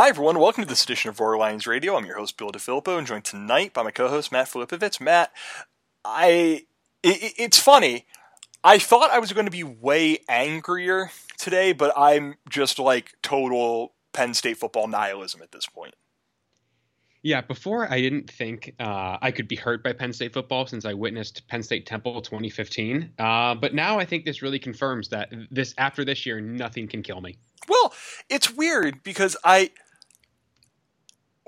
Hi, 0.00 0.10
everyone. 0.10 0.38
Welcome 0.38 0.62
to 0.62 0.68
this 0.68 0.84
edition 0.84 1.08
of 1.08 1.18
Roar 1.18 1.36
Lions 1.36 1.66
Radio. 1.66 1.96
I'm 1.96 2.06
your 2.06 2.18
host, 2.18 2.36
Bill 2.36 2.52
DiFilippo, 2.52 2.96
and 2.96 3.04
joined 3.04 3.24
tonight 3.24 3.74
by 3.74 3.82
my 3.82 3.90
co-host, 3.90 4.30
Matt 4.30 4.46
Filipovitz. 4.46 5.00
Matt, 5.00 5.32
I, 6.04 6.66
it, 7.02 7.34
it's 7.36 7.58
funny. 7.58 8.06
I 8.62 8.78
thought 8.78 9.10
I 9.10 9.18
was 9.18 9.32
going 9.32 9.46
to 9.46 9.50
be 9.50 9.64
way 9.64 10.18
angrier 10.28 11.10
today, 11.36 11.72
but 11.72 11.92
I'm 11.96 12.36
just 12.48 12.78
like 12.78 13.14
total 13.22 13.94
Penn 14.12 14.34
State 14.34 14.58
football 14.58 14.86
nihilism 14.86 15.42
at 15.42 15.50
this 15.50 15.66
point. 15.66 15.96
Yeah, 17.22 17.40
before 17.40 17.92
I 17.92 18.00
didn't 18.00 18.30
think 18.30 18.76
uh, 18.78 19.18
I 19.20 19.32
could 19.32 19.48
be 19.48 19.56
hurt 19.56 19.82
by 19.82 19.94
Penn 19.94 20.12
State 20.12 20.32
football 20.32 20.64
since 20.68 20.84
I 20.84 20.94
witnessed 20.94 21.48
Penn 21.48 21.64
State 21.64 21.86
Temple 21.86 22.22
2015. 22.22 23.14
Uh, 23.18 23.56
but 23.56 23.74
now 23.74 23.98
I 23.98 24.04
think 24.04 24.24
this 24.24 24.42
really 24.42 24.60
confirms 24.60 25.08
that 25.08 25.34
this 25.50 25.74
after 25.76 26.04
this 26.04 26.24
year, 26.24 26.40
nothing 26.40 26.86
can 26.86 27.02
kill 27.02 27.20
me. 27.20 27.36
Well, 27.68 27.92
it's 28.30 28.52
weird 28.54 29.02
because 29.02 29.36
I 29.42 29.72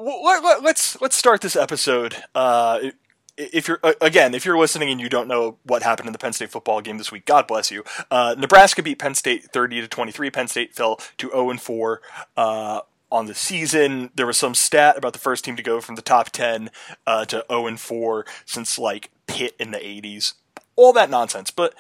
let, 0.01 0.45
us 0.45 0.63
let's, 0.63 1.01
let's 1.01 1.17
start 1.17 1.41
this 1.41 1.57
episode. 1.57 2.17
Uh, 2.35 2.91
if 3.37 3.69
you're 3.69 3.81
again, 4.01 4.35
if 4.35 4.45
you're 4.45 4.59
listening 4.59 4.91
and 4.91 5.01
you 5.01 5.09
don't 5.09 5.29
know 5.29 5.57
what 5.65 5.83
happened 5.83 6.09
in 6.09 6.13
the 6.13 6.19
Penn 6.19 6.33
State 6.33 6.51
football 6.51 6.81
game 6.81 6.99
this 6.99 7.11
week, 7.11 7.25
God 7.25 7.47
bless 7.47 7.71
you. 7.71 7.85
Uh, 8.11 8.35
Nebraska 8.37 8.83
beat 8.83 8.99
Penn 8.99 9.15
State 9.15 9.45
30 9.45 9.83
to 9.83 9.89
23. 9.89 10.31
Penn 10.31 10.49
State 10.49 10.75
fell 10.75 10.97
to 11.17 11.31
0 11.31 11.51
and 11.51 11.61
4 11.61 12.03
uh, 12.37 12.81
on 13.11 13.27
the 13.27 13.35
season. 13.35 14.11
There 14.15 14.27
was 14.27 14.37
some 14.37 14.55
stat 14.55 14.99
about 14.99 15.15
the 15.15 15.19
first 15.19 15.45
team 15.45 15.57
to 15.57 15.63
go 15.63 15.81
from 15.81 15.95
the 15.95 16.03
top 16.03 16.31
10 16.31 16.71
uh, 17.07 17.25
to 17.27 17.45
0 17.51 17.67
and 17.67 17.81
4 17.81 18.27
since 18.45 18.79
like 18.79 19.11
Pitt 19.27 19.55
in 19.59 19.71
the 19.71 19.79
80s. 19.79 20.35
All 20.77 20.93
that 20.93 21.11
nonsense. 21.11 21.51
But 21.51 21.75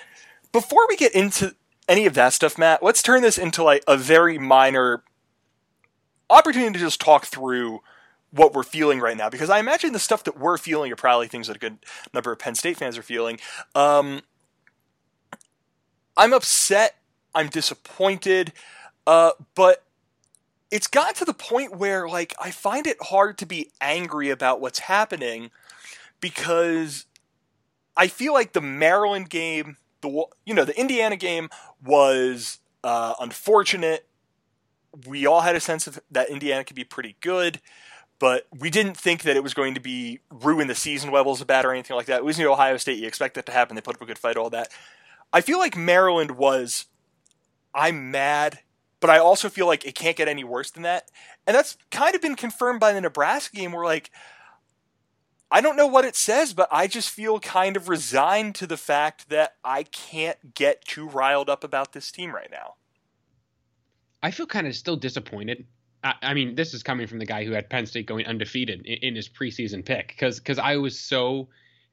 before 0.52 0.86
we 0.88 0.96
get 0.96 1.14
into 1.14 1.54
any 1.88 2.06
of 2.06 2.14
that 2.14 2.32
stuff, 2.32 2.56
Matt, 2.56 2.82
let's 2.82 3.02
turn 3.02 3.22
this 3.22 3.36
into 3.36 3.62
like 3.62 3.82
a 3.86 3.98
very 3.98 4.38
minor 4.38 5.02
opportunity 6.30 6.72
to 6.72 6.78
just 6.78 7.00
talk 7.00 7.26
through 7.26 7.80
what 8.32 8.54
we're 8.54 8.62
feeling 8.62 9.00
right 9.00 9.16
now 9.16 9.28
because 9.28 9.50
I 9.50 9.58
imagine 9.58 9.92
the 9.92 9.98
stuff 9.98 10.24
that 10.24 10.38
we're 10.38 10.58
feeling 10.58 10.92
are 10.92 10.96
probably 10.96 11.26
things 11.26 11.48
that 11.48 11.56
a 11.56 11.58
good 11.58 11.78
number 12.14 12.32
of 12.32 12.38
Penn 12.38 12.54
State 12.54 12.76
fans 12.76 12.96
are 12.96 13.02
feeling. 13.02 13.40
Um, 13.74 14.22
I'm 16.16 16.32
upset. 16.32 16.96
I'm 17.34 17.48
disappointed. 17.48 18.52
Uh, 19.06 19.32
but 19.54 19.84
it's 20.70 20.86
gotten 20.86 21.14
to 21.14 21.24
the 21.24 21.34
point 21.34 21.76
where 21.76 22.08
like 22.08 22.34
I 22.40 22.50
find 22.50 22.86
it 22.86 22.96
hard 23.00 23.38
to 23.38 23.46
be 23.46 23.70
angry 23.80 24.30
about 24.30 24.60
what's 24.60 24.80
happening 24.80 25.50
because 26.20 27.06
I 27.96 28.06
feel 28.06 28.32
like 28.32 28.52
the 28.52 28.60
Maryland 28.60 29.30
game, 29.30 29.76
the 30.00 30.26
you 30.46 30.54
know 30.54 30.64
the 30.64 30.78
Indiana 30.78 31.16
game 31.16 31.48
was 31.84 32.60
uh, 32.84 33.14
unfortunate. 33.18 34.06
We 35.06 35.26
all 35.26 35.40
had 35.40 35.56
a 35.56 35.60
sense 35.60 35.86
of 35.86 36.00
that 36.10 36.30
Indiana 36.30 36.64
could 36.64 36.76
be 36.76 36.84
pretty 36.84 37.16
good 37.20 37.60
but 38.20 38.46
we 38.56 38.70
didn't 38.70 38.96
think 38.96 39.22
that 39.22 39.34
it 39.34 39.42
was 39.42 39.54
going 39.54 39.74
to 39.74 39.80
be 39.80 40.20
ruin 40.30 40.68
the 40.68 40.74
season 40.74 41.10
levels 41.10 41.40
of 41.40 41.46
bad 41.48 41.64
or 41.64 41.72
anything 41.72 41.96
like 41.96 42.06
that. 42.06 42.18
It 42.18 42.24
was 42.24 42.38
Ohio 42.38 42.76
State. 42.76 42.98
You 42.98 43.08
expect 43.08 43.34
that 43.34 43.46
to 43.46 43.52
happen. 43.52 43.74
They 43.74 43.80
put 43.80 43.96
up 43.96 44.02
a 44.02 44.06
good 44.06 44.18
fight, 44.18 44.36
all 44.36 44.50
that. 44.50 44.68
I 45.32 45.40
feel 45.40 45.58
like 45.58 45.76
Maryland 45.76 46.32
was. 46.32 46.86
I'm 47.74 48.10
mad, 48.10 48.60
but 49.00 49.10
I 49.10 49.18
also 49.18 49.48
feel 49.48 49.66
like 49.66 49.86
it 49.86 49.94
can't 49.94 50.16
get 50.16 50.28
any 50.28 50.44
worse 50.44 50.70
than 50.70 50.82
that. 50.82 51.08
And 51.46 51.56
that's 51.56 51.78
kind 51.90 52.14
of 52.14 52.20
been 52.20 52.36
confirmed 52.36 52.78
by 52.78 52.92
the 52.92 53.00
Nebraska 53.00 53.56
game 53.56 53.72
where, 53.72 53.84
like, 53.84 54.10
I 55.50 55.60
don't 55.60 55.76
know 55.76 55.86
what 55.86 56.04
it 56.04 56.14
says, 56.14 56.52
but 56.52 56.68
I 56.70 56.86
just 56.88 57.08
feel 57.08 57.40
kind 57.40 57.76
of 57.76 57.88
resigned 57.88 58.54
to 58.56 58.66
the 58.66 58.76
fact 58.76 59.30
that 59.30 59.54
I 59.64 59.84
can't 59.84 60.54
get 60.54 60.84
too 60.84 61.08
riled 61.08 61.48
up 61.48 61.64
about 61.64 61.92
this 61.92 62.12
team 62.12 62.34
right 62.34 62.50
now. 62.50 62.74
I 64.22 64.30
feel 64.30 64.46
kind 64.46 64.66
of 64.66 64.76
still 64.76 64.96
disappointed 64.96 65.64
I, 66.02 66.34
mean, 66.34 66.54
this 66.54 66.72
is 66.72 66.82
coming 66.82 67.06
from 67.06 67.18
the 67.18 67.26
guy 67.26 67.44
who 67.44 67.52
had 67.52 67.68
Penn 67.68 67.86
State 67.86 68.06
going 68.06 68.26
undefeated 68.26 68.86
in, 68.86 68.94
in 68.96 69.16
his 69.16 69.28
preseason 69.28 69.84
pick, 69.84 70.08
because 70.08 70.38
because 70.38 70.58
I 70.58 70.76
was 70.76 70.98
so 70.98 71.48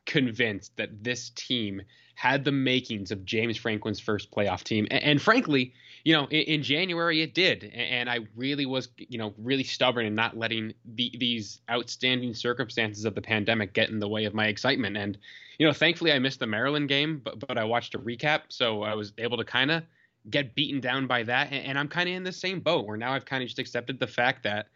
convinced 0.06 0.78
that 0.78 1.04
this 1.04 1.32
team 1.36 1.82
had 2.16 2.46
the 2.46 2.52
makings 2.52 3.12
of 3.12 3.26
James 3.26 3.58
Franklin's 3.58 4.00
first 4.00 4.32
playoff 4.32 4.64
team, 4.64 4.88
and, 4.90 5.04
and 5.04 5.22
frankly, 5.22 5.74
you 6.04 6.14
know, 6.14 6.26
in, 6.28 6.42
in, 6.42 6.64
January 6.64 7.22
it 7.22 7.34
did, 7.34 7.66
and 7.66 8.10
I 8.10 8.20
really 8.36 8.66
was, 8.66 8.88
you 8.98 9.18
know, 9.18 9.34
really 9.38 9.64
stubborn 9.64 10.06
in 10.06 10.16
not 10.16 10.38
letting 10.38 10.74
the, 10.86 11.12
these 11.20 11.60
outstanding 11.70 12.34
circumstances 12.34 13.06
of 13.06 13.14
the 13.14 13.22
pandemic 13.22 13.74
get 13.74 13.90
in 13.90 14.00
the 14.00 14.08
way 14.08 14.26
of 14.26 14.34
my 14.34 14.48
excitement. 14.48 14.96
And 14.98 15.18
you 15.60 15.68
know, 15.68 15.74
thankfully 15.74 16.12
I 16.14 16.20
missed 16.20 16.40
the 16.40 16.48
Maryland 16.48 16.88
game, 16.88 17.22
but 17.24 17.40
but 17.46 17.58
I 17.58 17.66
watched 17.66 17.94
a 17.94 18.00
recap, 18.00 18.44
so 18.50 18.84
I 18.84 18.96
was 18.96 19.12
able 19.18 19.38
to 19.38 19.44
kind 19.44 19.70
of 19.70 19.84
get 20.30 20.56
beaten 20.56 20.80
down 20.80 21.08
by 21.08 21.24
that. 21.24 21.52
And, 21.52 21.66
and 21.66 21.80
I'm 21.80 21.88
kind 21.88 22.10
of 22.10 22.16
in 22.16 22.24
the 22.24 22.32
same 22.32 22.60
boat 22.60 22.86
where 22.86 22.98
now 22.98 23.14
I've 23.14 23.26
kind 23.26 23.44
of 23.44 23.48
just 23.48 23.60
accepted 23.60 24.00
the 24.00 24.08
fact 24.08 24.44
that 24.44 24.68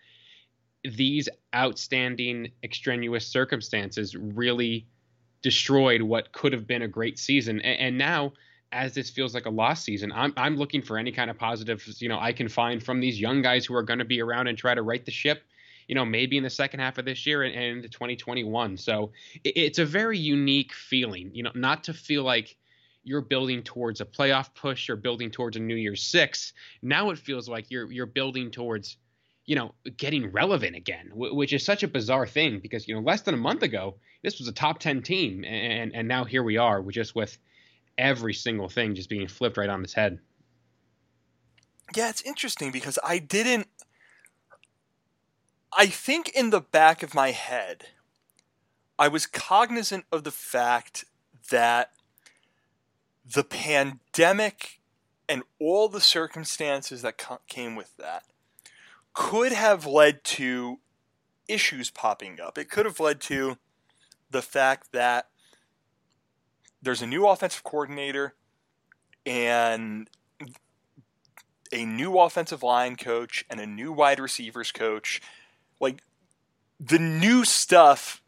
these 0.84 1.30
outstanding 1.56 2.52
extraneous 2.64 3.28
circumstances 3.28 4.16
really 4.16 4.88
destroyed 5.42 6.02
what 6.02 6.32
could 6.32 6.54
have 6.54 6.68
been 6.68 6.82
a 6.82 6.88
great 6.88 7.20
season. 7.20 7.60
And, 7.62 7.80
and 7.80 7.98
now, 7.98 8.34
as 8.72 8.94
this 8.94 9.10
feels 9.10 9.34
like 9.34 9.46
a 9.46 9.50
lost 9.50 9.84
season, 9.84 10.12
I'm 10.14 10.34
I'm 10.38 10.56
looking 10.56 10.82
for 10.82 10.98
any 10.98 11.12
kind 11.12 11.30
of 11.30 11.38
positives 11.38 12.02
you 12.02 12.08
know 12.08 12.20
I 12.20 12.32
can 12.32 12.48
find 12.48 12.82
from 12.82 13.02
these 13.02 13.20
young 13.20 13.42
guys 13.42 13.66
who 13.66 13.76
are 13.76 13.84
going 13.84 14.00
to 14.00 14.06
be 14.06 14.22
around 14.22 14.48
and 14.48 14.58
try 14.58 14.74
to 14.74 14.82
right 14.82 15.04
the 15.04 15.12
ship. 15.12 15.44
You 15.88 15.96
know, 15.96 16.06
maybe 16.06 16.38
in 16.38 16.44
the 16.44 16.50
second 16.50 16.80
half 16.80 16.98
of 17.00 17.06
this 17.06 17.26
year 17.26 17.44
and, 17.44 17.54
and 17.54 17.78
into 17.78 17.90
2021. 17.90 18.78
So 18.78 19.12
it, 19.44 19.58
it's 19.58 19.80
a 19.80 19.86
very 19.86 20.18
unique 20.18 20.72
feeling. 20.72 21.32
You 21.34 21.44
know, 21.44 21.52
not 21.54 21.84
to 21.86 21.94
feel 21.94 22.24
like 22.24 22.56
you're 23.04 23.22
building 23.22 23.64
towards 23.64 24.02
a 24.02 24.06
playoff 24.06 24.54
push 24.54 24.88
you're 24.88 24.98
building 24.98 25.32
towards 25.32 25.58
a 25.58 25.60
New 25.60 25.76
Year's 25.76 26.04
Six. 26.04 26.54
Now 26.82 27.10
it 27.10 27.18
feels 27.18 27.50
like 27.50 27.70
you're 27.70 27.92
you're 27.92 28.06
building 28.06 28.52
towards, 28.52 28.98
you 29.46 29.56
know, 29.56 29.74
getting 29.98 30.32
relevant 30.32 30.76
again, 30.76 31.10
which 31.14 31.54
is 31.54 31.66
such 31.66 31.84
a 31.84 31.88
bizarre 31.88 32.28
thing 32.28 32.60
because 32.60 32.88
you 32.88 32.96
know 32.96 33.02
less 33.02 33.22
than 33.22 33.34
a 33.34 33.38
month 33.38 33.64
ago 33.64 33.96
this 34.24 34.38
was 34.38 34.48
a 34.48 34.54
top 34.54 34.80
ten 34.80 35.02
team, 35.02 35.44
and 35.44 35.94
and 35.96 36.08
now 36.08 36.24
here 36.24 36.44
we 36.44 36.58
are, 36.58 36.82
just 36.84 37.16
with 37.16 37.38
every 37.98 38.34
single 38.34 38.70
thing 38.70 38.96
just 38.96 39.10
being 39.10 39.28
flipped 39.28 39.58
right 39.58 39.70
on 39.70 39.84
its 39.84 39.94
head. 39.94 40.20
Yeah, 41.96 42.10
it's 42.10 42.22
interesting 42.22 42.72
because 42.72 42.98
I 43.04 43.20
didn't. 43.20 43.68
I 45.76 45.88
think 45.88 46.30
in 46.30 46.50
the 46.50 46.62
back 46.62 47.02
of 47.02 47.16
my 47.16 47.32
head, 47.32 47.86
I 49.00 49.08
was 49.08 49.26
cognizant 49.26 50.06
of 50.12 50.24
the 50.24 50.32
fact 50.32 51.06
that 51.50 51.92
the 53.34 53.44
pandemic 53.44 54.80
and 55.30 55.44
all 55.60 55.88
the 55.88 56.02
circumstances 56.02 57.02
that 57.02 57.22
came 57.48 57.76
with 57.76 57.96
that 57.98 58.24
could 59.14 59.52
have 59.52 59.86
led 59.86 60.24
to 60.24 60.80
issues 61.48 61.90
popping 61.90 62.40
up. 62.40 62.58
It 62.58 62.70
could 62.70 62.86
have 62.86 63.00
led 63.00 63.22
to 63.22 63.58
the 64.30 64.42
fact 64.42 64.92
that 64.94 65.28
there's 66.82 67.02
a 67.02 67.08
new 67.08 67.28
offensive 67.28 67.64
coordinator 67.64 68.34
and 69.26 70.10
a 71.72 71.86
new 71.86 72.18
offensive 72.18 72.64
line 72.64 72.96
coach 72.96 73.46
and 73.50 73.60
a 73.60 73.68
new 73.68 73.92
wide 73.92 74.20
receivers 74.20 74.72
coach. 74.72 75.22
Like 75.80 76.02
the 76.80 77.00
new 77.00 77.46
stuff, 77.46 78.22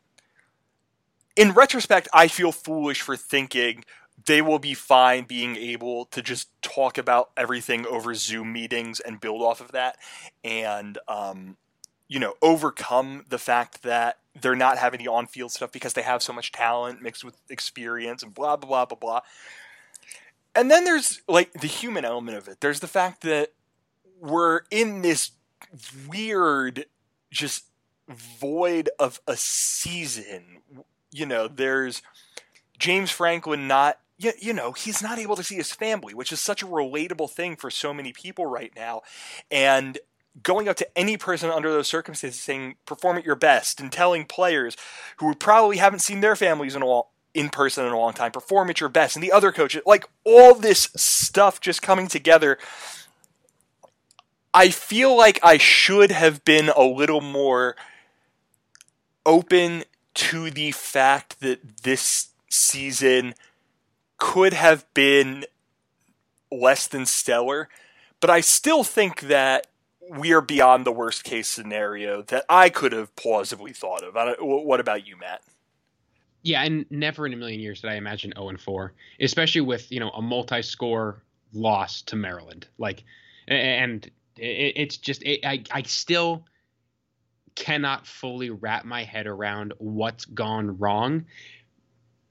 in 1.35 1.52
retrospect, 1.52 2.08
I 2.14 2.28
feel 2.28 2.52
foolish 2.52 3.02
for 3.02 3.18
thinking, 3.18 3.84
they 4.25 4.41
will 4.41 4.59
be 4.59 4.74
fine 4.74 5.25
being 5.25 5.56
able 5.56 6.06
to 6.06 6.22
just 6.22 6.50
talk 6.62 6.97
about 6.97 7.31
everything 7.35 7.85
over 7.85 8.13
Zoom 8.13 8.53
meetings 8.53 9.00
and 9.00 9.19
build 9.19 9.41
off 9.41 9.62
of 9.62 9.72
that, 9.72 9.97
and 10.44 10.97
um, 11.07 11.57
you 12.07 12.19
know 12.19 12.34
overcome 12.41 13.25
the 13.29 13.40
fact 13.40 13.84
that 13.84 14.19
they're 14.40 14.56
not 14.56 14.78
having 14.78 15.00
the 15.00 15.07
on-field 15.07 15.52
stuff 15.52 15.72
because 15.72 15.94
they 15.94 16.02
have 16.02 16.23
so 16.23 16.34
much 16.34 16.52
talent 16.52 17.02
mixed 17.02 17.23
with 17.23 17.35
experience 17.50 18.23
and 18.23 18.34
blah 18.34 18.56
blah 18.56 18.68
blah 18.68 18.85
blah 18.85 18.97
blah. 18.97 19.22
And 20.56 20.69
then 20.69 20.85
there's 20.85 21.22
like 21.28 21.52
the 21.53 21.68
human 21.68 22.06
element 22.06 22.38
of 22.38 22.47
it. 22.47 22.62
There's 22.62 22.79
the 22.79 22.88
fact 22.88 23.22
that 23.22 23.53
we're 24.19 24.62
in 24.72 25.02
this 25.02 25.31
weird, 26.07 26.85
just 27.31 27.66
void 28.08 28.90
of 28.99 29.20
a 29.28 29.35
season. 29.35 30.61
You 31.11 31.26
know, 31.26 31.47
there's 31.47 32.02
James 32.78 33.11
Franklin 33.11 33.67
not 33.67 33.99
you, 34.23 34.31
you 34.40 34.53
know, 34.53 34.72
he's 34.72 35.02
not 35.02 35.20
able 35.20 35.35
to 35.35 35.43
see 35.43 35.55
his 35.55 35.72
family, 35.72 36.14
which 36.14 36.31
is 36.31 36.40
such 36.40 36.64
a 36.64 36.67
relatable 36.67 37.29
thing 37.29 37.55
for 37.55 37.70
so 37.70 37.93
many 37.93 38.14
people 38.14 38.46
right 38.46 38.72
now. 38.75 39.02
And 39.52 39.99
going 40.41 40.67
up 40.67 40.75
to 40.78 40.97
any 40.97 41.17
person 41.17 41.49
under 41.49 41.72
those 41.72 41.87
circumstances 41.87 42.41
saying, 42.41 42.75
perform 42.85 43.17
at 43.17 43.25
your 43.25 43.35
best, 43.35 43.79
and 43.79 43.91
telling 43.91 44.25
players 44.25 44.75
who 45.17 45.35
probably 45.35 45.78
haven't 45.78 45.99
seen 45.99 46.22
their 46.22 46.35
families 46.35 46.75
in 46.75 46.81
a 46.81 46.85
while, 46.85 47.11
in 47.34 47.49
person 47.49 47.85
in 47.85 47.91
a 47.91 47.97
long 47.97 48.14
time, 48.14 48.31
perform 48.31 48.70
at 48.70 48.79
your 48.79 48.90
best, 48.90 49.16
and 49.16 49.23
the 49.23 49.31
other 49.31 49.52
coaches, 49.52 49.81
like 49.85 50.05
all 50.23 50.55
this 50.55 50.90
stuff 50.96 51.59
just 51.59 51.81
coming 51.81 52.08
together. 52.08 52.58
I 54.53 54.69
feel 54.69 55.16
like 55.17 55.40
I 55.43 55.58
should 55.58 56.11
have 56.11 56.46
been 56.46 56.69
a 56.69 56.84
little 56.84 57.22
more 57.22 57.76
open 59.26 59.84
to 60.14 60.52
the 60.52 60.72
fact 60.72 61.40
that 61.40 61.84
this 61.84 62.29
season 62.49 63.34
could 64.23 64.53
have 64.53 64.85
been 64.93 65.43
less 66.49 66.87
than 66.87 67.05
stellar, 67.05 67.67
but 68.22 68.29
I 68.29 68.40
still 68.40 68.85
think 68.85 69.20
that 69.23 69.67
we 70.09 70.31
are 70.31 70.40
beyond 70.40 70.85
the 70.85 70.93
worst 70.93 71.25
case 71.25 71.49
scenario 71.49 72.22
that 72.23 72.46
I 72.47 72.70
could 72.70 72.93
have 72.93 73.14
plausibly 73.17 73.73
thought 73.73 74.02
of. 74.02 74.16
what 74.40 74.79
about 74.79 75.05
you, 75.05 75.17
Matt? 75.17 75.41
Yeah, 76.41 76.64
and 76.64 76.85
never 76.90 77.25
in 77.25 77.34
a 77.34 77.35
million 77.35 77.59
years 77.59 77.81
did 77.81 77.91
I 77.91 77.96
imagine 77.96 78.31
0 78.37 78.47
and 78.47 78.61
4, 78.61 78.93
especially 79.20 79.59
with 79.59 79.91
you 79.91 79.99
know 79.99 80.09
a 80.11 80.22
multi-score 80.22 81.22
loss 81.52 82.02
to 82.03 82.16
Maryland. 82.16 82.66
Like, 82.78 83.03
and 83.49 84.09
it's 84.37 84.96
just 84.96 85.22
it, 85.23 85.46
I 85.46 85.64
I 85.69 85.81
still 85.81 86.46
cannot 87.55 88.08
fully 88.08 88.52
wrap 88.52 88.85
my 88.85 89.03
head 89.03 89.28
around 89.28 89.73
what's 89.79 90.23
gone 90.23 90.78
wrong 90.78 91.26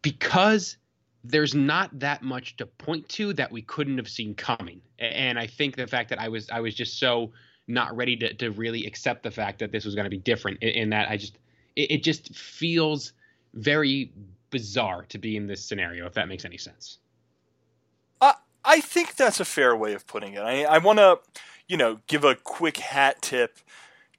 because 0.00 0.78
there's 1.24 1.54
not 1.54 1.96
that 2.00 2.22
much 2.22 2.56
to 2.56 2.66
point 2.66 3.08
to 3.10 3.32
that 3.34 3.52
we 3.52 3.62
couldn't 3.62 3.98
have 3.98 4.08
seen 4.08 4.34
coming. 4.34 4.80
And 4.98 5.38
I 5.38 5.46
think 5.46 5.76
the 5.76 5.86
fact 5.86 6.10
that 6.10 6.20
I 6.20 6.28
was 6.28 6.50
I 6.50 6.60
was 6.60 6.74
just 6.74 6.98
so 6.98 7.32
not 7.68 7.96
ready 7.96 8.16
to, 8.16 8.34
to 8.34 8.50
really 8.50 8.86
accept 8.86 9.22
the 9.22 9.30
fact 9.30 9.60
that 9.60 9.70
this 9.70 9.84
was 9.84 9.94
going 9.94 10.04
to 10.04 10.10
be 10.10 10.18
different 10.18 10.62
in, 10.62 10.90
that 10.90 11.08
I 11.08 11.16
just 11.16 11.38
it, 11.76 11.90
it, 11.92 12.02
just 12.02 12.34
feels 12.34 13.12
very 13.54 14.12
bizarre 14.50 15.04
to 15.08 15.18
be 15.18 15.36
in 15.36 15.46
this 15.46 15.64
scenario 15.64 16.06
if 16.06 16.14
that 16.14 16.28
makes 16.28 16.44
any 16.44 16.58
sense. 16.58 16.98
I 18.20 18.34
I 18.64 18.80
think 18.80 19.14
that's 19.14 19.40
a 19.40 19.44
fair 19.44 19.76
way 19.76 19.94
of 19.94 20.06
putting 20.06 20.34
it. 20.34 20.40
I 20.40 20.64
I 20.64 20.78
want 20.78 20.98
to 20.98 21.20
you 21.68 21.76
know 21.76 22.00
give 22.08 22.24
a 22.24 22.34
quick 22.34 22.78
hat 22.78 23.22
tip 23.22 23.58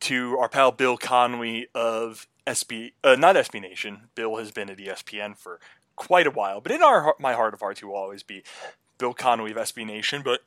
to 0.02 0.38
our 0.38 0.50
pal 0.50 0.72
Bill 0.72 0.98
Connelly 0.98 1.68
of 1.76 2.28
SB, 2.46 2.92
uh, 3.04 3.16
not 3.16 3.36
SB 3.36 3.62
Nation. 3.62 4.10
Bill 4.16 4.36
has 4.38 4.52
been 4.52 4.70
at 4.70 4.78
ESPN 4.78 5.38
for 5.38 5.60
quite 5.96 6.28
a 6.28 6.32
while, 6.32 6.62
but 6.62 6.72
in 6.72 6.82
our 6.82 7.16
my 7.20 7.34
heart 7.34 7.54
of 7.54 7.60
hearts, 7.60 7.80
he 7.80 7.86
will 7.86 7.96
always 7.96 8.24
be 8.24 8.44
Bill 8.98 9.14
Connelly 9.14 9.52
of 9.52 9.58
SB 9.58 9.86
Nation. 9.86 10.22
But 10.24 10.42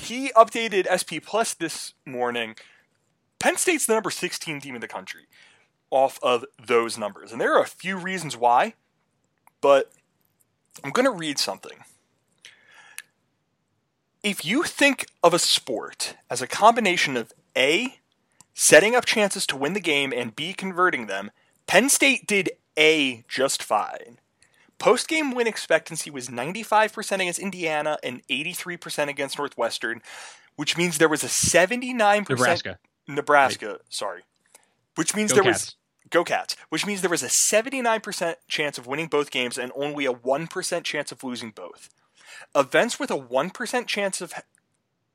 he 0.00 0.30
updated 0.30 0.86
SP 0.88 1.22
Plus 1.24 1.54
this 1.54 1.94
morning. 2.04 2.56
Penn 3.38 3.56
State's 3.56 3.86
the 3.86 3.94
number 3.94 4.10
16 4.10 4.60
team 4.60 4.74
in 4.74 4.80
the 4.80 4.88
country 4.88 5.26
off 5.90 6.18
of 6.22 6.44
those 6.64 6.98
numbers, 6.98 7.32
and 7.32 7.40
there 7.40 7.54
are 7.56 7.62
a 7.62 7.66
few 7.66 7.96
reasons 7.96 8.36
why. 8.36 8.74
But 9.60 9.90
I'm 10.84 10.90
going 10.90 11.04
to 11.04 11.10
read 11.10 11.38
something. 11.38 11.84
If 14.22 14.44
you 14.44 14.64
think 14.64 15.06
of 15.22 15.32
a 15.32 15.38
sport 15.38 16.16
as 16.28 16.42
a 16.42 16.46
combination 16.46 17.16
of 17.16 17.32
A, 17.56 17.98
setting 18.52 18.94
up 18.94 19.04
chances 19.04 19.46
to 19.46 19.56
win 19.56 19.72
the 19.72 19.80
game 19.80 20.12
and 20.12 20.34
B 20.34 20.52
converting 20.52 21.06
them, 21.06 21.30
Penn 21.66 21.88
State 21.88 22.26
did 22.26 22.50
A 22.76 23.24
just 23.28 23.62
fine. 23.62 24.18
Post 24.78 25.08
game 25.08 25.32
win 25.32 25.46
expectancy 25.46 26.10
was 26.10 26.28
95% 26.28 27.14
against 27.14 27.38
Indiana 27.38 27.98
and 28.02 28.26
83% 28.28 29.08
against 29.08 29.38
Northwestern, 29.38 30.02
which 30.56 30.76
means 30.76 30.98
there 30.98 31.08
was 31.08 31.24
a 31.24 31.28
79% 31.28 32.28
Nebraska. 32.28 32.78
Nebraska, 33.08 33.66
right. 33.66 33.78
sorry. 33.88 34.22
Which 34.94 35.14
means 35.16 35.32
Go 35.32 35.36
there 35.36 35.44
Cats. 35.44 35.66
was 35.66 35.74
Go 36.10 36.24
Cats, 36.24 36.56
which 36.68 36.86
means 36.86 37.00
there 37.00 37.10
was 37.10 37.22
a 37.22 37.28
79% 37.28 38.34
chance 38.46 38.78
of 38.78 38.86
winning 38.86 39.08
both 39.08 39.30
games 39.30 39.58
and 39.58 39.72
only 39.74 40.06
a 40.06 40.12
1% 40.12 40.84
chance 40.84 41.12
of 41.12 41.24
losing 41.24 41.50
both. 41.50 41.88
Events 42.54 43.00
with 43.00 43.10
a 43.10 43.18
1% 43.18 43.86
chance 43.86 44.20
of 44.20 44.32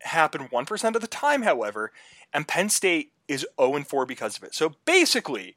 happen 0.02 0.48
1% 0.50 0.96
of 0.96 1.02
the 1.02 1.08
time, 1.08 1.44
however, 1.44 1.92
and 2.34 2.48
Penn 2.48 2.70
State 2.70 3.12
is 3.28 3.46
0 3.60 3.84
4 3.84 4.06
because 4.06 4.38
of 4.38 4.44
it. 4.44 4.54
So 4.54 4.76
basically, 4.86 5.56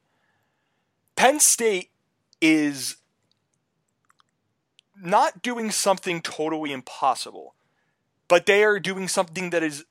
Penn 1.15 1.39
State 1.39 1.91
is 2.41 2.97
not 5.01 5.41
doing 5.41 5.71
something 5.71 6.21
totally 6.21 6.71
impossible, 6.71 7.55
but 8.27 8.45
they 8.45 8.63
are 8.63 8.79
doing 8.79 9.07
something 9.07 9.49
that 9.51 9.63
is 9.63 9.85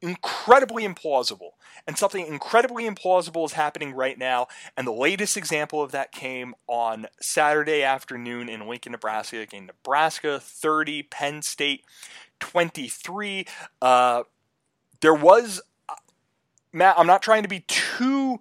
incredibly 0.00 0.86
implausible. 0.86 1.50
And 1.86 1.98
something 1.98 2.26
incredibly 2.26 2.88
implausible 2.88 3.44
is 3.46 3.52
happening 3.52 3.94
right 3.94 4.18
now. 4.18 4.46
And 4.76 4.86
the 4.86 4.92
latest 4.92 5.36
example 5.36 5.82
of 5.82 5.92
that 5.92 6.12
came 6.12 6.54
on 6.66 7.06
Saturday 7.20 7.82
afternoon 7.82 8.48
in 8.48 8.68
Lincoln, 8.68 8.92
Nebraska, 8.92 9.40
again, 9.40 9.66
Nebraska 9.66 10.38
30, 10.40 11.04
Penn 11.04 11.42
State 11.42 11.84
23. 12.40 13.46
Uh, 13.82 14.22
there 15.00 15.14
was 15.14 15.60
Matt, 16.72 16.98
I'm 16.98 17.06
not 17.06 17.22
trying 17.22 17.44
to 17.44 17.48
be 17.48 17.60
too 17.60 18.40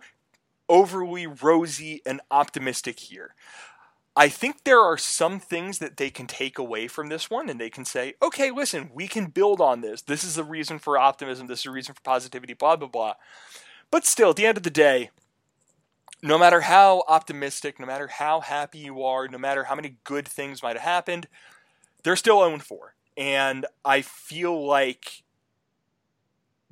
overly 0.67 1.27
rosy 1.27 2.01
and 2.05 2.19
optimistic 2.31 2.99
here. 2.99 3.35
I 4.15 4.29
think 4.29 4.63
there 4.63 4.79
are 4.79 4.97
some 4.97 5.39
things 5.39 5.79
that 5.79 5.97
they 5.97 6.11
can 6.11 6.27
take 6.27 6.59
away 6.59 6.87
from 6.87 7.09
this 7.09 7.31
one 7.31 7.49
and 7.49 7.59
they 7.59 7.71
can 7.71 7.83
say, 7.83 8.13
okay, 8.21 8.51
listen, 8.51 8.91
we 8.93 9.07
can 9.07 9.25
build 9.25 9.59
on 9.59 9.81
this. 9.81 10.03
This 10.03 10.23
is 10.23 10.37
a 10.37 10.43
reason 10.43 10.77
for 10.77 10.99
optimism. 10.99 11.47
This 11.47 11.61
is 11.61 11.65
a 11.65 11.71
reason 11.71 11.95
for 11.95 12.01
positivity, 12.01 12.53
blah, 12.53 12.75
blah, 12.75 12.87
blah. 12.87 13.13
But 13.89 14.05
still, 14.05 14.29
at 14.31 14.35
the 14.35 14.45
end 14.45 14.57
of 14.57 14.63
the 14.63 14.69
day, 14.69 15.09
no 16.21 16.37
matter 16.37 16.61
how 16.61 17.03
optimistic, 17.07 17.79
no 17.79 17.87
matter 17.87 18.07
how 18.07 18.41
happy 18.41 18.79
you 18.79 19.03
are, 19.03 19.27
no 19.27 19.39
matter 19.39 19.63
how 19.63 19.75
many 19.75 19.97
good 20.03 20.27
things 20.27 20.61
might 20.61 20.75
have 20.75 20.85
happened, 20.85 21.27
they're 22.03 22.15
still 22.15 22.39
0 22.39 22.59
4. 22.59 22.93
And 23.17 23.65
I 23.83 24.01
feel 24.01 24.65
like 24.65 25.23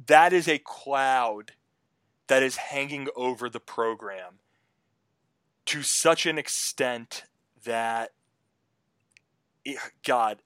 that 0.07 0.31
is 0.31 0.47
a 0.47 0.59
cloud 0.59 1.53
that 2.27 2.43
is 2.43 2.55
hanging 2.55 3.07
over 3.15 3.49
the 3.49 3.59
program 3.59 4.35
to 5.65 5.83
such 5.83 6.25
an 6.25 6.37
extent 6.37 7.23
that 7.63 8.11
eh, 9.65 9.75
God, 10.05 10.41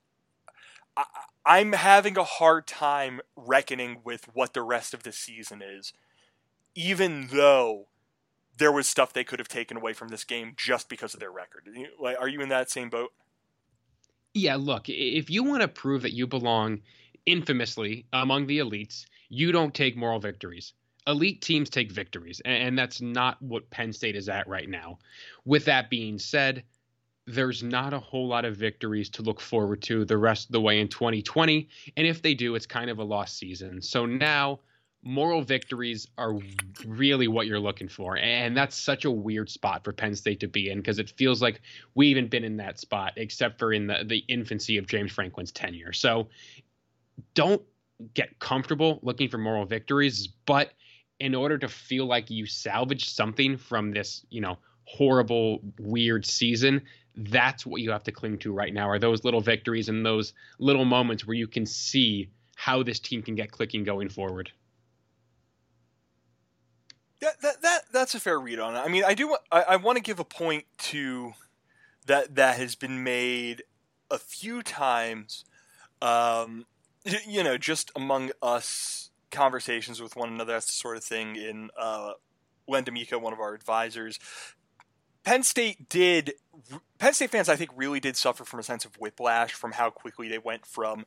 I, 1.45 1.59
am 1.59 1.73
having 1.73 2.17
a 2.17 2.23
hard 2.23 2.67
time 2.67 3.21
reckoning 3.35 3.99
with 4.03 4.29
what 4.33 4.53
the 4.53 4.61
rest 4.61 4.93
of 4.93 5.03
the 5.03 5.11
season 5.11 5.61
is, 5.61 5.93
even 6.73 7.27
though 7.31 7.87
there 8.57 8.71
was 8.71 8.87
stuff 8.87 9.13
they 9.13 9.23
could 9.23 9.39
have 9.39 9.47
taken 9.47 9.77
away 9.77 9.93
from 9.93 10.07
this 10.07 10.23
game 10.23 10.53
just 10.55 10.87
because 10.87 11.13
of 11.13 11.19
their 11.19 11.31
record. 11.31 11.67
Like, 11.99 12.17
are 12.19 12.27
you 12.27 12.41
in 12.41 12.49
that 12.49 12.69
same 12.69 12.89
boat? 12.89 13.11
Yeah, 14.33 14.55
look, 14.55 14.89
if 14.89 15.29
you 15.29 15.43
want 15.43 15.61
to 15.61 15.67
prove 15.67 16.01
that 16.01 16.13
you 16.13 16.27
belong 16.27 16.81
infamously 17.25 18.05
among 18.13 18.47
the 18.47 18.59
elites, 18.59 19.05
you 19.29 19.51
don't 19.51 19.73
take 19.73 19.97
moral 19.97 20.19
victories. 20.19 20.73
Elite 21.07 21.41
teams 21.41 21.69
take 21.69 21.91
victories, 21.91 22.41
and 22.45 22.77
that's 22.77 22.99
not 22.99 23.41
what 23.41 23.69
Penn 23.69 23.93
State 23.93 24.15
is 24.15 24.27
at 24.27 24.47
right 24.47 24.67
now. 24.67 24.97
With 25.45 25.65
that 25.65 25.89
being 25.89 26.17
said, 26.17 26.63
there's 27.27 27.63
not 27.63 27.93
a 27.93 27.99
whole 27.99 28.27
lot 28.27 28.45
of 28.45 28.55
victories 28.55 29.09
to 29.09 29.21
look 29.21 29.41
forward 29.41 29.81
to 29.83 30.05
the 30.05 30.17
rest 30.17 30.47
of 30.47 30.51
the 30.51 30.61
way 30.61 30.79
in 30.79 30.87
2020. 30.87 31.67
And 31.97 32.05
if 32.05 32.21
they 32.21 32.33
do, 32.33 32.55
it's 32.55 32.67
kind 32.67 32.89
of 32.89 32.99
a 32.99 33.03
lost 33.03 33.37
season. 33.37 33.81
So 33.81 34.05
now 34.05 34.59
moral 35.03 35.41
victories 35.41 36.07
are 36.17 36.35
really 36.85 37.27
what 37.27 37.47
you're 37.47 37.59
looking 37.59 37.87
for. 37.87 38.17
And 38.17 38.55
that's 38.55 38.75
such 38.75 39.05
a 39.05 39.11
weird 39.11 39.49
spot 39.49 39.83
for 39.83 39.91
Penn 39.91 40.15
State 40.15 40.39
to 40.41 40.47
be 40.47 40.69
in 40.69 40.79
because 40.79 40.99
it 40.99 41.11
feels 41.11 41.41
like 41.41 41.61
we 41.95 42.07
even 42.07 42.27
been 42.27 42.43
in 42.43 42.57
that 42.57 42.79
spot, 42.79 43.13
except 43.15 43.59
for 43.59 43.73
in 43.73 43.87
the, 43.87 44.03
the 44.05 44.23
infancy 44.27 44.77
of 44.77 44.87
James 44.87 45.11
Franklin's 45.11 45.51
tenure. 45.51 45.93
So 45.93 46.27
don't 47.33 47.61
get 48.13 48.37
comfortable 48.39 48.99
looking 49.03 49.29
for 49.29 49.37
moral 49.37 49.65
victories, 49.65 50.27
but 50.27 50.73
in 51.19 51.33
order 51.33 51.57
to 51.57 51.67
feel 51.67 52.05
like 52.05 52.29
you 52.29 52.45
salvaged 52.45 53.09
something 53.09 53.57
from 53.57 53.91
this, 53.91 54.25
you 54.29 54.41
know, 54.41 54.57
horrible, 54.83 55.59
weird 55.79 56.25
season, 56.25 56.81
that's 57.17 57.65
what 57.65 57.81
you 57.81 57.91
have 57.91 58.03
to 58.03 58.11
cling 58.11 58.37
to 58.39 58.51
right 58.51 58.73
now 58.73 58.89
are 58.89 58.99
those 58.99 59.23
little 59.23 59.41
victories 59.41 59.89
and 59.89 60.05
those 60.05 60.33
little 60.59 60.85
moments 60.85 61.25
where 61.25 61.35
you 61.35 61.47
can 61.47 61.65
see 61.65 62.29
how 62.55 62.83
this 62.83 62.99
team 62.99 63.21
can 63.21 63.35
get 63.35 63.51
clicking 63.51 63.83
going 63.83 64.09
forward. 64.09 64.51
Yeah, 67.21 67.31
that, 67.41 67.61
that 67.61 67.81
that's 67.91 68.13
a 68.13 68.19
fair 68.19 68.39
read 68.39 68.59
on 68.59 68.75
it. 68.75 68.79
I 68.79 68.87
mean, 68.87 69.03
I 69.03 69.13
do. 69.13 69.35
I, 69.51 69.61
I 69.61 69.75
want 69.77 69.97
to 69.97 70.01
give 70.01 70.19
a 70.19 70.25
point 70.25 70.65
to 70.79 71.33
that 72.05 72.35
that 72.35 72.57
has 72.57 72.75
been 72.75 73.03
made 73.03 73.63
a 74.11 74.17
few 74.17 74.61
times. 74.61 75.45
Um, 76.01 76.65
you 77.25 77.43
know, 77.43 77.57
just 77.57 77.91
among 77.95 78.31
us 78.41 79.09
conversations 79.31 80.01
with 80.01 80.15
one 80.15 80.29
another, 80.29 80.53
that's 80.53 80.67
the 80.67 80.73
sort 80.73 80.97
of 80.97 81.03
thing 81.03 81.35
in 81.35 81.69
uh, 81.77 82.13
Len 82.67 82.83
D'Amico, 82.83 83.17
one 83.17 83.33
of 83.33 83.39
our 83.39 83.53
advisors. 83.53 84.19
Penn 85.25 85.43
State 85.43 85.89
did, 85.89 86.33
Penn 86.99 87.13
State 87.13 87.31
fans, 87.31 87.49
I 87.49 87.55
think, 87.55 87.71
really 87.75 87.99
did 87.99 88.15
suffer 88.15 88.45
from 88.45 88.59
a 88.59 88.63
sense 88.63 88.85
of 88.85 88.95
whiplash 88.99 89.53
from 89.53 89.73
how 89.73 89.89
quickly 89.89 90.29
they 90.29 90.37
went 90.37 90.65
from, 90.65 91.05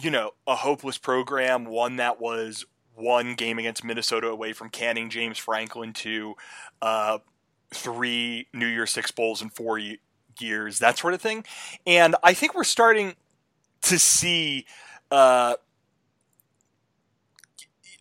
you 0.00 0.10
know, 0.10 0.30
a 0.46 0.54
hopeless 0.54 0.98
program, 0.98 1.66
one 1.66 1.96
that 1.96 2.20
was 2.20 2.64
one 2.94 3.34
game 3.34 3.58
against 3.58 3.84
Minnesota 3.84 4.28
away 4.28 4.52
from 4.52 4.70
canning 4.70 5.10
James 5.10 5.38
Franklin 5.38 5.92
to 5.94 6.34
uh, 6.80 7.18
three 7.74 8.46
New 8.52 8.66
Year's 8.66 8.92
Six 8.92 9.10
Bowls 9.10 9.42
in 9.42 9.50
four 9.50 9.80
years, 10.38 10.78
that 10.78 10.98
sort 10.98 11.14
of 11.14 11.20
thing. 11.20 11.44
And 11.86 12.16
I 12.22 12.34
think 12.34 12.54
we're 12.54 12.64
starting 12.64 13.16
to 13.82 13.98
see, 13.98 14.66
uh, 15.10 15.56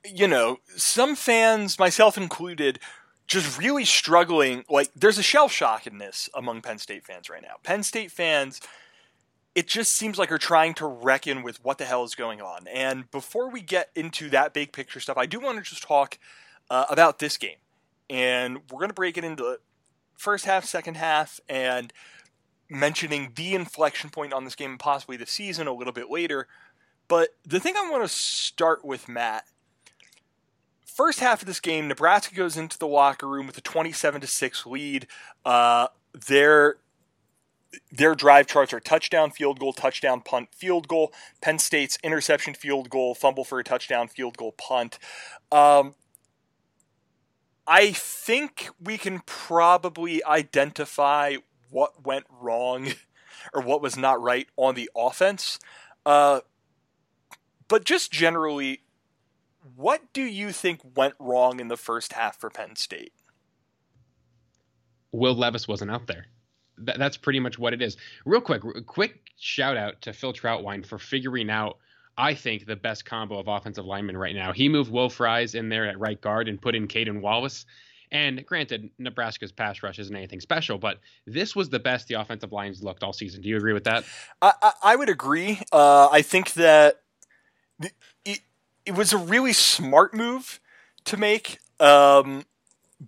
you 0.05 0.27
know, 0.27 0.60
some 0.75 1.15
fans, 1.15 1.79
myself 1.79 2.17
included, 2.17 2.79
just 3.31 3.59
really 3.59 3.85
struggling. 3.85 4.63
Like, 4.69 4.91
there's 4.95 5.17
a 5.17 5.23
shell 5.23 5.47
shock 5.47 5.88
in 5.88 5.97
this 5.97 6.29
among 6.33 6.61
Penn 6.61 6.77
State 6.77 7.05
fans 7.05 7.29
right 7.29 7.41
now. 7.41 7.55
Penn 7.63 7.83
State 7.83 8.11
fans 8.11 8.61
it 9.53 9.67
just 9.67 9.93
seems 9.93 10.17
like 10.17 10.31
are 10.31 10.38
trying 10.38 10.73
to 10.75 10.85
reckon 10.88 11.43
with 11.43 11.63
what 11.63 11.77
the 11.77 11.85
hell 11.85 12.03
is 12.03 12.15
going 12.15 12.41
on. 12.41 12.67
And 12.67 13.09
before 13.11 13.50
we 13.50 13.61
get 13.61 13.89
into 13.95 14.29
that 14.29 14.53
big 14.53 14.71
picture 14.71 15.00
stuff, 15.00 15.17
I 15.17 15.25
do 15.25 15.39
want 15.39 15.57
to 15.57 15.63
just 15.63 15.83
talk 15.83 16.17
uh, 16.69 16.85
about 16.89 17.19
this 17.19 17.38
game. 17.38 17.57
And 18.09 18.59
we're 18.71 18.79
going 18.79 18.89
to 18.89 18.93
break 18.93 19.17
it 19.17 19.23
into 19.23 19.59
first 20.17 20.45
half, 20.45 20.65
second 20.65 20.95
half, 20.95 21.39
and 21.50 21.91
mentioning 22.69 23.33
the 23.35 23.53
inflection 23.53 24.09
point 24.09 24.31
on 24.31 24.45
this 24.45 24.55
game 24.55 24.71
and 24.71 24.79
possibly 24.79 25.17
the 25.17 25.25
season 25.25 25.67
a 25.67 25.73
little 25.73 25.93
bit 25.93 26.09
later. 26.09 26.47
But 27.09 27.29
the 27.45 27.59
thing 27.59 27.73
I 27.77 27.89
want 27.91 28.03
to 28.03 28.09
start 28.09 28.85
with, 28.85 29.09
Matt, 29.09 29.43
first 31.01 31.20
half 31.20 31.41
of 31.41 31.48
this 31.48 31.60
game, 31.60 31.88
Nebraska 31.88 32.36
goes 32.36 32.55
into 32.55 32.77
the 32.77 32.86
locker 32.86 33.27
room 33.27 33.48
with 33.48 33.58
a 33.58 33.62
27 33.62 34.22
to 34.22 34.27
6 34.27 34.65
lead. 34.67 35.08
Uh, 35.43 35.88
their 36.27 36.75
their 37.91 38.13
drive 38.13 38.46
charts 38.46 38.72
are 38.72 38.79
touchdown, 38.79 39.31
field 39.31 39.60
goal, 39.60 39.74
touchdown, 39.74 40.22
punt, 40.22 40.50
field 40.53 40.88
goal. 40.88 41.12
Penn 41.41 41.58
State's 41.58 41.98
interception, 42.03 42.53
field 42.53 42.91
goal, 42.91 43.15
fumble 43.15 43.43
for 43.43 43.60
a 43.60 43.63
touchdown, 43.63 44.10
field 44.10 44.38
goal, 44.38 44.51
punt. 44.51 45.00
Um, 45.51 45.96
I 47.65 47.93
think 47.93 48.70
we 48.79 49.00
can 49.00 49.22
probably 49.25 50.24
identify 50.24 51.38
what 51.72 52.05
went 52.05 52.25
wrong 52.29 52.89
or 53.55 53.63
what 53.63 53.81
was 53.81 53.98
not 53.98 54.22
right 54.22 54.48
on 54.55 54.75
the 54.75 54.91
offense. 54.96 55.58
Uh, 56.05 56.41
but 57.67 57.86
just 57.86 58.12
generally, 58.12 58.81
what 59.75 60.13
do 60.13 60.24
you 60.24 60.51
think 60.51 60.82
went 60.96 61.15
wrong 61.20 61.60
in 61.60 61.68
the 61.68 61.77
first 61.77 62.13
half 62.13 62.39
for 62.39 62.50
Penn 62.50 62.75
State? 62.75 63.13
Will 65.12 65.36
Levis 65.36 65.68
wasn't 65.68 65.91
out 65.91 66.08
there. 66.08 66.27
Th- 66.84 66.98
that's 66.98 67.18
pretty 67.18 67.39
much 67.39 67.60
what 67.60 67.74
it 67.74 67.82
is. 67.82 67.98
Real 68.25 68.41
quick, 68.41 68.62
quick 68.86 69.20
shout 69.38 69.77
out 69.77 70.01
to 70.01 70.13
Phil 70.13 70.34
Trautwein 70.34 70.86
for 70.86 70.98
figuring 70.98 71.50
out, 71.50 71.77
I 72.18 72.34
think, 72.34 72.65
the 72.65 72.75
best 72.75 73.06
combo 73.06 73.39
of 73.39 73.48
offensive 73.48 73.86
linemen 73.86 74.18
right 74.18 74.36
now. 74.36 74.51
He 74.51 74.70
moved 74.70 74.91
Will 74.91 75.10
Fries 75.10 75.53
in 75.53 75.70
there 75.70 75.88
at 75.88 76.00
right 76.00 76.20
guard 76.20 76.48
and 76.48 76.62
put 76.62 76.75
in 76.75 76.88
Caedan 76.88 77.22
Wallace. 77.22 77.65
And 78.12 78.46
granted, 78.46 78.89
Nebraska's 79.00 79.53
pass 79.53 79.82
rush 79.84 79.98
isn't 79.98 80.15
anything 80.15 80.41
special, 80.41 80.77
but 80.77 81.00
this 81.25 81.56
was 81.56 81.70
the 81.70 81.80
best 81.80 82.08
the 82.08 82.15
offensive 82.15 82.51
lines 82.51 82.84
looked 82.84 83.03
all 83.03 83.13
season. 83.13 83.41
Do 83.41 83.48
you 83.48 83.56
agree 83.56 83.74
with 83.74 83.86
that? 83.86 84.03
I, 84.41 84.53
I, 84.62 84.72
I 84.84 84.96
would 84.98 85.08
agree. 85.08 85.62
Uh, 85.72 86.10
I 86.10 86.22
think 86.22 86.53
that 86.53 87.01
it, 88.85 88.93
was 88.93 89.13
a 89.13 89.17
really 89.17 89.53
smart 89.53 90.13
move 90.13 90.59
to 91.05 91.17
make. 91.17 91.59
Um, 91.79 92.45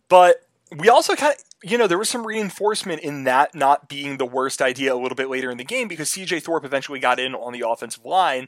but 0.09 0.47
we 0.75 0.89
also 0.89 1.15
kind 1.15 1.33
of, 1.33 1.43
you 1.69 1.77
know, 1.77 1.87
there 1.87 1.97
was 1.97 2.09
some 2.09 2.25
reinforcement 2.25 3.01
in 3.01 3.23
that 3.23 3.55
not 3.55 3.87
being 3.87 4.17
the 4.17 4.25
worst 4.25 4.61
idea 4.61 4.93
a 4.93 4.97
little 4.97 5.15
bit 5.15 5.29
later 5.29 5.49
in 5.49 5.57
the 5.57 5.63
game 5.63 5.87
because 5.87 6.09
CJ 6.09 6.43
Thorpe 6.43 6.65
eventually 6.65 6.99
got 6.99 7.19
in 7.19 7.35
on 7.35 7.53
the 7.53 7.67
offensive 7.67 8.05
line. 8.05 8.47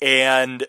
And 0.00 0.66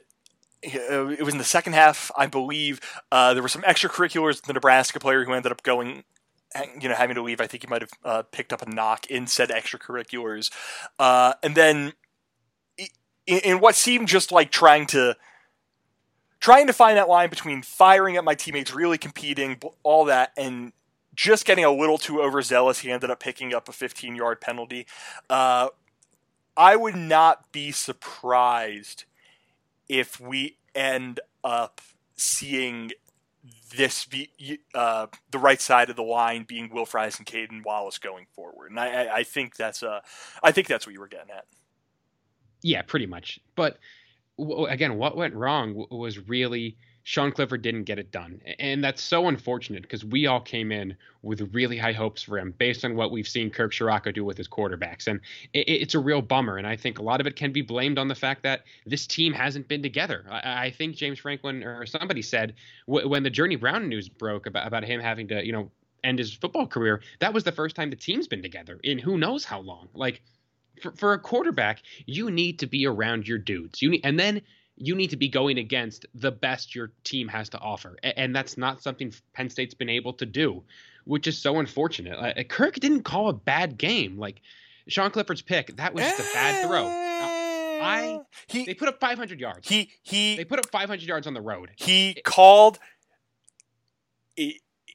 it 0.62 1.24
was 1.24 1.34
in 1.34 1.38
the 1.38 1.44
second 1.44 1.74
half, 1.74 2.12
I 2.18 2.28
believe. 2.28 2.82
Uh, 3.12 3.34
there 3.34 3.42
were 3.42 3.50
some 3.50 3.62
extracurriculars. 3.62 4.42
The 4.42 4.54
Nebraska 4.54 5.00
player 5.00 5.24
who 5.24 5.34
ended 5.34 5.52
up 5.52 5.64
going, 5.64 6.04
you 6.80 6.90
know, 6.90 6.96
having 6.96 7.16
to 7.16 7.22
leave. 7.22 7.40
I 7.40 7.48
think 7.48 7.64
he 7.64 7.70
might 7.70 7.82
have 7.82 7.92
uh, 8.04 8.24
picked 8.24 8.52
up 8.52 8.62
a 8.62 8.70
knock 8.70 9.06
in 9.08 9.28
said 9.28 9.50
extracurriculars. 9.50 10.52
Uh, 10.98 11.34
and 11.42 11.56
then, 11.56 11.94
in, 13.26 13.40
in, 13.40 13.60
what 13.60 13.76
seemed 13.76 14.08
just 14.08 14.32
like 14.32 14.52
trying 14.52 14.86
to 14.88 15.16
trying 16.40 16.68
to 16.68 16.74
find 16.74 16.98
that 16.98 17.10
line 17.10 17.30
between 17.30 17.62
firing 17.62 18.18
at 18.18 18.24
my 18.24 18.36
teammates, 18.36 18.74
really 18.74 18.98
competing, 18.98 19.60
all 19.84 20.06
that, 20.06 20.32
and 20.38 20.74
just 21.16 21.46
getting 21.46 21.66
a 21.66 21.72
little 21.72 21.98
too 21.98 22.22
overzealous, 22.22 22.80
he 22.80 22.92
ended 22.92 23.10
up 23.10 23.20
picking 23.20 23.54
up 23.54 23.68
a 23.68 23.74
15 23.74 24.16
yard 24.16 24.40
penalty. 24.40 24.88
Uh, 25.30 25.70
I 26.56 26.76
would 26.76 26.96
not 26.96 27.52
be 27.52 27.72
surprised 27.72 29.06
if 29.88 30.20
we 30.20 30.58
end 30.76 31.20
up 31.44 31.82
seeing 32.16 32.92
this 33.76 34.06
be 34.06 34.30
uh, 34.74 35.08
the 35.32 35.38
right 35.38 35.62
side 35.62 35.90
of 35.90 35.96
the 35.96 36.04
line 36.04 36.44
being 36.44 36.70
Will 36.70 36.86
Fries 36.86 37.18
and 37.18 37.26
Caedan 37.26 37.64
Wallace 37.64 37.98
going 37.98 38.28
forward, 38.34 38.72
and 38.72 38.80
I, 38.80 39.18
I 39.18 39.24
think 39.24 39.56
that's 39.56 39.84
uh, 39.84 40.02
I 40.44 40.52
think 40.52 40.68
that's 40.68 40.86
what 40.86 40.94
you 40.94 41.00
were 41.00 41.08
getting 41.08 41.32
at. 41.32 41.46
Yeah, 42.62 42.82
pretty 42.82 43.06
much. 43.06 43.40
But 43.56 43.78
again, 44.70 44.98
what 44.98 45.16
went 45.16 45.34
wrong 45.34 45.86
was 45.90 46.28
really 46.28 46.78
Sean 47.10 47.32
Clifford 47.32 47.64
didn't 47.64 47.86
get 47.86 47.98
it 47.98 48.12
done. 48.12 48.40
And 48.60 48.84
that's 48.84 49.02
so 49.02 49.30
unfortunate 49.30 49.82
because 49.82 50.06
we 50.06 50.28
all 50.28 50.40
came 50.40 50.72
in 50.72 50.96
with 51.24 51.56
really 51.56 51.76
high 51.78 51.92
hopes 51.92 52.22
for 52.22 52.38
him 52.38 52.54
based 52.60 52.86
on 52.86 52.96
what 52.96 53.10
we've 53.10 53.28
seen 53.28 53.50
Kirk 53.50 53.72
Ciarrocca 53.72 54.14
do 54.14 54.24
with 54.24 54.38
his 54.38 54.48
quarterbacks. 54.48 55.08
And 55.08 55.20
it's 55.54 55.96
a 55.96 56.00
real 56.00 56.22
bummer. 56.22 56.58
And 56.58 56.68
I 56.68 56.76
think 56.76 57.00
a 57.00 57.02
lot 57.02 57.20
of 57.20 57.26
it 57.26 57.36
can 57.36 57.52
be 57.52 57.64
blamed 57.64 57.98
on 57.98 58.10
the 58.10 58.16
fact 58.16 58.44
that 58.44 58.64
this 58.86 59.08
team 59.08 59.34
hasn't 59.34 59.68
been 59.68 59.82
together. 59.82 60.24
I, 60.30 60.70
think 60.70 60.96
James 60.96 61.18
Franklin 61.18 61.64
or 61.64 61.86
somebody 61.88 62.22
said 62.22 62.54
when 62.86 63.24
the 63.24 63.32
Journey 63.32 63.56
Brown 63.56 63.90
news 63.90 64.08
broke 64.08 64.46
about, 64.46 64.68
about 64.68 64.84
him 64.84 65.02
having 65.02 65.28
to, 65.30 65.44
you 65.44 65.52
know, 65.52 65.72
end 66.04 66.20
his 66.20 66.32
football 66.32 66.68
career, 66.68 67.02
that 67.20 67.34
was 67.34 67.44
the 67.44 67.52
first 67.52 67.76
time 67.76 67.90
the 67.90 67.96
team's 67.96 68.28
been 68.28 68.44
together 68.44 68.80
in 68.84 69.00
who 69.00 69.18
knows 69.18 69.46
how 69.46 69.62
long. 69.62 69.90
Like, 69.96 70.22
for, 70.82 70.92
for 70.94 71.14
a 71.14 71.20
quarterback, 71.20 71.82
you 72.06 72.32
need 72.32 72.60
to 72.60 72.68
be 72.68 72.86
around 72.86 73.28
your 73.28 73.38
dudes. 73.38 73.82
You 73.82 73.92
need, 73.92 74.02
and 74.04 74.20
then 74.20 74.42
you 74.76 74.96
need 74.96 75.10
to 75.10 75.18
be 75.18 75.28
going 75.28 75.58
against 75.58 76.06
the 76.16 76.32
best 76.32 76.74
your 76.74 76.92
team 77.04 77.28
has 77.28 77.50
to 77.50 77.60
offer. 77.60 77.98
And 78.02 78.36
that's 78.36 78.58
not 78.58 78.82
something 78.82 79.14
Penn 79.34 79.50
State's 79.50 79.74
been 79.74 79.90
able 79.90 80.14
to 80.14 80.26
do, 80.26 80.64
which 81.04 81.28
is 81.28 81.38
so 81.38 81.60
unfortunate. 81.60 82.48
Kirk 82.50 82.76
didn't 82.76 83.04
call 83.04 83.30
a 83.30 83.34
bad 83.34 83.78
game. 83.78 84.18
Like 84.18 84.42
Sean 84.88 85.12
Clifford's 85.12 85.42
pick, 85.42 85.76
that 85.78 85.94
was 85.94 86.04
just 86.06 86.20
a 86.20 86.34
bad 86.34 86.66
throw. 86.66 86.88
Eh. 86.88 87.10
I 87.82 88.20
he, 88.48 88.66
they 88.66 88.74
put 88.74 88.90
up 88.90 89.00
500 89.00 89.40
yards. 89.40 89.68
He 89.68 89.92
he 90.02 90.36
they 90.36 90.46
put 90.46 90.60
up 90.60 90.70
500 90.70 91.02
yards 91.02 91.28
on 91.28 91.34
the 91.34 91.42
road. 91.42 91.72
He 91.76 92.16
called 92.24 92.80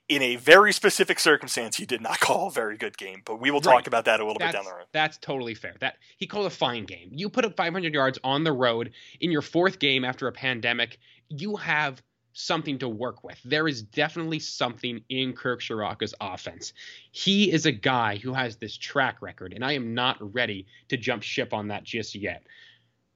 in 0.09 0.23
a 0.23 0.37
very 0.37 0.73
specific 0.73 1.19
circumstance, 1.19 1.77
he 1.77 1.87
did 1.87 2.01
not 2.01 2.21
call 2.21 2.49
a 2.49 2.51
very 2.51 2.77
good 2.77 2.97
game. 2.97 3.23
But 3.25 3.41
we 3.41 3.51
will 3.51 3.61
talk 3.61 3.75
right. 3.75 3.87
about 3.87 4.05
that 4.07 4.21
a 4.21 4.25
little 4.25 4.39
that's, 4.39 4.53
bit 4.53 4.59
down 4.59 4.65
the 4.65 4.77
road. 4.77 4.87
That's 4.93 5.19
totally 5.19 5.55
fair. 5.55 5.75
That 5.81 5.97
he 6.17 6.27
called 6.27 6.47
a 6.47 6.51
fine 6.51 6.85
game. 6.85 7.11
You 7.13 7.29
put 7.29 7.45
up 7.45 7.57
500 7.57 7.93
yards 7.93 8.19
on 8.25 8.45
the 8.45 8.53
road 8.53 8.93
in 9.21 9.31
your 9.31 9.43
fourth 9.43 9.79
game 9.79 10.05
after 10.05 10.29
a 10.29 10.33
pandemic. 10.33 10.99
You 11.29 11.57
have 11.57 12.03
something 12.35 12.79
to 12.81 12.89
work 12.89 13.23
with. 13.25 13.41
There 13.45 13.69
is 13.69 13.83
definitely 13.83 14.41
something 14.41 15.01
in 15.09 15.33
Kirk 15.33 15.63
Ciarrocca's 15.63 16.15
offense. 16.21 16.73
He 17.13 17.51
is 17.51 17.65
a 17.65 17.73
guy 17.73 18.17
who 18.17 18.35
has 18.35 18.57
this 18.57 18.77
track 18.77 19.23
record, 19.23 19.53
and 19.53 19.65
I 19.65 19.73
am 19.73 19.95
not 19.95 20.35
ready 20.35 20.67
to 20.89 20.97
jump 20.97 21.23
ship 21.23 21.55
on 21.55 21.69
that 21.69 21.85
just 21.85 22.15
yet. 22.15 22.43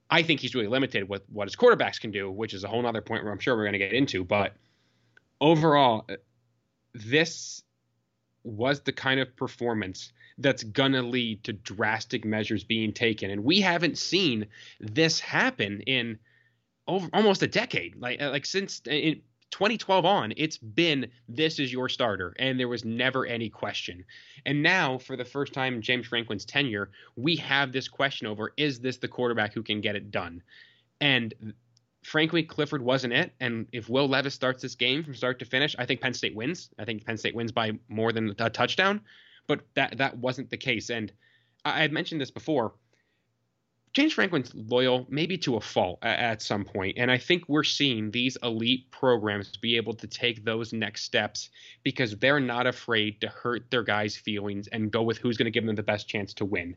I 0.08 0.22
think 0.22 0.40
he's 0.40 0.54
really 0.54 0.68
limited 0.68 1.08
with 1.08 1.22
what 1.30 1.48
his 1.48 1.56
quarterbacks 1.56 2.00
can 2.00 2.12
do, 2.12 2.30
which 2.30 2.54
is 2.54 2.64
a 2.64 2.68
whole 2.68 2.86
other 2.86 3.02
point 3.02 3.24
where 3.24 3.32
I'm 3.32 3.40
sure 3.40 3.56
we're 3.56 3.64
going 3.64 3.72
to 3.72 3.78
get 3.78 3.92
into. 3.92 4.24
But 4.24 4.54
overall, 5.40 6.06
this 6.94 7.62
was 8.44 8.80
the 8.80 8.92
kind 8.92 9.20
of 9.20 9.36
performance 9.36 10.12
that's 10.38 10.62
going 10.62 10.92
to 10.92 11.02
lead 11.02 11.44
to 11.44 11.52
drastic 11.52 12.24
measures 12.24 12.64
being 12.64 12.92
taken. 12.92 13.30
And 13.30 13.44
we 13.44 13.60
haven't 13.60 13.98
seen 13.98 14.46
this 14.80 15.20
happen 15.20 15.80
in 15.82 16.18
over 16.86 17.08
almost 17.12 17.42
a 17.42 17.46
decade. 17.46 17.96
Like 17.96 18.22
uh, 18.22 18.30
like 18.30 18.46
since 18.46 18.80
uh, 18.86 18.92
in 18.92 19.20
2012 19.50 20.04
on, 20.04 20.32
it's 20.36 20.58
been 20.58 21.10
this 21.28 21.58
is 21.58 21.72
your 21.72 21.88
starter 21.88 22.34
and 22.38 22.58
there 22.58 22.68
was 22.68 22.84
never 22.84 23.26
any 23.26 23.48
question. 23.48 24.04
And 24.46 24.62
now 24.62 24.98
for 24.98 25.16
the 25.16 25.24
first 25.24 25.52
time 25.52 25.74
in 25.74 25.82
James 25.82 26.06
Franklin's 26.06 26.44
tenure, 26.44 26.90
we 27.16 27.36
have 27.36 27.72
this 27.72 27.88
question 27.88 28.26
over 28.26 28.52
is 28.56 28.80
this 28.80 28.98
the 28.98 29.08
quarterback 29.08 29.52
who 29.52 29.62
can 29.62 29.80
get 29.80 29.96
it 29.96 30.10
done? 30.10 30.42
And 31.00 31.54
frankly, 32.08 32.42
Clifford 32.42 32.82
wasn't 32.82 33.12
it. 33.12 33.32
And 33.40 33.66
if 33.72 33.88
Will 33.88 34.08
Levis 34.08 34.34
starts 34.34 34.62
this 34.62 34.74
game 34.74 35.04
from 35.04 35.14
start 35.14 35.38
to 35.38 35.44
finish, 35.44 35.76
I 35.78 35.84
think 35.84 36.00
Penn 36.00 36.14
State 36.14 36.34
wins. 36.34 36.70
I 36.78 36.84
think 36.84 37.04
Penn 37.04 37.18
State 37.18 37.34
wins 37.34 37.52
by 37.52 37.72
more 37.88 38.12
than 38.12 38.34
a 38.38 38.50
touchdown. 38.50 39.00
But 39.46 39.60
that 39.74 39.98
that 39.98 40.16
wasn't 40.18 40.50
the 40.50 40.56
case. 40.56 40.90
And 40.90 41.12
I 41.64 41.80
had 41.80 41.92
mentioned 41.92 42.20
this 42.20 42.30
before. 42.30 42.72
James 43.94 44.12
Franklin's 44.12 44.54
loyal, 44.54 45.06
maybe 45.08 45.38
to 45.38 45.56
a 45.56 45.60
fault 45.60 45.98
at 46.02 46.42
some 46.42 46.64
point, 46.64 46.98
and 46.98 47.10
I 47.10 47.16
think 47.16 47.48
we're 47.48 47.64
seeing 47.64 48.10
these 48.10 48.36
elite 48.42 48.90
programs 48.90 49.56
be 49.56 49.76
able 49.76 49.94
to 49.94 50.06
take 50.06 50.44
those 50.44 50.74
next 50.74 51.04
steps 51.04 51.48
because 51.82 52.14
they're 52.16 52.38
not 52.38 52.66
afraid 52.66 53.20
to 53.22 53.28
hurt 53.28 53.70
their 53.70 53.82
guys' 53.82 54.14
feelings 54.14 54.68
and 54.68 54.92
go 54.92 55.02
with 55.02 55.16
who's 55.16 55.38
going 55.38 55.46
to 55.46 55.50
give 55.50 55.64
them 55.64 55.74
the 55.74 55.82
best 55.82 56.06
chance 56.06 56.34
to 56.34 56.44
win. 56.44 56.76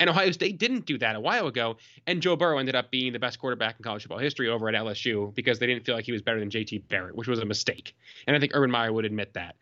And 0.00 0.10
Ohio 0.10 0.30
State 0.32 0.58
didn't 0.58 0.86
do 0.86 0.98
that 0.98 1.16
a 1.16 1.20
while 1.20 1.46
ago, 1.46 1.76
and 2.06 2.20
Joe 2.22 2.36
Burrow 2.36 2.58
ended 2.58 2.74
up 2.74 2.90
being 2.90 3.12
the 3.12 3.18
best 3.18 3.38
quarterback 3.38 3.76
in 3.78 3.84
college 3.84 4.02
football 4.02 4.18
history 4.18 4.48
over 4.48 4.68
at 4.68 4.74
LSU 4.74 5.34
because 5.34 5.58
they 5.58 5.66
didn't 5.66 5.84
feel 5.84 5.94
like 5.94 6.04
he 6.04 6.12
was 6.12 6.22
better 6.22 6.40
than 6.40 6.50
JT 6.50 6.88
Barrett, 6.88 7.14
which 7.14 7.28
was 7.28 7.38
a 7.38 7.44
mistake. 7.44 7.94
And 8.26 8.36
I 8.36 8.40
think 8.40 8.52
Urban 8.54 8.70
Meyer 8.70 8.92
would 8.92 9.04
admit 9.04 9.34
that. 9.34 9.56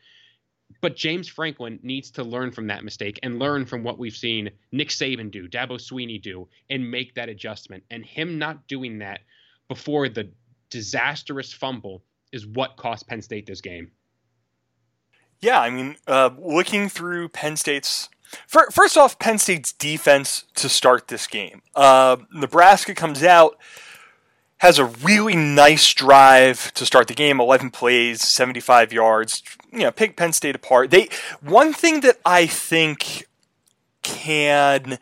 But 0.81 0.97
James 0.97 1.29
Franklin 1.29 1.81
needs 1.83 2.13
to 2.13 2.23
learn 2.23 2.53
from 2.53 2.69
that 2.69 2.85
mistake 2.85 3.19
and 3.23 3.39
learn 3.39 3.67
from 3.67 3.83
what 3.83 3.99
we've 3.99 4.17
seen 4.17 4.51
Nick 4.73 4.89
Saban 4.89 5.31
do, 5.31 5.49
Dabo 5.49 5.73
Swinney 5.73 6.23
do, 6.23 6.49
and 6.71 6.91
make 6.91 7.15
that 7.15 7.29
adjustment. 7.29 7.83
And 7.91 8.05
him 8.05 8.39
not 8.39 8.69
doing 8.69 8.99
that 9.01 9.21
before 9.69 10.09
the 10.09 10.31
disastrous 10.71 11.53
fumble 11.53 12.05
is 12.33 12.47
what 12.47 12.77
cost 12.77 13.09
Penn 13.09 13.21
State 13.21 13.47
this 13.47 13.61
game. 13.61 13.91
Yeah, 15.41 15.61
I 15.61 15.71
mean, 15.71 15.97
uh, 16.07 16.31
looking 16.39 16.89
through 16.89 17.31
Penn 17.31 17.57
State's 17.57 18.09
First 18.47 18.97
off, 18.97 19.19
Penn 19.19 19.39
State's 19.39 19.73
defense 19.73 20.45
to 20.55 20.69
start 20.69 21.09
this 21.09 21.27
game. 21.27 21.63
Uh, 21.75 22.17
Nebraska 22.33 22.95
comes 22.95 23.23
out, 23.23 23.59
has 24.59 24.79
a 24.79 24.85
really 24.85 25.35
nice 25.35 25.93
drive 25.95 26.73
to 26.75 26.87
start 26.87 27.09
the 27.09 27.15
game. 27.15 27.41
Eleven 27.41 27.71
plays, 27.71 28.23
seventy-five 28.23 28.93
yards. 28.93 29.43
You 29.73 29.81
know, 29.81 29.91
pick 29.91 30.17
Penn 30.17 30.33
State 30.33 30.55
apart. 30.55 30.91
They 30.91 31.09
one 31.41 31.73
thing 31.73 32.01
that 32.01 32.19
I 32.25 32.47
think 32.47 33.27
can 34.03 34.99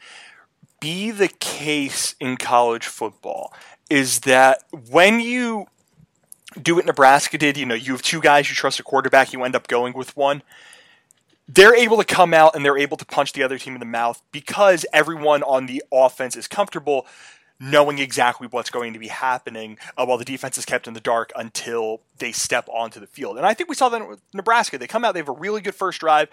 be 0.81 1.11
the 1.11 1.29
case 1.29 2.15
in 2.21 2.37
college 2.37 2.87
football 2.87 3.53
is 3.91 4.21
that 4.21 4.63
when 4.91 5.21
you 5.21 5.67
do 6.61 6.77
what 6.77 6.87
Nebraska 6.87 7.37
did, 7.37 7.57
you 7.57 7.67
know, 7.67 7.75
you 7.75 7.93
have 7.93 8.03
two 8.03 8.21
guys, 8.21 8.49
you 8.49 8.55
trust 8.55 8.81
a 8.81 8.83
quarterback, 8.83 9.33
you 9.33 9.43
end 9.45 9.57
up 9.57 9.69
going 9.69 9.93
with 9.93 10.17
one. 10.17 10.43
They're 11.49 11.75
able 11.75 11.97
to 11.97 12.05
come 12.05 12.35
out 12.35 12.55
and 12.55 12.65
they're 12.65 12.79
able 12.79 12.99
to 12.99 13.07
punch 13.07 13.33
the 13.33 13.43
other 13.43 13.59
team 13.59 13.75
in 13.75 13.81
the 13.81 13.87
mouth 13.87 14.23
because 14.33 14.85
everyone 14.93 15.43
on 15.43 15.67
the 15.67 15.83
offense 15.91 16.37
is 16.37 16.47
comfortable 16.47 17.07
knowing 17.61 17.99
exactly 17.99 18.47
what's 18.49 18.71
going 18.71 18.93
to 18.93 18.99
be 18.99 19.09
happening 19.09 19.79
uh, 19.97 20.05
while 20.05 20.19
the 20.19 20.25
defense 20.25 20.57
is 20.59 20.65
kept 20.65 20.87
in 20.87 20.95
the 20.95 21.01
dark 21.01 21.33
until 21.35 22.03
they 22.19 22.31
step 22.31 22.69
onto 22.69 23.01
the 23.01 23.07
field. 23.07 23.37
And 23.37 23.45
I 23.45 23.55
think 23.55 23.69
we 23.69 23.75
saw 23.75 23.89
that 23.89 24.09
with 24.09 24.21
Nebraska. 24.33 24.79
They 24.79 24.87
come 24.87 25.05
out, 25.05 25.13
they 25.13 25.21
have 25.21 25.29
a 25.29 25.33
really 25.33 25.61
good 25.61 25.75
first 25.75 26.01
drive. 26.01 26.29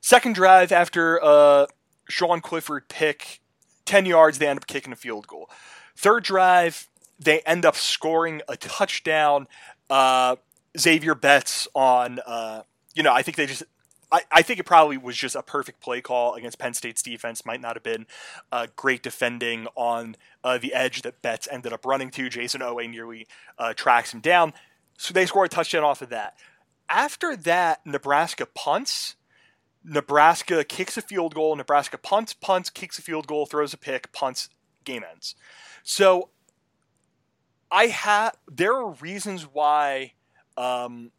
Second 0.00 0.34
drive 0.34 0.70
after 0.70 1.22
uh, 1.22 1.66
Sean 2.08 2.40
Clifford 2.40 2.88
pick 2.88 3.40
10 3.86 4.06
yards, 4.06 4.38
they 4.38 4.46
end 4.46 4.58
up 4.58 4.66
kicking 4.66 4.92
a 4.92 4.96
field 4.96 5.26
goal. 5.26 5.48
Third 5.96 6.24
drive, 6.24 6.88
they 7.18 7.40
end 7.40 7.64
up 7.64 7.74
scoring 7.74 8.42
a 8.48 8.56
touchdown. 8.56 9.48
Uh, 9.88 10.36
Zavier 10.76 11.18
Betts 11.18 11.66
on, 11.74 12.20
uh, 12.26 12.62
you 12.94 13.02
know, 13.02 13.12
I 13.12 13.22
think 13.22 13.36
they 13.36 13.46
just, 13.46 13.62
I, 14.10 14.22
I, 14.30 14.42
think 14.42 14.58
it 14.58 14.64
probably 14.64 14.96
was 14.96 15.16
just 15.16 15.36
a 15.36 15.42
perfect 15.42 15.80
play 15.80 16.00
call 16.00 16.34
against 16.34 16.58
Penn 16.58 16.74
State's 16.74 17.02
defense. 17.02 17.44
Might 17.44 17.60
not 17.60 17.76
have 17.76 17.82
been 17.82 18.06
uh, 18.50 18.68
great 18.74 19.02
defending 19.02 19.66
on 19.74 20.16
uh, 20.42 20.58
the 20.58 20.72
edge 20.72 21.02
that 21.02 21.20
Betts 21.20 21.46
ended 21.50 21.72
up 21.72 21.84
running 21.84 22.10
to. 22.12 22.30
Jayson 22.30 22.60
Oweh 22.60 22.88
nearly 22.88 23.26
uh, 23.58 23.74
tracks 23.74 24.14
him 24.14 24.20
down. 24.20 24.54
So 24.96 25.12
they 25.12 25.26
score 25.26 25.44
a 25.44 25.48
touchdown 25.48 25.84
off 25.84 26.02
of 26.02 26.08
that. 26.08 26.36
After 26.88 27.36
that, 27.36 27.84
Nebraska 27.84 28.46
punts. 28.46 29.16
Nebraska 29.84 30.64
kicks 30.64 30.96
a 30.96 31.02
field 31.02 31.34
goal. 31.34 31.54
Nebraska 31.54 31.98
punts, 31.98 32.32
punts, 32.32 32.70
kicks 32.70 32.98
a 32.98 33.02
field 33.02 33.26
goal, 33.26 33.46
throws 33.46 33.72
a 33.74 33.78
pick, 33.78 34.12
punts, 34.12 34.48
game 34.84 35.04
ends. 35.08 35.34
So 35.82 36.30
I 37.70 37.86
have. 37.86 38.36
There 38.50 38.74
are 38.74 38.90
reasons 38.92 39.42
why, 39.44 40.14
um, 40.56 41.12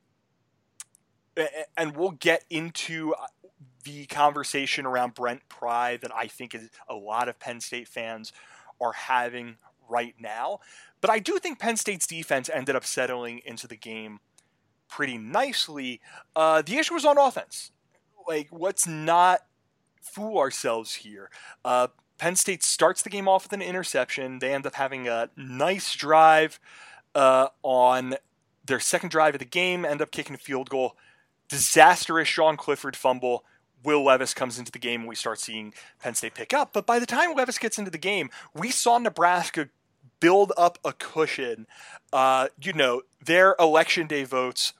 and 1.78 1.96
we'll 1.96 2.12
get 2.12 2.44
into 2.50 3.14
uh, 3.14 3.28
the 3.84 4.06
conversation 4.06 4.86
around 4.86 5.14
Brent 5.14 5.42
Pry 5.50 5.98
that 5.98 6.12
I 6.16 6.28
think 6.28 6.54
is 6.54 6.70
a 6.88 6.96
lot 6.96 7.30
of 7.30 7.40
Penn 7.40 7.62
State 7.62 7.88
fans 7.88 8.32
are 8.82 8.94
having 8.94 9.58
right 9.90 10.16
now. 10.20 10.60
But 11.02 11.10
I 11.10 11.20
do 11.20 11.40
think 11.40 11.60
Penn 11.60 11.78
State's 11.78 12.08
defense 12.08 12.50
ended 12.54 12.76
up 12.76 12.86
settling 12.86 13.42
into 13.46 13.68
the 13.68 13.76
game 13.76 14.20
pretty 14.88 15.18
nicely. 15.18 16.02
Uh, 16.36 16.62
the 16.62 16.78
issue 16.78 16.94
was 16.94 17.06
on 17.06 17.18
offense. 17.18 17.72
Like, 18.28 18.50
let's 18.52 18.86
not 18.86 19.42
fool 20.02 20.38
ourselves 20.38 20.96
here. 20.96 21.30
Uh, 21.64 21.88
Penn 22.18 22.36
State 22.36 22.64
starts 22.64 23.02
the 23.02 23.10
game 23.10 23.28
off 23.28 23.46
with 23.46 23.54
an 23.54 23.62
interception. 23.62 24.40
They 24.40 24.54
end 24.54 24.66
up 24.66 24.76
having 24.76 25.08
a 25.08 25.30
nice 25.38 25.96
drive 25.96 26.60
uh, 27.16 27.48
on 27.64 28.16
their 28.66 28.80
second 28.80 29.10
drive 29.10 29.36
of 29.36 29.40
the 29.40 29.46
game, 29.46 29.86
end 29.86 30.02
up 30.02 30.12
kicking 30.12 30.36
a 30.36 30.38
field 30.38 30.70
goal. 30.70 30.96
Disastrous 31.50 32.28
Sean 32.28 32.58
Clifford 32.58 32.96
fumble. 32.96 33.44
Will 33.84 34.04
Levis 34.04 34.34
comes 34.34 34.60
into 34.60 34.72
the 34.72 34.80
game 34.80 35.02
and 35.02 35.10
we 35.10 35.16
start 35.16 35.40
seeing 35.40 35.74
Penn 36.02 36.14
State 36.14 36.34
pick 36.36 36.54
up. 36.54 36.74
But 36.74 36.86
by 36.86 37.00
the 37.00 37.06
time 37.06 37.34
Levis 37.36 37.58
gets 37.58 37.78
into 37.78 37.92
the 37.92 37.98
game, 37.98 38.30
we 38.54 38.72
saw 38.72 38.98
Nebraska 38.98 39.70
build 40.20 40.52
up 40.58 40.78
a 40.84 40.92
cushion. 40.94 41.66
Uh, 42.12 42.50
you 42.62 42.74
know, 42.74 43.04
their 43.26 43.56
election 43.58 44.06
day 44.06 44.26
votes 44.26 44.74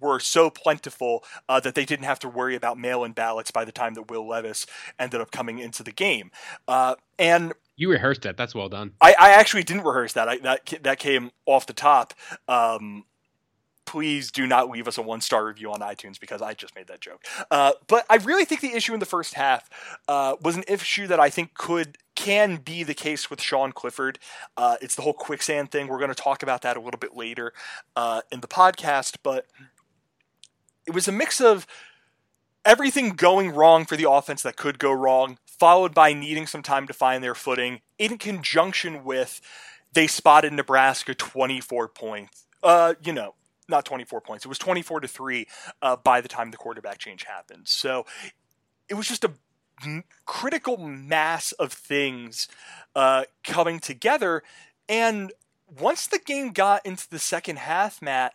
were 0.00 0.18
so 0.18 0.50
plentiful 0.50 1.22
uh, 1.48 1.60
that 1.60 1.76
they 1.76 1.84
didn't 1.84 2.04
have 2.04 2.18
to 2.18 2.28
worry 2.28 2.56
about 2.56 2.76
mail-in 2.76 3.12
ballots 3.12 3.52
by 3.52 3.64
the 3.64 3.70
time 3.70 3.94
that 3.94 4.10
Will 4.10 4.26
Levis 4.26 4.66
ended 4.98 5.20
up 5.20 5.30
coming 5.30 5.60
into 5.60 5.84
the 5.84 5.92
game. 5.92 6.32
Uh, 6.66 6.96
and 7.18 7.52
you 7.76 7.88
rehearsed 7.88 8.22
that. 8.22 8.36
That's 8.36 8.54
well 8.54 8.68
done. 8.68 8.92
I, 9.00 9.14
I 9.18 9.30
actually 9.30 9.62
didn't 9.62 9.84
rehearse 9.84 10.12
that. 10.14 10.28
I, 10.28 10.38
that 10.38 10.74
that 10.82 10.98
came 10.98 11.30
off 11.46 11.66
the 11.66 11.72
top. 11.72 12.12
Um, 12.48 13.04
please 13.92 14.30
do 14.30 14.46
not 14.46 14.70
leave 14.70 14.88
us 14.88 14.96
a 14.96 15.02
one 15.02 15.20
star 15.20 15.44
review 15.44 15.70
on 15.70 15.80
iTunes 15.80 16.18
because 16.18 16.40
I 16.40 16.54
just 16.54 16.74
made 16.74 16.86
that 16.86 17.02
joke. 17.02 17.26
Uh, 17.50 17.72
but 17.88 18.06
I 18.08 18.16
really 18.16 18.46
think 18.46 18.62
the 18.62 18.72
issue 18.72 18.94
in 18.94 19.00
the 19.00 19.06
first 19.06 19.34
half 19.34 19.68
uh, 20.08 20.36
was 20.40 20.56
an 20.56 20.64
issue 20.66 21.06
that 21.08 21.20
I 21.20 21.28
think 21.28 21.52
could 21.52 21.98
can 22.14 22.56
be 22.56 22.84
the 22.84 22.94
case 22.94 23.28
with 23.28 23.42
Sean 23.42 23.70
Clifford. 23.70 24.18
Uh, 24.56 24.76
it's 24.80 24.94
the 24.94 25.02
whole 25.02 25.12
quicksand 25.12 25.70
thing. 25.70 25.88
We're 25.88 25.98
going 25.98 26.08
to 26.08 26.14
talk 26.14 26.42
about 26.42 26.62
that 26.62 26.78
a 26.78 26.80
little 26.80 26.98
bit 26.98 27.14
later 27.14 27.52
uh, 27.94 28.22
in 28.32 28.40
the 28.40 28.48
podcast, 28.48 29.18
but 29.22 29.46
it 30.86 30.94
was 30.94 31.06
a 31.06 31.12
mix 31.12 31.38
of 31.38 31.66
everything 32.64 33.10
going 33.10 33.50
wrong 33.50 33.84
for 33.84 33.98
the 33.98 34.10
offense 34.10 34.42
that 34.42 34.56
could 34.56 34.78
go 34.78 34.90
wrong, 34.90 35.36
followed 35.44 35.92
by 35.92 36.14
needing 36.14 36.46
some 36.46 36.62
time 36.62 36.86
to 36.86 36.94
find 36.94 37.22
their 37.22 37.34
footing, 37.34 37.82
in 37.98 38.16
conjunction 38.16 39.04
with 39.04 39.42
they 39.92 40.06
spotted 40.06 40.54
Nebraska 40.54 41.14
24 41.14 41.88
points. 41.88 42.46
Uh, 42.62 42.94
you 43.04 43.12
know, 43.12 43.34
not 43.68 43.84
24 43.84 44.20
points. 44.20 44.44
It 44.44 44.48
was 44.48 44.58
24 44.58 45.00
to 45.00 45.08
3 45.08 45.46
uh, 45.80 45.96
by 45.96 46.20
the 46.20 46.28
time 46.28 46.50
the 46.50 46.56
quarterback 46.56 46.98
change 46.98 47.24
happened. 47.24 47.68
So 47.68 48.06
it 48.88 48.94
was 48.94 49.08
just 49.08 49.24
a 49.24 49.32
m- 49.84 50.04
critical 50.24 50.76
mass 50.76 51.52
of 51.52 51.72
things 51.72 52.48
uh, 52.94 53.24
coming 53.44 53.78
together. 53.78 54.42
And 54.88 55.32
once 55.80 56.06
the 56.06 56.18
game 56.18 56.52
got 56.52 56.84
into 56.84 57.08
the 57.08 57.18
second 57.18 57.58
half, 57.58 58.02
Matt, 58.02 58.34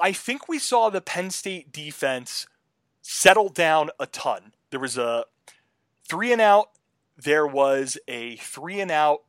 I 0.00 0.12
think 0.12 0.48
we 0.48 0.58
saw 0.58 0.90
the 0.90 1.00
Penn 1.00 1.30
State 1.30 1.72
defense 1.72 2.46
settle 3.00 3.48
down 3.48 3.90
a 3.98 4.06
ton. 4.06 4.52
There 4.70 4.80
was 4.80 4.98
a 4.98 5.24
three 6.08 6.32
and 6.32 6.40
out, 6.40 6.70
there 7.16 7.46
was 7.46 7.96
a 8.06 8.36
three 8.36 8.80
and 8.80 8.90
out, 8.90 9.22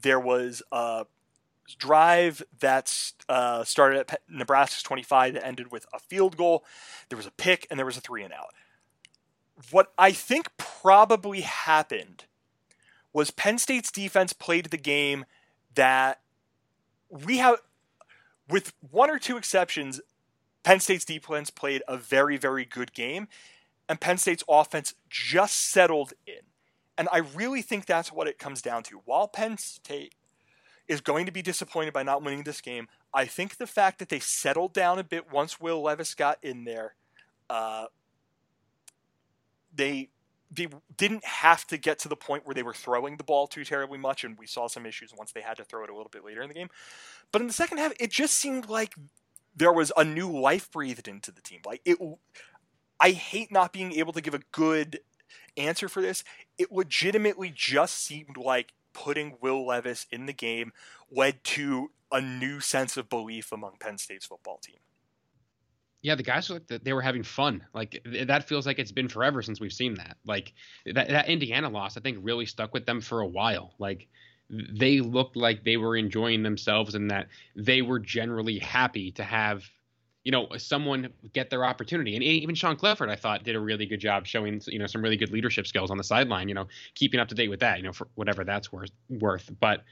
there 0.00 0.20
was 0.20 0.62
a 0.72 1.06
drive 1.74 2.42
that 2.60 3.12
uh, 3.28 3.64
started 3.64 4.00
at 4.00 4.22
Nebraska's 4.28 4.82
25 4.82 5.34
that 5.34 5.46
ended 5.46 5.70
with 5.72 5.86
a 5.92 5.98
field 5.98 6.36
goal. 6.36 6.64
There 7.08 7.16
was 7.16 7.26
a 7.26 7.32
pick, 7.32 7.66
and 7.70 7.78
there 7.78 7.86
was 7.86 7.96
a 7.96 8.00
three 8.00 8.22
and 8.22 8.32
out. 8.32 8.54
What 9.70 9.92
I 9.98 10.12
think 10.12 10.48
probably 10.56 11.42
happened 11.42 12.24
was 13.12 13.30
Penn 13.30 13.58
State's 13.58 13.90
defense 13.90 14.32
played 14.32 14.66
the 14.66 14.78
game 14.78 15.24
that 15.74 16.20
we 17.08 17.38
have, 17.38 17.56
with 18.48 18.72
one 18.90 19.10
or 19.10 19.18
two 19.18 19.36
exceptions, 19.36 20.00
Penn 20.62 20.80
State's 20.80 21.04
defense 21.04 21.50
played 21.50 21.82
a 21.88 21.96
very, 21.96 22.36
very 22.36 22.64
good 22.64 22.92
game, 22.92 23.28
and 23.88 24.00
Penn 24.00 24.18
State's 24.18 24.44
offense 24.48 24.94
just 25.08 25.56
settled 25.56 26.12
in. 26.26 26.42
And 26.96 27.08
I 27.12 27.18
really 27.18 27.62
think 27.62 27.86
that's 27.86 28.12
what 28.12 28.28
it 28.28 28.38
comes 28.38 28.60
down 28.60 28.82
to. 28.84 29.00
While 29.04 29.26
Penn 29.26 29.58
State 29.58 30.14
is 30.90 31.00
going 31.00 31.24
to 31.24 31.30
be 31.30 31.40
disappointed 31.40 31.92
by 31.92 32.02
not 32.02 32.20
winning 32.20 32.42
this 32.42 32.60
game, 32.60 32.88
I 33.14 33.24
think 33.24 33.58
the 33.58 33.66
fact 33.68 34.00
that 34.00 34.08
they 34.08 34.18
settled 34.18 34.72
down 34.72 34.98
a 34.98 35.04
bit 35.04 35.30
once 35.30 35.60
Will 35.60 35.80
Levis 35.80 36.16
got 36.16 36.38
in 36.42 36.64
there, 36.64 36.96
uh, 37.48 37.86
they 39.72 40.10
they 40.50 40.66
didn't 40.96 41.24
have 41.24 41.64
to 41.68 41.78
get 41.78 42.00
to 42.00 42.08
the 42.08 42.16
point 42.16 42.44
where 42.44 42.54
they 42.54 42.64
were 42.64 42.74
throwing 42.74 43.16
the 43.16 43.22
ball 43.22 43.46
too 43.46 43.64
terribly 43.64 43.98
much, 43.98 44.24
and 44.24 44.36
we 44.36 44.48
saw 44.48 44.66
some 44.66 44.84
issues 44.84 45.14
once 45.16 45.30
they 45.30 45.42
had 45.42 45.56
to 45.58 45.64
throw 45.64 45.84
it 45.84 45.90
a 45.90 45.94
little 45.94 46.10
bit 46.10 46.24
later 46.24 46.42
in 46.42 46.48
the 46.48 46.54
game. 46.54 46.70
But 47.30 47.40
in 47.40 47.46
the 47.46 47.52
second 47.52 47.78
half, 47.78 47.92
it 48.00 48.10
just 48.10 48.34
seemed 48.34 48.68
like 48.68 48.94
there 49.54 49.72
was 49.72 49.92
a 49.96 50.02
new 50.02 50.28
life 50.28 50.68
breathed 50.72 51.06
into 51.06 51.30
the 51.30 51.40
team. 51.40 51.60
Like 51.64 51.82
it, 51.84 51.98
I 52.98 53.12
hate 53.12 53.52
not 53.52 53.72
being 53.72 53.92
able 53.92 54.12
to 54.12 54.20
give 54.20 54.34
a 54.34 54.40
good 54.50 54.98
answer 55.56 55.88
for 55.88 56.02
this. 56.02 56.24
It 56.58 56.72
legitimately 56.72 57.52
just 57.54 58.02
seemed 58.02 58.36
like 58.36 58.72
putting 58.92 59.36
Will 59.40 59.66
Levis 59.66 60.06
in 60.10 60.26
the 60.26 60.32
game 60.32 60.72
led 61.10 61.42
to 61.44 61.90
a 62.12 62.20
new 62.20 62.60
sense 62.60 62.96
of 62.96 63.08
belief 63.08 63.52
among 63.52 63.76
Penn 63.78 63.98
State's 63.98 64.26
football 64.26 64.58
team. 64.58 64.78
Yeah, 66.02 66.14
the 66.14 66.22
guys 66.22 66.48
looked 66.48 66.68
that 66.68 66.82
they 66.82 66.94
were 66.94 67.02
having 67.02 67.22
fun. 67.22 67.62
Like 67.74 68.02
that 68.24 68.48
feels 68.48 68.66
like 68.66 68.78
it's 68.78 68.92
been 68.92 69.08
forever 69.08 69.42
since 69.42 69.60
we've 69.60 69.72
seen 69.72 69.94
that. 69.94 70.16
Like 70.24 70.54
that, 70.86 71.08
that 71.08 71.28
Indiana 71.28 71.68
loss, 71.68 71.96
I 71.96 72.00
think, 72.00 72.18
really 72.22 72.46
stuck 72.46 72.72
with 72.72 72.86
them 72.86 73.00
for 73.00 73.20
a 73.20 73.26
while. 73.26 73.74
Like 73.78 74.08
they 74.48 75.00
looked 75.00 75.36
like 75.36 75.62
they 75.62 75.76
were 75.76 75.96
enjoying 75.96 76.42
themselves 76.42 76.94
and 76.94 77.10
that 77.10 77.28
they 77.54 77.82
were 77.82 77.98
generally 77.98 78.58
happy 78.58 79.12
to 79.12 79.22
have 79.22 79.62
you 80.24 80.32
know 80.32 80.48
someone 80.58 81.08
get 81.32 81.50
their 81.50 81.64
opportunity 81.64 82.14
and 82.14 82.22
even 82.22 82.54
Sean 82.54 82.76
Clifford 82.76 83.08
I 83.10 83.16
thought 83.16 83.44
did 83.44 83.56
a 83.56 83.60
really 83.60 83.86
good 83.86 84.00
job 84.00 84.26
showing 84.26 84.60
you 84.66 84.78
know 84.78 84.86
some 84.86 85.02
really 85.02 85.16
good 85.16 85.30
leadership 85.30 85.66
skills 85.66 85.90
on 85.90 85.96
the 85.96 86.04
sideline 86.04 86.48
you 86.48 86.54
know 86.54 86.66
keeping 86.94 87.20
up 87.20 87.28
to 87.28 87.34
date 87.34 87.48
with 87.48 87.60
that 87.60 87.78
you 87.78 87.84
know 87.84 87.92
for 87.92 88.08
whatever 88.14 88.44
that's 88.44 88.72
worth 88.72 88.90
worth 89.08 89.50
but 89.60 89.84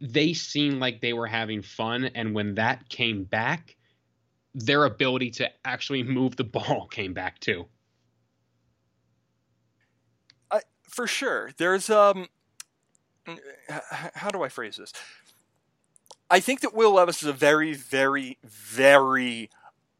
they 0.00 0.32
seemed 0.32 0.78
like 0.78 1.00
they 1.00 1.12
were 1.12 1.26
having 1.26 1.62
fun 1.62 2.10
and 2.14 2.34
when 2.34 2.54
that 2.54 2.88
came 2.88 3.24
back 3.24 3.76
their 4.54 4.84
ability 4.84 5.30
to 5.30 5.50
actually 5.64 6.02
move 6.02 6.36
the 6.36 6.44
ball 6.56 6.86
came 6.90 7.14
back 7.14 7.38
too 7.40 7.66
for 10.96 11.06
sure. 11.06 11.50
There's 11.58 11.90
um, 11.90 12.28
how 14.14 14.30
do 14.30 14.42
I 14.42 14.48
phrase 14.48 14.76
this? 14.76 14.92
I 16.30 16.40
think 16.40 16.60
that 16.60 16.74
Will 16.74 16.94
Levis 16.94 17.22
is 17.22 17.28
a 17.28 17.32
very, 17.32 17.72
very, 17.72 18.38
very 18.44 19.50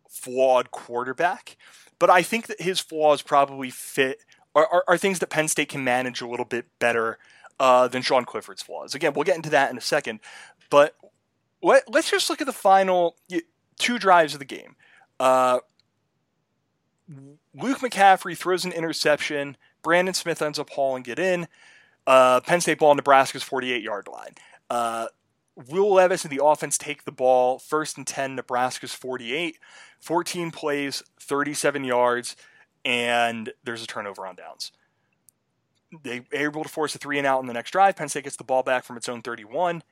flawed 0.09 0.71
quarterback, 0.71 1.57
but 1.99 2.11
I 2.11 2.23
think 2.23 2.47
that 2.49 2.61
his 2.61 2.81
flaws 2.81 3.23
probably 3.23 3.71
fit 3.71 4.25
are, 4.55 4.67
are, 4.67 4.85
are 4.89 4.99
things 4.99 5.19
that 5.21 5.31
Penn 5.31 5.49
State 5.49 5.69
can 5.69 5.85
manage 5.85 6.21
a 6.21 6.27
little 6.27 6.45
bit 6.45 6.67
better 6.79 7.19
uh, 7.61 7.89
than 7.89 8.03
Sean 8.03 8.25
Clifford's 8.25 8.62
flaws. 8.62 8.95
Again, 8.95 9.12
we'll 9.15 9.25
get 9.25 9.37
into 9.37 9.51
that 9.51 9.71
in 9.71 9.79
a 9.79 9.83
second, 9.83 10.21
but 10.71 10.97
let, 11.62 11.85
us 11.95 12.11
just 12.11 12.29
look 12.29 12.41
at 12.41 12.47
the 12.47 12.53
final 12.53 13.17
two 13.79 13.99
drives 13.99 14.35
of 14.35 14.39
the 14.39 14.45
game. 14.45 14.77
Uh, 15.21 15.61
Luke 17.55 17.79
McCaffrey 17.79 18.37
throws 18.37 18.65
an 18.65 18.73
interception. 18.73 19.57
Brandon 19.83 20.15
Smith 20.15 20.43
ends 20.43 20.59
up 20.59 20.71
hauling 20.71 21.05
it 21.07 21.19
in. 21.19 21.47
Uh, 22.07 22.41
Penn 22.41 22.61
State 22.61 22.79
ball, 22.79 22.91
on 22.91 22.97
Nebraska's 22.97 23.43
48 23.43 23.83
yard 23.83 24.09
line. 24.09 24.35
Uh, 24.69 25.07
Will 25.57 25.95
Levis 25.95 26.25
and 26.25 26.31
the 26.31 26.45
offense 26.45 26.77
take 26.77 27.05
the 27.05 27.12
ball 27.12 27.59
first 27.59 27.97
and 27.97 28.07
10, 28.07 28.37
Nebraska's 28.37 28.92
48, 28.92 29.59
14 30.01 30.51
plays, 30.51 31.03
37 31.19 31.85
yards, 31.85 32.37
and 32.85 33.53
there's 33.64 33.83
a 33.83 33.87
turnover 33.87 34.27
on 34.27 34.37
downs. 34.37 34.71
They 36.03 36.19
are 36.35 36.49
able 36.49 36.62
to 36.62 36.69
force 36.69 36.95
a 36.95 36.99
three 36.99 37.16
and 37.16 37.27
out 37.27 37.40
in 37.40 37.47
the 37.47 37.55
next 37.55 37.71
drive. 37.71 37.97
Penn 37.97 38.09
State 38.09 38.25
gets 38.25 38.37
the 38.37 38.45
ball 38.45 38.62
back 38.62 38.85
from 38.85 38.97
its 38.97 39.09
own 39.09 39.23
31. 39.23 39.83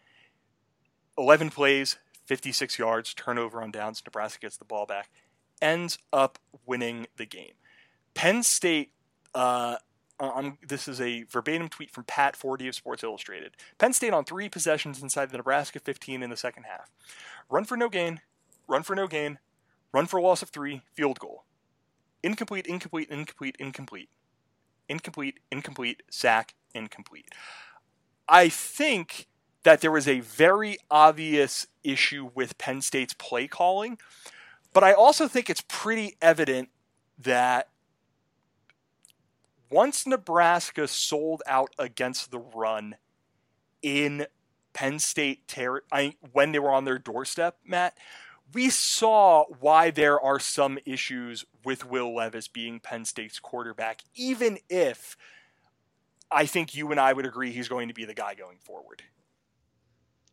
11 1.17 1.51
plays, 1.51 1.97
56 2.27 2.79
yards, 2.79 3.15
turnover 3.15 3.63
on 3.63 3.71
downs. 3.71 4.03
Nebraska 4.05 4.41
gets 4.41 4.57
the 4.57 4.65
ball 4.65 4.85
back, 4.85 5.09
ends 5.63 5.99
up 6.13 6.39
winning 6.67 7.07
the 7.17 7.27
game. 7.27 7.53
Penn 8.15 8.43
State 8.43 8.93
uh, 9.35 9.77
Uh, 10.21 10.31
I'm, 10.35 10.59
this 10.67 10.87
is 10.87 11.01
a 11.01 11.25
verbatim 11.25 11.69
tweet 11.69 11.91
from 11.91 12.05
Pat 12.05 12.37
Forde 12.37 12.69
of 12.69 12.75
Sports 12.75 13.03
Illustrated. 13.03 13.57
Penn 13.79 13.93
State 13.93 14.13
on 14.13 14.25
three 14.25 14.49
possessions 14.49 15.03
inside 15.03 15.31
the 15.31 15.37
Nebraska 15.37 15.81
15 15.81 16.23
in 16.23 16.31
the 16.31 16.37
second 16.37 16.65
half. 16.65 16.91
Run 17.51 17.65
for 17.65 17.77
no 17.77 17.89
gain, 17.89 18.21
run 18.69 18.83
for 18.83 18.95
no 18.95 19.09
gain, 19.09 19.39
run 19.93 20.07
for 20.07 20.21
loss 20.21 20.43
of 20.43 20.51
three, 20.51 20.83
field 20.93 21.19
goal. 21.19 21.45
Incomplete, 22.23 22.67
incomplete, 22.67 23.09
incomplete, 23.11 23.57
incomplete. 23.59 24.09
Incomplete, 24.89 25.41
incomplete, 25.51 26.03
sack, 26.11 26.55
incomplete. 26.75 27.29
I 28.29 28.49
think 28.49 29.27
that 29.65 29.81
there 29.81 29.91
was 29.91 30.07
a 30.07 30.21
very 30.21 30.79
obvious 30.91 31.67
issue 31.83 32.31
with 32.35 32.57
Penn 32.59 32.83
State's 32.83 33.15
play 33.15 33.49
calling, 33.49 33.99
but 34.73 34.85
I 34.85 34.93
also 34.93 35.27
think 35.27 35.51
it's 35.51 35.65
pretty 35.69 36.17
evident 36.23 36.69
that 37.19 37.69
once 39.75 40.07
Nebraska 40.07 40.87
sold 40.87 41.43
out 41.49 41.75
against 41.81 42.31
the 42.31 42.39
run 42.39 42.95
in 43.83 44.27
Penn 44.73 45.01
State 45.01 45.49
ter- 45.49 45.83
I, 45.91 46.15
when 46.33 46.53
they 46.53 46.61
were 46.61 46.71
on 46.71 46.85
their 46.85 46.99
doorstep, 46.99 47.59
Matt, 47.67 47.99
we 48.53 48.71
saw 48.71 49.47
why 49.59 49.91
there 49.91 50.21
are 50.21 50.39
some 50.39 50.79
issues 50.87 51.45
with 51.65 51.91
Will 51.91 52.15
Levis 52.15 52.47
being 52.47 52.79
Penn 52.79 53.05
State's 53.05 53.41
quarterback, 53.41 54.03
even 54.15 54.59
if 54.71 55.17
I 56.31 56.47
think 56.47 56.77
you 56.77 56.93
and 56.93 57.01
I 57.01 57.13
would 57.13 57.27
agree 57.27 57.51
he's 57.51 57.69
going 57.69 57.89
to 57.89 57.95
be 57.95 58.05
the 58.05 58.15
guy 58.15 58.35
going 58.35 58.59
forward. 58.59 59.03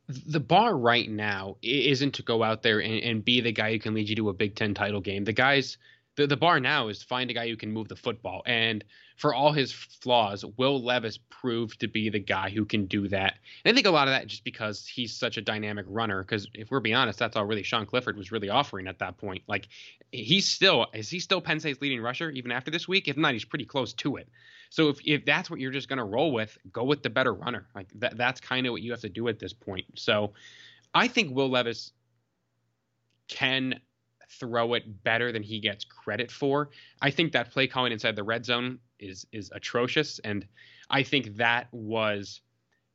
The 0.07 0.39
bar 0.39 0.77
right 0.77 1.09
now 1.09 1.55
isn't 1.63 2.13
to 2.13 2.21
go 2.21 2.43
out 2.43 2.61
there 2.61 2.79
and, 2.79 3.01
and 3.01 3.25
be 3.25 3.41
the 3.41 3.51
guy 3.51 3.71
who 3.71 3.79
can 3.79 3.95
lead 3.95 4.07
you 4.07 4.15
to 4.17 4.29
a 4.29 4.33
Big 4.33 4.55
Ten 4.55 4.75
title 4.75 5.01
game. 5.01 5.23
The 5.23 5.33
guys 5.33 5.79
the, 6.15 6.27
the 6.27 6.37
bar 6.37 6.59
now 6.59 6.89
is 6.89 6.99
to 6.99 7.05
find 7.05 7.29
a 7.31 7.33
guy 7.33 7.47
who 7.47 7.55
can 7.55 7.71
move 7.71 7.87
the 7.87 7.95
football. 7.95 8.43
And 8.45 8.83
for 9.15 9.33
all 9.33 9.51
his 9.51 9.71
flaws, 9.71 10.43
Will 10.57 10.81
Levis 10.81 11.19
proved 11.29 11.79
to 11.79 11.87
be 11.87 12.09
the 12.09 12.19
guy 12.19 12.49
who 12.49 12.65
can 12.65 12.85
do 12.85 13.07
that. 13.07 13.35
And 13.63 13.71
I 13.71 13.75
think 13.75 13.87
a 13.87 13.91
lot 13.91 14.07
of 14.07 14.13
that 14.13 14.27
just 14.27 14.43
because 14.43 14.85
he's 14.85 15.13
such 15.15 15.37
a 15.37 15.41
dynamic 15.41 15.85
runner. 15.87 16.21
Because 16.21 16.47
if 16.53 16.69
we're 16.69 16.79
being 16.79 16.95
honest, 16.95 17.19
that's 17.19 17.37
all 17.37 17.45
really 17.45 17.63
Sean 17.63 17.85
Clifford 17.85 18.17
was 18.17 18.31
really 18.31 18.49
offering 18.49 18.87
at 18.87 18.99
that 18.99 19.17
point. 19.17 19.43
Like 19.47 19.67
he's 20.11 20.47
still 20.47 20.87
is 20.93 21.09
he 21.09 21.19
still 21.19 21.39
Penn 21.39 21.59
State's 21.59 21.81
leading 21.81 22.01
rusher 22.01 22.29
even 22.31 22.51
after 22.51 22.71
this 22.71 22.87
week? 22.87 23.07
If 23.07 23.15
not, 23.15 23.33
he's 23.33 23.45
pretty 23.45 23.65
close 23.65 23.93
to 23.93 24.17
it. 24.17 24.27
So 24.69 24.89
if, 24.89 24.99
if 25.05 25.25
that's 25.25 25.49
what 25.49 25.59
you're 25.59 25.71
just 25.71 25.89
to 25.89 26.03
roll 26.03 26.31
with, 26.31 26.57
go 26.71 26.83
with 26.83 27.03
the 27.03 27.09
better 27.09 27.33
runner. 27.33 27.67
Like 27.75 27.87
that, 27.95 28.17
that's 28.17 28.39
kind 28.39 28.65
of 28.65 28.71
what 28.71 28.81
you 28.81 28.91
have 28.91 29.01
to 29.01 29.09
do 29.09 29.27
at 29.27 29.37
this 29.37 29.53
point. 29.53 29.85
So 29.95 30.33
I 30.93 31.07
think 31.07 31.35
Will 31.35 31.49
Levis 31.49 31.91
can 33.27 33.79
throw 34.39 34.73
it 34.73 35.03
better 35.03 35.31
than 35.31 35.43
he 35.43 35.59
gets 35.59 35.85
credit 35.85 36.31
for. 36.31 36.69
I 37.01 37.11
think 37.11 37.31
that 37.33 37.51
play 37.51 37.67
calling 37.67 37.91
inside 37.91 38.15
the 38.15 38.23
red 38.23 38.45
zone 38.45 38.79
is 38.99 39.25
is 39.31 39.51
atrocious, 39.53 40.19
and 40.19 40.45
I 40.89 41.03
think 41.03 41.37
that 41.37 41.67
was 41.71 42.41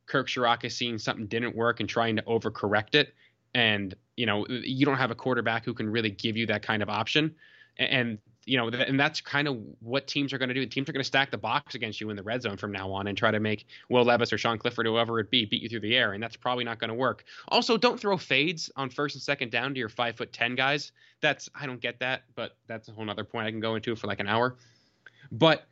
Kirk 0.07 0.27
Ciarrocca 0.27 0.71
seeing 0.71 0.97
something 0.97 1.27
didn't 1.27 1.55
work 1.55 1.79
and 1.79 1.89
trying 1.89 2.15
to 2.15 2.21
overcorrect 2.23 2.95
it. 2.95 3.13
And 3.53 3.93
you 4.15 4.25
know, 4.25 4.45
you 4.47 4.85
don't 4.85 4.97
have 4.97 5.11
a 5.11 5.15
quarterback 5.15 5.65
who 5.65 5.73
can 5.73 5.89
really 5.89 6.09
give 6.09 6.37
you 6.37 6.45
that 6.47 6.63
kind 6.63 6.81
of 6.81 6.89
option. 6.89 7.35
And 7.77 8.17
you 8.47 8.57
know, 8.57 8.69
and 8.69 8.97
that's 8.97 9.19
kind 9.19 9.47
of 9.47 9.57
what 9.81 10.07
teams 10.07 10.31
are 10.31 10.37
going 10.37 10.47
to 10.47 10.55
do. 10.55 10.65
Teams 10.65 10.87
are 10.87 10.93
going 10.93 11.01
to 11.01 11.07
stack 11.07 11.31
the 11.31 11.37
box 11.37 11.75
against 11.75 11.99
you 11.99 12.09
in 12.09 12.15
the 12.15 12.23
red 12.23 12.41
zone 12.41 12.55
from 12.55 12.71
now 12.71 12.89
on 12.93 13.07
and 13.07 13.17
try 13.17 13.29
to 13.29 13.41
make 13.41 13.65
Will 13.89 14.05
Levis 14.05 14.31
or 14.31 14.37
Sean 14.37 14.57
Clifford, 14.57 14.85
whoever 14.85 15.19
it 15.19 15.29
be, 15.29 15.43
beat 15.45 15.61
you 15.61 15.67
through 15.67 15.81
the 15.81 15.95
air, 15.95 16.13
and 16.13 16.23
that's 16.23 16.37
probably 16.37 16.63
not 16.63 16.79
going 16.79 16.87
to 16.87 16.95
work. 16.95 17.25
Also, 17.49 17.77
don't 17.77 17.99
throw 17.99 18.17
fades 18.17 18.71
on 18.77 18.89
first 18.89 19.15
and 19.15 19.21
second 19.21 19.51
down 19.51 19.73
to 19.73 19.79
your 19.79 19.89
five 19.89 20.15
foot 20.15 20.31
ten 20.31 20.55
guys. 20.55 20.93
That's 21.21 21.49
I 21.53 21.65
don't 21.65 21.81
get 21.81 21.99
that, 21.99 22.23
but 22.35 22.55
that's 22.67 22.87
a 22.87 22.93
whole 22.93 23.09
other 23.09 23.25
point 23.25 23.47
I 23.47 23.51
can 23.51 23.59
go 23.59 23.75
into 23.75 23.95
for 23.97 24.07
like 24.07 24.21
an 24.21 24.27
hour. 24.27 24.55
But 25.29 25.67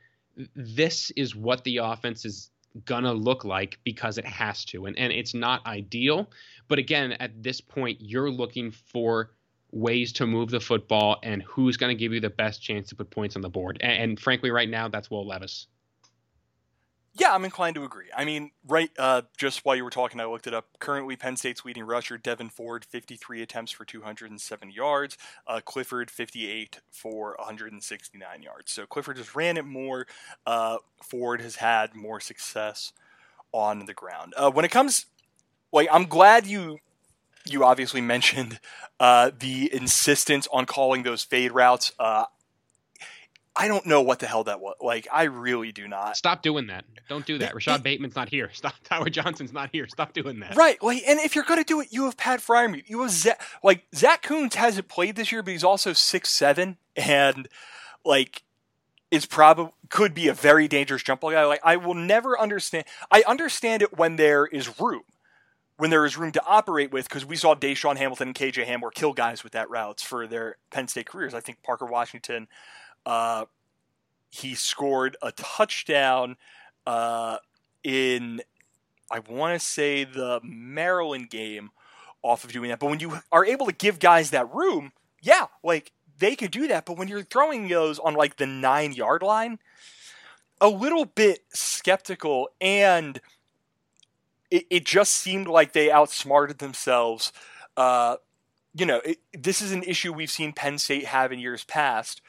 this 0.53 1.11
is 1.11 1.33
what 1.33 1.63
the 1.63 1.77
offense 1.77 2.25
is 2.25 2.51
gonna 2.83 3.13
look 3.13 3.45
like 3.45 3.79
because 3.85 4.17
it 4.17 4.25
has 4.25 4.65
to, 4.65 4.85
and 4.85 4.99
and 4.99 5.13
it's 5.13 5.33
not 5.33 5.65
ideal. 5.65 6.29
But 6.67 6.79
again, 6.79 7.13
at 7.13 7.41
this 7.41 7.61
point, 7.61 7.99
you're 8.01 8.29
looking 8.29 8.71
for 8.71 9.31
ways 9.75 10.13
to 10.13 10.25
move 10.25 10.49
the 10.49 10.59
football 10.59 11.17
and 11.21 11.43
who's 11.43 11.75
going 11.75 11.95
to 11.95 11.99
give 11.99 12.13
you 12.13 12.21
the 12.21 12.29
best 12.29 12.63
chance 12.63 12.87
to 12.87 12.95
put 12.95 13.11
points 13.11 13.35
on 13.35 13.41
the 13.41 13.49
board. 13.49 13.77
And, 13.81 13.91
and, 13.91 14.19
frankly, 14.19 14.49
right 14.49 14.69
now, 14.69 14.87
that's 14.87 15.11
Will 15.11 15.27
Levis. 15.27 15.67
Yeah, 17.17 17.33
I'm 17.33 17.45
inclined 17.45 17.75
to 17.75 17.83
agree. 17.83 18.07
I 18.15 18.25
mean, 18.25 18.51
right, 18.67 18.89
uh, 18.97 19.23
just 19.37 19.63
while 19.63 19.75
you 19.75 19.83
were 19.83 19.89
talking, 19.89 20.19
I 20.19 20.25
looked 20.25 20.47
it 20.47 20.53
up. 20.53 20.67
Currently, 20.79 21.15
Penn 21.17 21.37
State's 21.37 21.63
leading 21.63 21.83
rusher, 21.83 22.17
Devyn 22.17 22.51
Ford, 22.51 22.83
53 22.83 23.41
attempts 23.41 23.71
for 23.71 23.85
207 23.85 24.71
yards. 24.71 25.17
Uh, 25.45 25.61
Clifford, 25.63 26.09
58 26.09 26.81
for 26.89 27.35
169 27.37 28.41
yards. 28.41 28.71
So 28.71 28.85
Clifford 28.85 29.17
just 29.17 29.35
ran 29.35 29.55
it 29.57 29.65
more. 29.65 30.07
Uh, 30.45 30.77
Ford 31.03 31.41
has 31.41 31.57
had 31.57 31.95
more 31.95 32.19
success 32.19 32.91
on 33.53 33.85
the 33.85 33.93
ground. 33.93 34.33
Uh, 34.35 34.51
when 34.51 34.65
it 34.65 34.71
comes, 34.71 35.05
like, 35.71 35.87
I'm 35.91 36.05
glad 36.05 36.47
you 36.47 36.79
you 37.45 37.63
obviously 37.63 38.01
mentioned 38.01 38.59
uh, 38.99 39.31
the 39.37 39.73
insistence 39.73 40.47
on 40.51 40.65
calling 40.65 41.03
those 41.03 41.23
fade 41.23 41.51
routes. 41.51 41.91
Uh, 41.99 42.25
I 43.57 43.69
don't 43.69 43.85
know 43.85 44.01
what 44.01 44.19
the 44.19 44.27
hell 44.27 44.43
that 44.45 44.59
was. 44.59 44.75
Like, 44.81 45.07
I 45.11 45.23
really 45.23 45.71
do 45.71 45.87
not. 45.87 46.17
Stop 46.17 46.41
doing 46.41 46.67
that. 46.67 46.83
Don't 47.07 47.25
do 47.25 47.37
that. 47.37 47.55
Rashod 47.55 47.79
the, 47.79 47.83
Bateman's 47.83 48.15
not 48.15 48.27
here. 48.27 48.49
Stop. 48.53 48.73
Tyler 48.83 49.09
Johnson's 49.09 49.53
not 49.53 49.69
here. 49.71 49.87
Stop 49.87 50.13
doing 50.13 50.39
that. 50.41 50.57
Right. 50.57 50.81
Like, 50.83 51.03
and 51.07 51.19
if 51.19 51.35
you're 51.35 51.45
going 51.45 51.61
to 51.61 51.65
do 51.65 51.79
it, 51.79 51.87
you 51.91 52.05
have 52.05 52.17
Pat 52.17 52.41
Freiermuth. 52.41 52.83
You 52.87 53.01
have 53.01 53.11
Zach. 53.11 53.41
Like, 53.63 53.85
Zach 53.95 54.23
Kuntz 54.23 54.55
hasn't 54.55 54.89
played 54.89 55.15
this 55.15 55.31
year, 55.31 55.41
but 55.41 55.51
he's 55.51 55.63
also 55.63 55.93
six 55.93 56.29
seven, 56.29 56.77
and 56.97 57.47
like, 58.03 58.43
is 59.09 59.25
probably 59.25 59.71
could 59.89 60.13
be 60.13 60.27
a 60.27 60.33
very 60.33 60.67
dangerous 60.67 61.03
jump 61.03 61.21
ball 61.21 61.31
guy. 61.31 61.45
Like, 61.45 61.61
I 61.63 61.77
will 61.77 61.93
never 61.93 62.37
understand. 62.37 62.85
I 63.09 63.23
understand 63.25 63.81
it 63.81 63.97
when 63.97 64.17
there 64.17 64.45
is 64.45 64.79
room 64.79 65.03
when 65.77 65.89
there 65.89 66.05
is 66.05 66.17
room 66.17 66.31
to 66.31 66.43
operate 66.45 66.91
with, 66.91 67.07
because 67.07 67.25
we 67.25 67.35
saw 67.35 67.53
DaeSean 67.53 67.97
Hamilton 67.97 68.29
and 68.29 68.35
KJ 68.35 68.65
Hamler 68.65 68.93
kill 68.93 69.13
guys 69.13 69.43
with 69.43 69.53
that 69.53 69.69
routes 69.69 70.03
for 70.03 70.25
their 70.25 70.57
Penn 70.71 70.87
State 70.87 71.07
careers. 71.07 71.33
I 71.33 71.41
think 71.41 71.61
Parker 71.63 71.85
Washington, 71.85 72.47
uh, 73.05 73.45
he 74.29 74.55
scored 74.55 75.17
a 75.21 75.31
touchdown 75.33 76.37
uh, 76.87 77.37
in, 77.83 78.41
I 79.11 79.19
want 79.19 79.59
to 79.59 79.65
say, 79.65 80.05
the 80.05 80.39
Maryland 80.43 81.29
game 81.29 81.71
off 82.23 82.43
of 82.43 82.51
doing 82.51 82.69
that. 82.69 82.79
But 82.79 82.89
when 82.89 82.99
you 82.99 83.19
are 83.31 83.45
able 83.45 83.65
to 83.65 83.73
give 83.73 83.99
guys 83.99 84.29
that 84.31 84.51
room, 84.53 84.93
yeah, 85.21 85.47
like 85.61 85.91
they 86.19 86.35
could 86.35 86.51
do 86.51 86.67
that. 86.67 86.85
But 86.85 86.97
when 86.97 87.09
you're 87.09 87.23
throwing 87.23 87.67
those 87.67 87.99
on 87.99 88.13
like 88.13 88.37
the 88.37 88.47
nine 88.47 88.93
yard 88.93 89.21
line, 89.21 89.59
a 90.61 90.69
little 90.69 91.03
bit 91.03 91.43
skeptical 91.49 92.49
and– 92.61 93.19
it, 94.55 94.65
it 94.69 94.85
just 94.85 95.13
seemed 95.13 95.47
like 95.47 95.73
they 95.73 95.91
outsmarted 95.91 96.59
themselves. 96.59 97.33
Uh, 97.75 98.15
you 98.73 98.85
know, 98.85 99.01
it, 99.03 99.19
this 99.33 99.61
is 99.61 99.73
an 99.73 99.83
issue 99.83 100.13
we've 100.13 100.31
seen 100.31 100.53
Penn 100.53 100.77
State 100.77 101.05
have 101.05 101.33
in 101.33 101.39
years 101.39 101.65
past. 101.65 102.21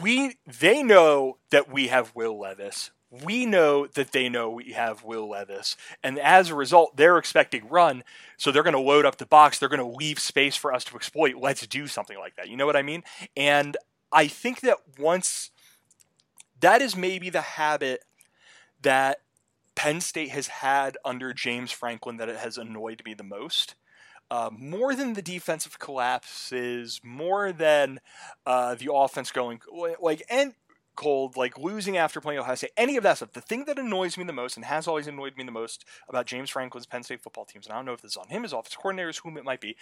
We 0.00 0.38
they 0.46 0.82
know 0.82 1.36
that 1.50 1.70
we 1.70 1.88
have 1.88 2.14
Will 2.14 2.38
Levis. 2.38 2.90
We 3.10 3.44
know 3.44 3.86
that 3.88 4.12
they 4.12 4.28
know 4.28 4.50
we 4.50 4.72
have 4.72 5.02
Will 5.02 5.28
Levis, 5.28 5.76
and 6.02 6.18
as 6.18 6.48
a 6.48 6.54
result, 6.54 6.96
they're 6.96 7.18
expecting 7.18 7.68
run. 7.68 8.04
So 8.36 8.50
they're 8.50 8.62
going 8.62 8.72
to 8.72 8.80
load 8.80 9.04
up 9.04 9.16
the 9.16 9.26
box. 9.26 9.58
They're 9.58 9.68
going 9.68 9.80
to 9.80 9.96
leave 9.98 10.18
space 10.20 10.56
for 10.56 10.72
us 10.72 10.84
to 10.84 10.96
exploit. 10.96 11.34
Let's 11.36 11.66
do 11.66 11.86
something 11.86 12.18
like 12.18 12.36
that. 12.36 12.48
You 12.48 12.56
know 12.56 12.66
what 12.66 12.76
I 12.76 12.82
mean? 12.82 13.02
And 13.36 13.76
I 14.12 14.26
think 14.26 14.60
that 14.60 14.78
once 14.98 15.50
that 16.60 16.80
is 16.80 16.96
maybe 16.96 17.30
the 17.30 17.40
habit 17.40 18.04
that 18.82 19.20
Penn 19.80 20.02
State 20.02 20.28
has 20.28 20.48
had 20.48 20.98
under 21.06 21.32
James 21.32 21.72
Franklin 21.72 22.18
that 22.18 22.28
it 22.28 22.36
has 22.36 22.58
annoyed 22.58 23.00
me 23.06 23.14
the 23.14 23.24
most. 23.24 23.76
Uh, 24.30 24.50
more 24.52 24.94
than 24.94 25.14
the 25.14 25.22
defensive 25.22 25.78
collapses, 25.78 27.00
more 27.02 27.50
than 27.50 27.98
uh, 28.44 28.74
the 28.74 28.92
offense 28.92 29.32
going 29.32 29.58
like 29.98 30.22
and 30.28 30.52
cold, 30.96 31.34
like 31.34 31.56
losing 31.56 31.96
after 31.96 32.20
playing 32.20 32.38
Ohio 32.38 32.56
State, 32.56 32.72
any 32.76 32.98
of 32.98 33.04
that 33.04 33.16
stuff. 33.16 33.32
The 33.32 33.40
thing 33.40 33.64
that 33.64 33.78
annoys 33.78 34.18
me 34.18 34.24
the 34.24 34.34
most 34.34 34.56
and 34.56 34.66
has 34.66 34.86
always 34.86 35.06
annoyed 35.06 35.38
me 35.38 35.44
the 35.44 35.50
most 35.50 35.86
about 36.10 36.26
James 36.26 36.50
Franklin's 36.50 36.84
Penn 36.84 37.02
State 37.02 37.22
football 37.22 37.46
teams, 37.46 37.64
and 37.64 37.72
I 37.72 37.76
don't 37.76 37.86
know 37.86 37.94
if 37.94 38.02
this 38.02 38.10
is 38.10 38.16
on 38.18 38.28
him, 38.28 38.42
his 38.42 38.52
offense 38.52 38.76
coordinators, 38.76 39.22
whom 39.22 39.38
it 39.38 39.44
might 39.44 39.62
be, 39.62 39.78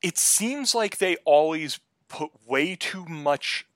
it 0.00 0.16
seems 0.16 0.76
like 0.76 0.98
they 0.98 1.16
always 1.24 1.80
put 2.06 2.30
way 2.46 2.76
too 2.76 3.04
much 3.06 3.66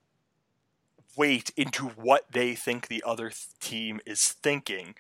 weight 1.17 1.51
into 1.57 1.89
what 1.89 2.31
they 2.31 2.55
think 2.55 2.89
the 2.89 3.03
other 3.07 3.31
th- 3.31 3.47
team 3.61 4.01
is 4.07 4.29
thinking. 4.29 4.95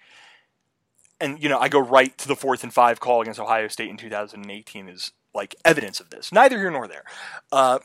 And, 1.21 1.43
you 1.43 1.49
know, 1.49 1.59
I 1.59 1.69
go 1.69 1.79
right 1.79 2.17
to 2.19 2.29
the 2.29 2.37
fourth 2.37 2.63
and 2.63 2.73
five 2.73 3.01
call 3.01 3.21
against 3.21 3.41
Ohio 3.41 3.69
State 3.69 3.91
in 3.91 3.97
2018 3.97 4.89
is 4.89 5.13
like 5.35 5.55
evidence 5.65 6.01
of 6.01 6.11
this. 6.11 6.33
Neither 6.33 6.59
here 6.59 6.71
nor 6.71 6.89
there. 6.89 7.05
Uh, 7.53 7.79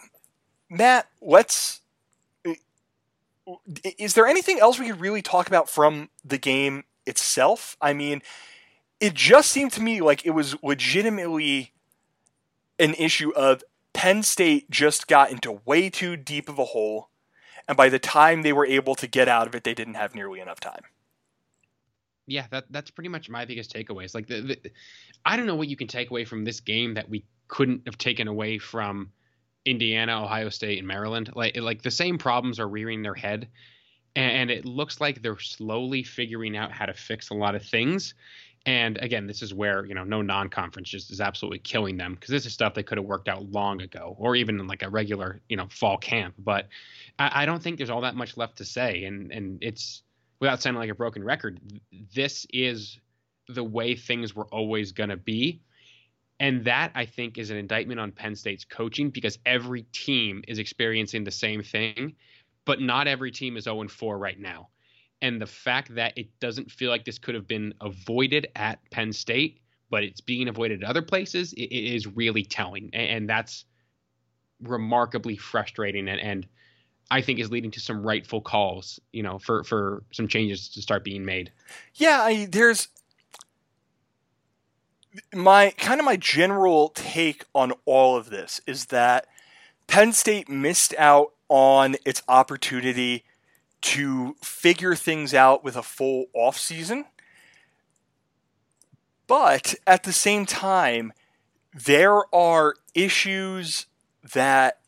Matt, 0.69 1.07
let's. 1.21 1.81
Is 3.99 4.15
there 4.15 4.25
anything 4.25 4.59
else 4.59 4.79
we 4.79 4.87
could 4.87 4.99
really 4.99 5.21
talk 5.21 5.47
about 5.47 5.69
from 5.69 6.09
the 6.23 6.39
game 6.39 6.83
itself? 7.05 7.77
I 7.79 7.93
mean, 7.93 8.23
it 8.99 9.13
just 9.13 9.51
seemed 9.51 9.71
to 9.73 9.81
me 9.81 10.01
like 10.01 10.25
it 10.25 10.31
was 10.31 10.55
legitimately 10.63 11.71
an 12.79 12.95
issue 12.95 13.31
of 13.35 13.63
Penn 13.93 14.23
State 14.23 14.69
just 14.69 15.07
got 15.07 15.31
into 15.31 15.61
way 15.63 15.89
too 15.89 16.17
deep 16.17 16.49
of 16.49 16.57
a 16.57 16.65
hole 16.65 17.09
and 17.67 17.77
by 17.77 17.89
the 17.89 17.99
time 17.99 18.41
they 18.41 18.53
were 18.53 18.65
able 18.65 18.95
to 18.95 19.07
get 19.07 19.27
out 19.27 19.47
of 19.47 19.55
it, 19.55 19.63
they 19.63 19.73
didn't 19.73 19.95
have 19.95 20.15
nearly 20.15 20.39
enough 20.39 20.59
time. 20.59 20.83
Yeah, 22.27 22.45
that 22.51 22.65
that's 22.71 22.91
pretty 22.91 23.09
much 23.09 23.29
my 23.29 23.45
biggest 23.45 23.73
takeaways. 23.73 24.15
Like 24.15 24.27
the, 24.27 24.41
the 24.41 24.71
I 25.23 25.37
don't 25.37 25.45
know 25.45 25.55
what 25.55 25.67
you 25.67 25.77
can 25.77 25.87
take 25.87 26.09
away 26.09 26.25
from 26.25 26.43
this 26.43 26.59
game 26.59 26.95
that 26.95 27.09
we 27.09 27.25
couldn't 27.47 27.83
have 27.85 27.97
taken 27.97 28.27
away 28.27 28.57
from 28.57 29.11
Indiana, 29.65 30.23
Ohio 30.23 30.49
State, 30.49 30.79
and 30.79 30.87
Maryland. 30.87 31.31
Like 31.35 31.57
like 31.57 31.81
the 31.81 31.91
same 31.91 32.17
problems 32.17 32.59
are 32.59 32.67
rearing 32.67 33.03
their 33.03 33.13
head, 33.13 33.47
and 34.15 34.49
it 34.49 34.65
looks 34.65 34.99
like 34.99 35.21
they're 35.21 35.39
slowly 35.39 36.03
figuring 36.03 36.57
out 36.57 36.71
how 36.71 36.85
to 36.87 36.93
fix 36.93 37.29
a 37.29 37.35
lot 37.35 37.55
of 37.55 37.63
things. 37.63 38.15
And 38.67 38.97
again, 38.97 39.27
this 39.27 39.43
is 39.43 39.53
where 39.53 39.85
you 39.85 39.93
know 39.93 40.03
no 40.03 40.21
non-conference 40.21 40.89
just 40.89 41.11
is 41.11 41.21
absolutely 41.21 41.59
killing 41.59 41.97
them 41.97 42.15
because 42.15 42.29
this 42.29 42.45
is 42.45 42.53
stuff 42.53 42.73
they 42.73 42.83
could 42.83 42.97
have 42.97 43.05
worked 43.05 43.27
out 43.27 43.51
long 43.51 43.81
ago, 43.81 44.15
or 44.17 44.35
even 44.35 44.59
in 44.59 44.67
like 44.67 44.81
a 44.81 44.89
regular 44.89 45.41
you 45.47 45.57
know 45.57 45.67
fall 45.69 45.97
camp. 45.97 46.35
But 46.37 46.67
I, 47.19 47.43
I 47.43 47.45
don't 47.45 47.61
think 47.61 47.77
there's 47.77 47.91
all 47.91 48.01
that 48.01 48.15
much 48.15 48.37
left 48.37 48.57
to 48.57 48.65
say, 48.65 49.03
and 49.03 49.31
and 49.31 49.59
it's 49.61 50.01
without 50.39 50.61
sounding 50.61 50.79
like 50.79 50.89
a 50.89 50.95
broken 50.95 51.23
record. 51.23 51.59
This 52.13 52.47
is 52.51 52.99
the 53.47 53.63
way 53.63 53.95
things 53.95 54.35
were 54.35 54.45
always 54.45 54.91
to 54.91 55.17
be. 55.17 55.61
And 56.39 56.65
that 56.65 56.91
I 56.95 57.05
think 57.05 57.37
is 57.37 57.49
an 57.49 57.57
indictment 57.57 57.99
on 57.99 58.11
Penn 58.11 58.35
State's 58.35 58.65
coaching 58.65 59.09
because 59.09 59.37
every 59.45 59.83
team 59.93 60.43
is 60.47 60.59
experiencing 60.59 61.23
the 61.23 61.31
same 61.31 61.63
thing, 61.63 62.15
but 62.65 62.81
not 62.81 63.07
every 63.07 63.31
team 63.31 63.55
is 63.55 63.63
0 63.63 63.87
4 63.87 64.17
right 64.17 64.39
now. 64.39 64.67
And 65.21 65.41
the 65.41 65.47
fact 65.47 65.95
that 65.95 66.13
it 66.17 66.27
doesn't 66.39 66.71
feel 66.71 66.89
like 66.89 67.05
this 67.05 67.17
could 67.17 67.35
have 67.35 67.47
been 67.47 67.73
avoided 67.81 68.47
at 68.55 68.79
Penn 68.91 69.13
State, 69.13 69.59
but 69.89 70.03
it's 70.03 70.21
being 70.21 70.47
avoided 70.47 70.83
at 70.83 70.89
other 70.89 71.01
places, 71.01 71.53
it, 71.53 71.63
it 71.63 71.95
is 71.95 72.07
really 72.07 72.43
telling. 72.43 72.89
And, 72.93 73.09
and, 73.09 73.29
that's 73.29 73.65
remarkably 74.61 75.37
frustrating 75.37 76.07
and, 76.07 76.19
and 76.19 76.47
I 77.11 77.21
think 77.21 77.39
is 77.39 77.51
leading 77.51 77.71
to 77.71 77.79
some 77.79 78.03
rightful 78.03 78.41
calls, 78.41 78.99
you 79.13 79.21
know, 79.21 79.37
for, 79.39 79.63
for 79.63 80.03
some 80.11 80.27
changes 80.27 80.69
to 80.69 80.81
start 80.81 81.03
being 81.03 81.23
made. 81.23 81.51
Yeah, 81.95 82.21
I, 82.21 82.47
there's 82.49 82.87
my 85.33 85.71
kind 85.77 85.99
of 85.99 86.05
my 86.05 86.17
general 86.17 86.89
take 86.89 87.45
on 87.53 87.73
all 87.85 88.17
of 88.17 88.29
this 88.29 88.59
is 88.65 88.85
that 88.87 89.27
Penn 89.87 90.13
State 90.13 90.49
missed 90.49 90.93
out 90.97 91.33
on 91.47 91.95
its 92.05 92.23
opportunity 92.27 93.23
to 93.85 94.35
figure 94.41 94.95
things 94.95 95.33
out 95.33 95.63
with 95.63 95.75
a 95.75 95.83
full 95.83 96.25
off 96.33 96.57
season. 96.57 97.05
But 99.27 99.75
at 99.85 100.03
the 100.03 100.13
same 100.13 100.45
time, 100.45 101.13
there 101.73 102.23
are 102.33 102.75
issues 102.93 103.85
that 104.33 104.79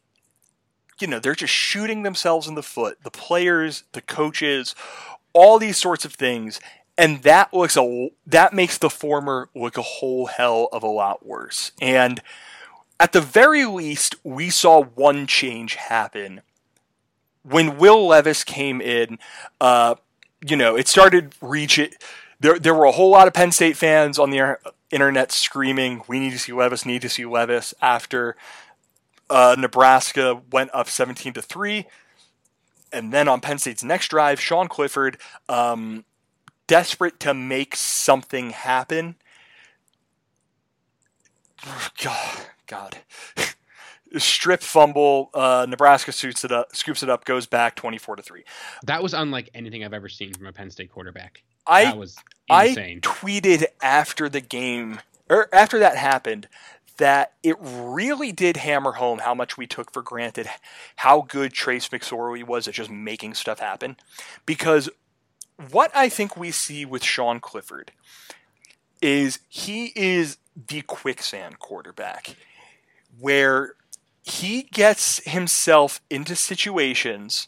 you 0.99 1.07
know, 1.07 1.19
they're 1.19 1.35
just 1.35 1.53
shooting 1.53 2.03
themselves 2.03 2.47
in 2.47 2.55
the 2.55 2.63
foot. 2.63 3.03
The 3.03 3.11
players, 3.11 3.83
the 3.91 4.01
coaches, 4.01 4.73
all 5.31 5.59
these 5.59 5.77
sorts 5.77 6.05
of 6.05 6.13
things, 6.13 6.59
and 6.97 7.21
that 7.21 7.53
looks 7.53 7.77
a 7.77 8.09
that 8.25 8.53
makes 8.53 8.77
the 8.77 8.89
former 8.89 9.49
look 9.53 9.77
a 9.77 9.83
whole 9.83 10.25
hell 10.25 10.69
of 10.71 10.81
a 10.81 10.87
lot 10.87 11.25
worse. 11.25 11.71
And 11.79 12.21
at 12.99 13.11
the 13.11 13.21
very 13.21 13.65
least, 13.65 14.15
we 14.23 14.49
saw 14.49 14.83
one 14.83 15.27
change 15.27 15.75
happen 15.75 16.41
when 17.49 17.77
Will 17.77 18.07
Levis 18.07 18.43
came 18.43 18.81
in, 18.81 19.19
uh, 19.61 19.95
you 20.45 20.55
know, 20.55 20.75
it 20.75 20.87
started 20.87 21.33
reaching. 21.41 21.89
There, 22.39 22.59
there 22.59 22.75
were 22.75 22.85
a 22.85 22.91
whole 22.91 23.09
lot 23.09 23.27
of 23.27 23.33
Penn 23.33 23.51
State 23.51 23.77
fans 23.77 24.19
on 24.19 24.29
the 24.29 24.57
internet 24.91 25.31
screaming, 25.31 26.03
"We 26.07 26.19
need 26.19 26.31
to 26.31 26.39
see 26.39 26.53
Levis! 26.53 26.85
Need 26.85 27.01
to 27.03 27.09
see 27.09 27.25
Levis!" 27.25 27.73
After 27.81 28.35
uh, 29.29 29.55
Nebraska 29.57 30.41
went 30.51 30.69
up 30.73 30.89
17 30.89 31.33
to 31.33 31.41
three, 31.41 31.87
and 32.91 33.13
then 33.13 33.27
on 33.27 33.41
Penn 33.41 33.57
State's 33.57 33.83
next 33.83 34.09
drive, 34.09 34.39
Sean 34.39 34.67
Clifford, 34.67 35.17
um, 35.49 36.05
desperate 36.67 37.19
to 37.21 37.33
make 37.33 37.75
something 37.75 38.51
happen. 38.51 39.15
God, 42.03 42.39
God 42.67 42.97
strip 44.19 44.61
fumble. 44.61 45.29
Uh, 45.33 45.65
Nebraska 45.67 46.11
shoots 46.11 46.43
it 46.43 46.51
up, 46.51 46.75
scoops 46.75 47.03
it 47.03 47.09
up, 47.09 47.25
goes 47.25 47.45
back 47.45 47.75
twenty 47.75 47.97
four 47.97 48.15
to 48.15 48.23
three. 48.23 48.43
That 48.83 49.03
was 49.03 49.13
unlike 49.13 49.49
anything 49.53 49.83
I've 49.83 49.93
ever 49.93 50.09
seen 50.09 50.33
from 50.33 50.47
a 50.47 50.53
Penn 50.53 50.69
State 50.69 50.91
quarterback. 50.91 51.43
I 51.65 51.85
that 51.85 51.97
was 51.97 52.17
insane. 52.49 52.97
I 53.03 53.07
tweeted 53.07 53.65
after 53.81 54.29
the 54.29 54.41
game 54.41 54.99
or 55.29 55.49
after 55.53 55.79
that 55.79 55.97
happened 55.97 56.47
that 56.97 57.33
it 57.43 57.55
really 57.61 58.31
did 58.31 58.57
hammer 58.57 58.93
home 58.93 59.19
how 59.19 59.33
much 59.33 59.57
we 59.57 59.67
took 59.67 59.91
for 59.93 60.01
granted 60.01 60.47
how 60.97 61.21
good 61.21 61.53
Trace 61.53 61.87
McSorley 61.89 62.43
was 62.43 62.67
at 62.67 62.73
just 62.73 62.89
making 62.89 63.35
stuff 63.35 63.59
happen. 63.59 63.97
Because 64.45 64.89
what 65.71 65.91
I 65.95 66.09
think 66.09 66.35
we 66.35 66.51
see 66.51 66.85
with 66.85 67.03
Sean 67.03 67.39
Clifford 67.39 67.91
is 69.01 69.39
he 69.47 69.91
is 69.95 70.37
the 70.55 70.81
quicksand 70.81 71.59
quarterback 71.59 72.35
where 73.19 73.73
he 74.27 74.63
gets 74.63 75.23
himself 75.25 76.01
into 76.09 76.35
situations 76.35 77.47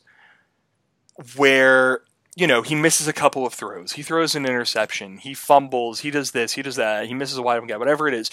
where 1.36 2.02
you 2.36 2.48
know 2.48 2.62
he 2.62 2.76
misses 2.76 3.08
a 3.08 3.14
couple 3.14 3.46
of 3.46 3.54
throws. 3.54 3.94
He 3.94 4.04
throws 4.04 4.36
an 4.36 4.46
interception. 4.46 5.18
He 5.18 5.34
fumbles. 5.34 6.02
He 6.02 6.12
does 6.12 6.32
this. 6.32 6.54
He 6.54 6.62
does 6.62 6.78
that. 6.78 7.08
He 7.08 7.14
misses 7.14 7.38
a 7.38 7.42
wide 7.42 7.58
open 7.58 7.68
guy 7.68 7.78
whatever 7.78 8.08
it 8.08 8.14
is. 8.14 8.32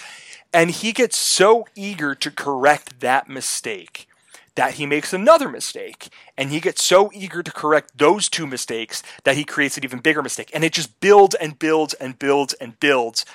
And 0.53 0.71
he 0.71 0.93
gets 0.93 1.17
so 1.17 1.67
eager 1.75 2.15
to 2.15 2.31
correct 2.31 3.01
that 3.01 3.27
mistake 3.27 4.07
that 4.55 4.75
he 4.75 4.85
makes 4.85 5.11
another 5.13 5.49
mistake. 5.49 6.07
And 6.37 6.49
he 6.49 6.61
gets 6.61 6.81
so 6.81 7.11
eager 7.13 7.43
to 7.43 7.51
correct 7.51 7.97
those 7.97 8.29
two 8.29 8.47
mistakes 8.47 9.03
that 9.25 9.35
he 9.35 9.43
creates 9.43 9.77
an 9.77 9.83
even 9.83 9.99
bigger 9.99 10.23
mistake. 10.23 10.49
And 10.53 10.63
it 10.63 10.73
just 10.73 10.99
builds 11.01 11.35
and 11.35 11.59
builds 11.59 11.93
and 11.95 12.17
builds 12.17 12.53
and 12.53 12.79
builds. 12.79 13.25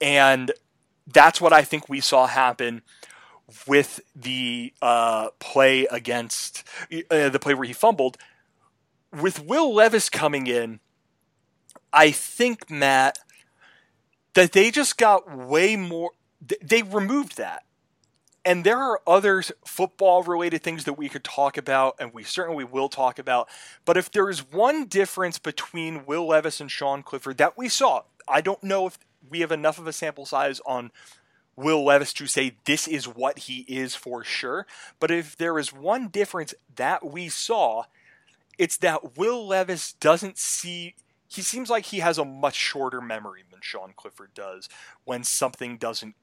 And 0.00 0.50
that's 1.06 1.40
what 1.40 1.52
i 1.52 1.62
think 1.62 1.88
we 1.88 2.00
saw 2.00 2.26
happen 2.26 2.82
with 3.66 4.00
the 4.14 4.72
uh, 4.82 5.28
play 5.38 5.86
against 5.86 6.64
uh, 7.10 7.28
the 7.28 7.38
play 7.38 7.54
where 7.54 7.66
he 7.66 7.72
fumbled. 7.72 8.16
With 9.12 9.44
Will 9.44 9.72
Levis 9.72 10.08
coming 10.08 10.46
in, 10.46 10.80
I 11.92 12.10
think 12.10 12.70
Matt 12.70 13.18
that 14.34 14.52
they 14.52 14.70
just 14.70 14.98
got 14.98 15.34
way 15.34 15.76
more. 15.76 16.10
They 16.62 16.82
removed 16.82 17.38
that, 17.38 17.64
and 18.44 18.64
there 18.64 18.78
are 18.78 19.00
other 19.06 19.42
football 19.64 20.22
related 20.22 20.62
things 20.62 20.84
that 20.84 20.94
we 20.94 21.08
could 21.08 21.24
talk 21.24 21.56
about, 21.56 21.96
and 21.98 22.12
we 22.12 22.24
certainly 22.24 22.64
will 22.64 22.88
talk 22.88 23.18
about. 23.18 23.48
But 23.84 23.96
if 23.96 24.10
there 24.10 24.28
is 24.28 24.40
one 24.40 24.86
difference 24.86 25.38
between 25.38 26.04
Will 26.04 26.26
Levis 26.26 26.60
and 26.60 26.70
Sean 26.70 27.02
Clifford 27.02 27.38
that 27.38 27.56
we 27.56 27.68
saw, 27.68 28.02
I 28.28 28.40
don't 28.40 28.62
know 28.62 28.86
if 28.86 28.98
we 29.28 29.40
have 29.40 29.52
enough 29.52 29.78
of 29.78 29.86
a 29.86 29.92
sample 29.92 30.26
size 30.26 30.60
on 30.66 30.90
Will 31.56 31.84
Levis 31.84 32.12
to 32.14 32.26
say 32.26 32.56
this 32.64 32.86
is 32.86 33.08
what 33.08 33.40
he 33.40 33.60
is 33.60 33.94
for 33.94 34.22
sure. 34.22 34.66
But 35.00 35.10
if 35.10 35.36
there 35.36 35.58
is 35.58 35.72
one 35.72 36.08
difference 36.08 36.54
that 36.74 37.04
we 37.04 37.28
saw, 37.28 37.84
it's 38.58 38.76
that 38.78 39.16
Will 39.16 39.46
Levis 39.46 39.94
doesn't 39.94 40.38
see. 40.38 40.94
He 41.28 41.42
seems 41.42 41.70
like 41.70 41.86
he 41.86 42.00
has 42.00 42.18
a 42.18 42.24
much 42.24 42.54
shorter 42.54 43.00
memory 43.00 43.42
than 43.50 43.60
Sean 43.62 43.94
Clifford 43.96 44.34
does 44.34 44.68
when 45.04 45.24
something 45.24 45.78
doesn't 45.78 46.14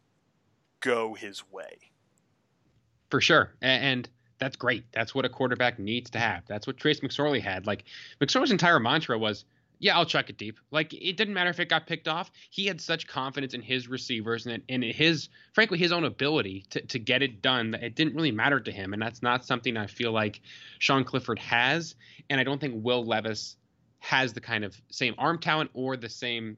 go 0.79 1.13
his 1.13 1.49
way. 1.51 1.91
For 3.09 3.19
sure. 3.19 3.53
And 3.61 4.07
that's 4.39 4.55
great. 4.55 4.85
That's 4.91 5.15
what 5.15 5.25
a 5.25 5.29
quarterback 5.29 5.79
needs 5.79 6.09
to 6.11 6.19
have. 6.19 6.43
That's 6.47 6.67
what 6.67 6.77
Trace 6.77 6.99
McSorley 6.99 7.41
had. 7.41 7.65
Like 7.65 7.85
McSorley's 8.21 8.51
entire 8.51 8.79
mantra 8.79 9.17
was, 9.17 9.45
"Yeah, 9.79 9.97
I'll 9.97 10.05
chuck 10.05 10.29
it 10.29 10.37
deep." 10.37 10.59
Like 10.71 10.93
it 10.93 11.17
didn't 11.17 11.33
matter 11.33 11.49
if 11.49 11.59
it 11.59 11.69
got 11.69 11.87
picked 11.87 12.07
off. 12.07 12.31
He 12.49 12.65
had 12.65 12.81
such 12.81 13.07
confidence 13.07 13.53
in 13.53 13.61
his 13.61 13.87
receivers 13.87 14.45
and 14.45 14.63
in 14.67 14.81
his, 14.81 15.29
frankly, 15.53 15.77
his 15.77 15.91
own 15.91 16.03
ability 16.03 16.65
to 16.71 16.81
to 16.81 16.99
get 16.99 17.21
it 17.21 17.41
done 17.41 17.71
that 17.71 17.83
it 17.83 17.95
didn't 17.95 18.15
really 18.15 18.31
matter 18.31 18.59
to 18.59 18.71
him. 18.71 18.93
And 18.93 19.01
that's 19.01 19.21
not 19.21 19.45
something 19.45 19.77
I 19.77 19.87
feel 19.87 20.11
like 20.11 20.41
Sean 20.79 21.03
Clifford 21.03 21.39
has. 21.39 21.95
And 22.29 22.39
I 22.39 22.43
don't 22.43 22.59
think 22.59 22.83
Will 22.83 23.03
Levis 23.03 23.57
has 23.99 24.33
the 24.33 24.41
kind 24.41 24.63
of 24.63 24.79
same 24.91 25.15
arm 25.17 25.39
talent 25.39 25.71
or 25.73 25.95
the 25.95 26.09
same 26.09 26.57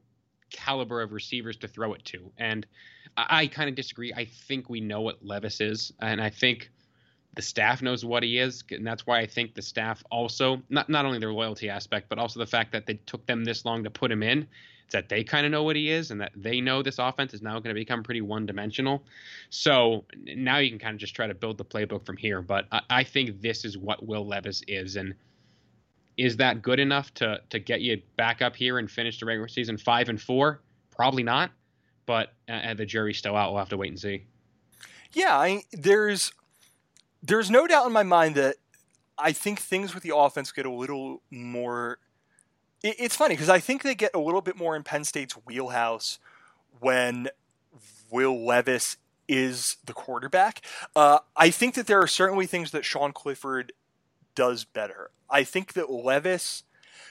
caliber 0.50 1.02
of 1.02 1.12
receivers 1.12 1.56
to 1.58 1.68
throw 1.68 1.94
it 1.94 2.04
to. 2.06 2.32
And 2.38 2.66
I, 3.16 3.42
I 3.42 3.46
kind 3.46 3.68
of 3.68 3.74
disagree. 3.74 4.12
I 4.12 4.24
think 4.24 4.68
we 4.68 4.80
know 4.80 5.00
what 5.00 5.24
Levis 5.24 5.60
is, 5.60 5.92
and 6.00 6.20
I 6.20 6.30
think 6.30 6.70
the 7.36 7.42
staff 7.42 7.82
knows 7.82 8.04
what 8.04 8.22
he 8.22 8.38
is, 8.38 8.64
and 8.70 8.84
that's 8.84 9.06
why 9.06 9.20
I 9.20 9.26
think 9.26 9.54
the 9.54 9.62
staff 9.62 10.02
also 10.10 10.60
not 10.70 10.88
not 10.88 11.04
only 11.04 11.18
their 11.18 11.32
loyalty 11.32 11.68
aspect, 11.68 12.08
but 12.08 12.18
also 12.18 12.40
the 12.40 12.46
fact 12.46 12.72
that 12.72 12.86
they 12.86 12.94
took 13.06 13.24
them 13.26 13.44
this 13.44 13.64
long 13.64 13.84
to 13.84 13.90
put 13.90 14.10
him 14.10 14.22
in. 14.22 14.48
It's 14.86 14.92
that 14.92 15.08
they 15.08 15.22
kind 15.22 15.44
of 15.44 15.52
know 15.52 15.62
what 15.62 15.76
he 15.76 15.90
is, 15.90 16.10
and 16.10 16.20
that 16.20 16.32
they 16.34 16.60
know 16.60 16.82
this 16.82 16.98
offense 16.98 17.34
is 17.34 17.42
now 17.42 17.58
going 17.58 17.74
to 17.74 17.74
become 17.74 18.02
pretty 18.02 18.22
one 18.22 18.46
dimensional. 18.46 19.04
So 19.50 20.04
now 20.24 20.58
you 20.58 20.70
can 20.70 20.78
kind 20.78 20.94
of 20.94 21.00
just 21.00 21.14
try 21.14 21.26
to 21.26 21.34
build 21.34 21.58
the 21.58 21.64
playbook 21.64 22.06
from 22.06 22.16
here. 22.16 22.40
But 22.40 22.66
I, 22.72 22.80
I 22.88 23.04
think 23.04 23.42
this 23.42 23.64
is 23.64 23.76
what 23.76 24.06
Will 24.06 24.26
Levis 24.26 24.62
is, 24.66 24.96
and 24.96 25.14
is 26.16 26.38
that 26.38 26.62
good 26.62 26.80
enough 26.80 27.12
to 27.14 27.40
to 27.50 27.58
get 27.58 27.82
you 27.82 28.00
back 28.16 28.40
up 28.40 28.56
here 28.56 28.78
and 28.78 28.90
finish 28.90 29.20
the 29.20 29.26
regular 29.26 29.48
season 29.48 29.76
five 29.76 30.08
and 30.08 30.20
four? 30.20 30.62
Probably 30.90 31.22
not. 31.22 31.50
But 32.06 32.32
uh, 32.48 32.72
the 32.72 32.86
jury's 32.86 33.18
still 33.18 33.36
out. 33.36 33.50
We'll 33.50 33.58
have 33.58 33.68
to 33.70 33.76
wait 33.76 33.90
and 33.90 33.98
see. 33.98 34.24
Yeah, 35.12 35.36
I, 35.36 35.64
there's 35.72 36.32
there's 37.26 37.50
no 37.50 37.66
doubt 37.66 37.86
in 37.86 37.92
my 37.92 38.02
mind 38.02 38.34
that 38.36 38.56
I 39.18 39.32
think 39.32 39.60
things 39.60 39.94
with 39.94 40.02
the 40.02 40.14
offense 40.14 40.52
get 40.52 40.66
a 40.66 40.70
little 40.70 41.22
more. 41.30 41.98
It, 42.82 42.96
it's 42.98 43.16
funny 43.16 43.34
because 43.34 43.48
I 43.48 43.58
think 43.58 43.82
they 43.82 43.94
get 43.94 44.14
a 44.14 44.18
little 44.18 44.40
bit 44.40 44.56
more 44.56 44.76
in 44.76 44.82
Penn 44.82 45.04
State's 45.04 45.34
wheelhouse 45.34 46.18
when 46.80 47.28
Will 48.10 48.44
Levis 48.44 48.96
is 49.28 49.76
the 49.84 49.92
quarterback. 49.92 50.60
Uh, 50.94 51.18
I 51.36 51.50
think 51.50 51.74
that 51.74 51.86
there 51.86 52.00
are 52.00 52.06
certainly 52.06 52.46
things 52.46 52.70
that 52.70 52.84
Sean 52.84 53.12
Clifford 53.12 53.72
does 54.34 54.64
better. 54.64 55.10
I 55.28 55.42
think 55.42 55.72
that 55.72 55.90
Levis, 55.90 56.62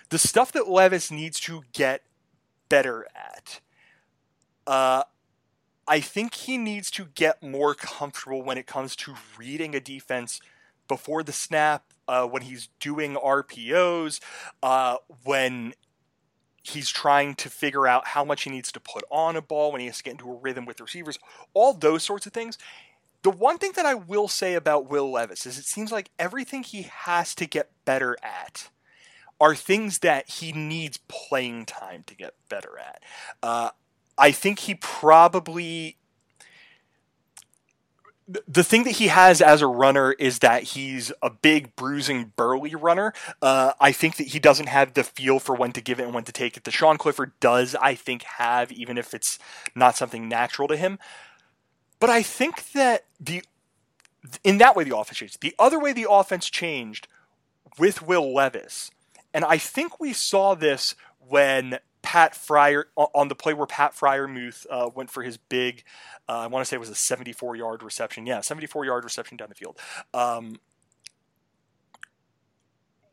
the 0.09 0.17
stuff 0.17 0.51
that 0.53 0.69
Levis 0.69 1.11
needs 1.11 1.39
to 1.41 1.63
get 1.73 2.03
better 2.69 3.07
at, 3.15 3.59
uh, 4.65 5.03
I 5.87 5.99
think 5.99 6.33
he 6.33 6.57
needs 6.57 6.89
to 6.91 7.05
get 7.13 7.43
more 7.43 7.75
comfortable 7.75 8.41
when 8.41 8.57
it 8.57 8.65
comes 8.65 8.95
to 8.97 9.15
reading 9.37 9.75
a 9.75 9.79
defense 9.79 10.41
before 10.87 11.23
the 11.23 11.31
snap, 11.31 11.83
uh, 12.07 12.27
when 12.27 12.43
he's 12.43 12.69
doing 12.79 13.15
RPOs, 13.15 14.19
uh, 14.63 14.97
when 15.23 15.73
he's 16.63 16.89
trying 16.89 17.35
to 17.35 17.49
figure 17.49 17.87
out 17.87 18.07
how 18.07 18.25
much 18.25 18.43
he 18.43 18.49
needs 18.49 18.71
to 18.71 18.79
put 18.79 19.03
on 19.11 19.35
a 19.35 19.41
ball, 19.41 19.71
when 19.71 19.81
he 19.81 19.87
has 19.87 19.97
to 19.97 20.03
get 20.03 20.11
into 20.11 20.31
a 20.31 20.35
rhythm 20.35 20.65
with 20.65 20.81
receivers, 20.81 21.19
all 21.53 21.73
those 21.73 22.03
sorts 22.03 22.25
of 22.25 22.33
things. 22.33 22.57
The 23.21 23.29
one 23.31 23.57
thing 23.57 23.71
that 23.75 23.85
I 23.85 23.95
will 23.95 24.27
say 24.27 24.53
about 24.53 24.89
Will 24.89 25.11
Levis 25.11 25.45
is 25.45 25.57
it 25.57 25.65
seems 25.65 25.91
like 25.91 26.11
everything 26.19 26.63
he 26.63 26.83
has 26.83 27.33
to 27.35 27.45
get 27.45 27.71
better 27.83 28.17
at 28.23 28.69
are 29.39 29.55
things 29.55 29.99
that 29.99 30.29
he 30.29 30.51
needs 30.51 30.97
playing 31.07 31.65
time 31.65 32.03
to 32.07 32.15
get 32.15 32.35
better 32.49 32.77
at. 32.77 33.03
Uh, 33.43 33.71
I 34.17 34.31
think 34.31 34.59
he 34.59 34.75
probably 34.75 35.97
the 38.47 38.63
thing 38.63 38.83
that 38.85 38.91
he 38.91 39.07
has 39.07 39.41
as 39.41 39.61
a 39.61 39.67
runner 39.67 40.13
is 40.13 40.39
that 40.39 40.63
he's 40.63 41.11
a 41.21 41.29
big, 41.29 41.75
bruising, 41.75 42.33
burly 42.35 42.73
runner. 42.73 43.13
Uh, 43.41 43.73
I 43.79 43.91
think 43.91 44.17
that 44.17 44.27
he 44.27 44.39
doesn't 44.39 44.67
have 44.67 44.93
the 44.93 45.03
feel 45.03 45.39
for 45.39 45.53
when 45.53 45.71
to 45.73 45.81
give 45.81 45.99
it 45.99 46.05
and 46.05 46.13
when 46.13 46.23
to 46.23 46.31
take 46.31 46.57
it. 46.57 46.63
The 46.63 46.71
Sean 46.71 46.97
Clifford 46.97 47.33
does, 47.39 47.75
I 47.75 47.93
think, 47.93 48.23
have, 48.23 48.71
even 48.71 48.97
if 48.97 49.13
it's 49.13 49.37
not 49.75 49.95
something 49.95 50.27
natural 50.27 50.67
to 50.69 50.77
him. 50.77 50.97
But 51.99 52.09
I 52.09 52.23
think 52.23 52.71
that 52.71 53.05
the 53.19 53.43
in 54.43 54.57
that 54.57 54.75
way 54.75 54.83
the 54.83 54.97
offense 54.97 55.19
changed. 55.19 55.41
The 55.41 55.55
other 55.59 55.79
way 55.79 55.93
the 55.93 56.07
offense 56.09 56.49
changed 56.49 57.07
with 57.77 58.01
Will 58.01 58.33
Levis, 58.33 58.89
and 59.33 59.45
I 59.45 59.57
think 59.57 59.99
we 59.99 60.13
saw 60.13 60.55
this 60.55 60.95
when 61.19 61.77
Pat 62.05 62.35
Fryer 62.35 62.85
on 62.95 63.27
the 63.27 63.35
play 63.35 63.53
where 63.53 63.65
Pat 63.65 63.93
Freiermuth 63.93 64.65
uh, 64.69 64.89
went 64.93 65.09
for 65.09 65.23
his 65.23 65.37
big, 65.37 65.83
uh, 66.29 66.33
I 66.39 66.47
want 66.47 66.61
to 66.61 66.69
say 66.69 66.75
it 66.75 66.79
was 66.79 66.89
a 66.89 66.95
74 66.95 67.55
yard 67.55 67.81
reception. 67.81 68.27
Yeah, 68.27 68.41
74 68.41 68.85
yard 68.85 69.03
reception 69.03 69.37
down 69.37 69.49
the 69.49 69.55
field. 69.55 69.79
Um, 70.13 70.59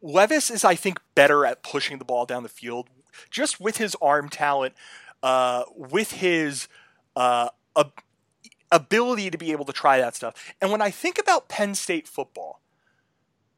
Levis 0.03 0.51
is, 0.51 0.63
I 0.63 0.75
think, 0.75 1.01
better 1.15 1.47
at 1.47 1.63
pushing 1.63 1.99
the 1.99 2.05
ball 2.05 2.27
down 2.27 2.43
the 2.43 2.49
field 2.51 2.89
just 3.31 3.61
with 3.61 3.79
his 3.79 3.97
arm 4.03 4.29
talent, 4.29 4.75
uh, 5.23 5.65
with 5.75 6.13
his 6.13 6.69
uh, 7.17 7.49
ability 8.71 9.31
to 9.31 9.39
be 9.39 9.53
able 9.53 9.65
to 9.65 9.73
try 9.73 9.99
that 9.99 10.15
stuff. 10.15 10.55
And 10.61 10.71
when 10.71 10.83
I 10.83 10.91
think 10.91 11.19
about 11.19 11.49
Penn 11.49 11.75
State 11.75 12.07
football, 12.07 12.61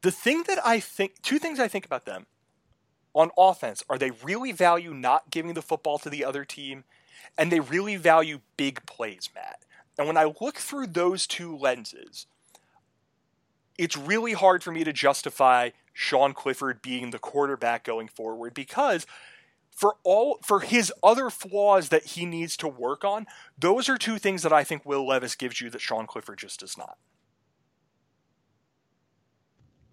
the 0.03 0.11
thing 0.11 0.45
that 0.47 0.59
I 0.65 0.81
think, 0.81 1.23
two 1.23 1.39
things 1.39 1.59
I 1.59 1.67
think 1.67 1.85
about 1.85 2.05
them 2.05 2.27
on 3.15 3.31
offense 3.39 3.83
are 3.89 3.99
they 3.99 4.11
really 4.11 4.53
value 4.53 4.93
not 4.93 5.31
giving 5.31 5.55
the 5.55 5.63
football 5.63 5.99
to 5.99 6.11
the 6.11 6.25
other 6.25 6.45
team, 6.45 6.85
and 7.39 7.51
they 7.51 7.61
really 7.61 7.97
value 7.97 8.41
big 8.57 8.85
plays, 8.87 9.31
Matt. 9.35 9.61
And 9.97 10.07
when 10.07 10.17
I 10.17 10.33
look 10.41 10.57
through 10.57 10.89
those 10.89 11.27
two 11.27 11.57
lenses, 11.57 12.27
it's 13.79 13.97
really 13.97 14.33
hard 14.33 14.63
for 14.63 14.73
me 14.73 14.85
to 14.85 14.93
justify 14.93 15.71
Sean 15.93 16.35
Clifford 16.35 16.83
being 16.83 17.11
the 17.11 17.19
quarterback 17.19 17.85
going 17.85 18.09
forward 18.09 18.55
because 18.55 19.07
for 19.71 19.97
all 20.05 20.39
for 20.43 20.61
his 20.61 20.93
other 21.03 21.31
flaws 21.31 21.89
that 21.89 22.05
he 22.05 22.27
needs 22.27 22.57
to 22.59 22.69
work 22.69 23.05
on, 23.05 23.27
those 23.59 23.89
are 23.89 23.99
two 23.99 24.19
things 24.19 24.43
that 24.43 24.53
I 24.53 24.65
think 24.65 24.85
Will 24.85 25.07
Levis 25.07 25.35
gives 25.35 25.61
you 25.61 25.71
that 25.71 25.81
Sean 25.81 26.07
Clifford 26.07 26.39
just 26.39 26.61
does 26.61 26.79
not. 26.79 26.97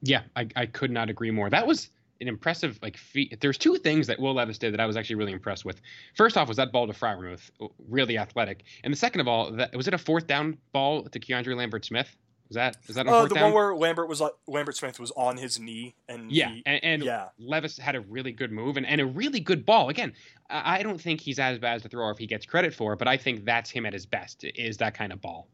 Yeah, 0.03 0.23
I, 0.35 0.47
I 0.55 0.65
could 0.65 0.91
not 0.91 1.09
agree 1.09 1.31
more. 1.31 1.49
That 1.49 1.67
was 1.67 1.89
an 2.21 2.27
impressive 2.27 2.79
like 2.81 2.97
feat. 2.97 3.37
There's 3.41 3.57
two 3.57 3.75
things 3.77 4.07
that 4.07 4.19
Will 4.19 4.35
Levis 4.35 4.57
did 4.57 4.73
that 4.73 4.79
I 4.79 4.85
was 4.85 4.95
actually 4.95 5.17
really 5.17 5.33
impressed 5.33 5.65
with. 5.65 5.81
First 6.15 6.37
off, 6.37 6.47
was 6.47 6.57
that 6.57 6.71
ball 6.71 6.87
to 6.87 6.93
Freiermuth, 6.93 7.49
really 7.89 8.17
athletic, 8.17 8.63
and 8.83 8.93
the 8.93 8.97
second 8.97 9.21
of 9.21 9.27
all, 9.27 9.51
that 9.51 9.75
was 9.75 9.87
it 9.87 9.93
a 9.93 9.97
fourth 9.97 10.27
down 10.27 10.57
ball 10.71 11.03
to 11.03 11.19
Keandre 11.19 11.55
Lambert 11.55 11.85
Smith. 11.85 12.15
Was 12.47 12.55
that 12.55 12.75
is 12.89 12.95
that 12.95 13.07
uh, 13.07 13.27
the 13.27 13.35
down? 13.35 13.45
one 13.45 13.53
where 13.53 13.75
Lambert 13.75 14.09
was 14.09 14.19
like, 14.19 14.33
Lambert 14.45 14.75
Smith 14.75 14.99
was 14.99 15.09
on 15.15 15.37
his 15.37 15.57
knee 15.57 15.95
and 16.09 16.29
yeah, 16.29 16.49
he, 16.49 16.63
and, 16.65 16.83
and 16.83 17.03
yeah. 17.03 17.27
Levis 17.39 17.77
had 17.77 17.95
a 17.95 18.01
really 18.01 18.33
good 18.33 18.51
move 18.51 18.75
and, 18.75 18.85
and 18.85 18.99
a 18.99 19.05
really 19.05 19.39
good 19.39 19.65
ball. 19.65 19.87
Again, 19.87 20.11
I 20.49 20.83
don't 20.83 20.99
think 20.99 21.21
he's 21.21 21.39
as 21.39 21.59
bad 21.59 21.75
as 21.75 21.85
a 21.85 21.87
thrower 21.87 22.11
if 22.11 22.17
he 22.17 22.27
gets 22.27 22.45
credit 22.45 22.73
for, 22.73 22.91
it, 22.91 22.99
but 22.99 23.07
I 23.07 23.15
think 23.15 23.45
that's 23.45 23.69
him 23.69 23.85
at 23.85 23.93
his 23.93 24.05
best 24.05 24.43
is 24.43 24.75
that 24.77 24.93
kind 24.93 25.13
of 25.13 25.21
ball. 25.21 25.47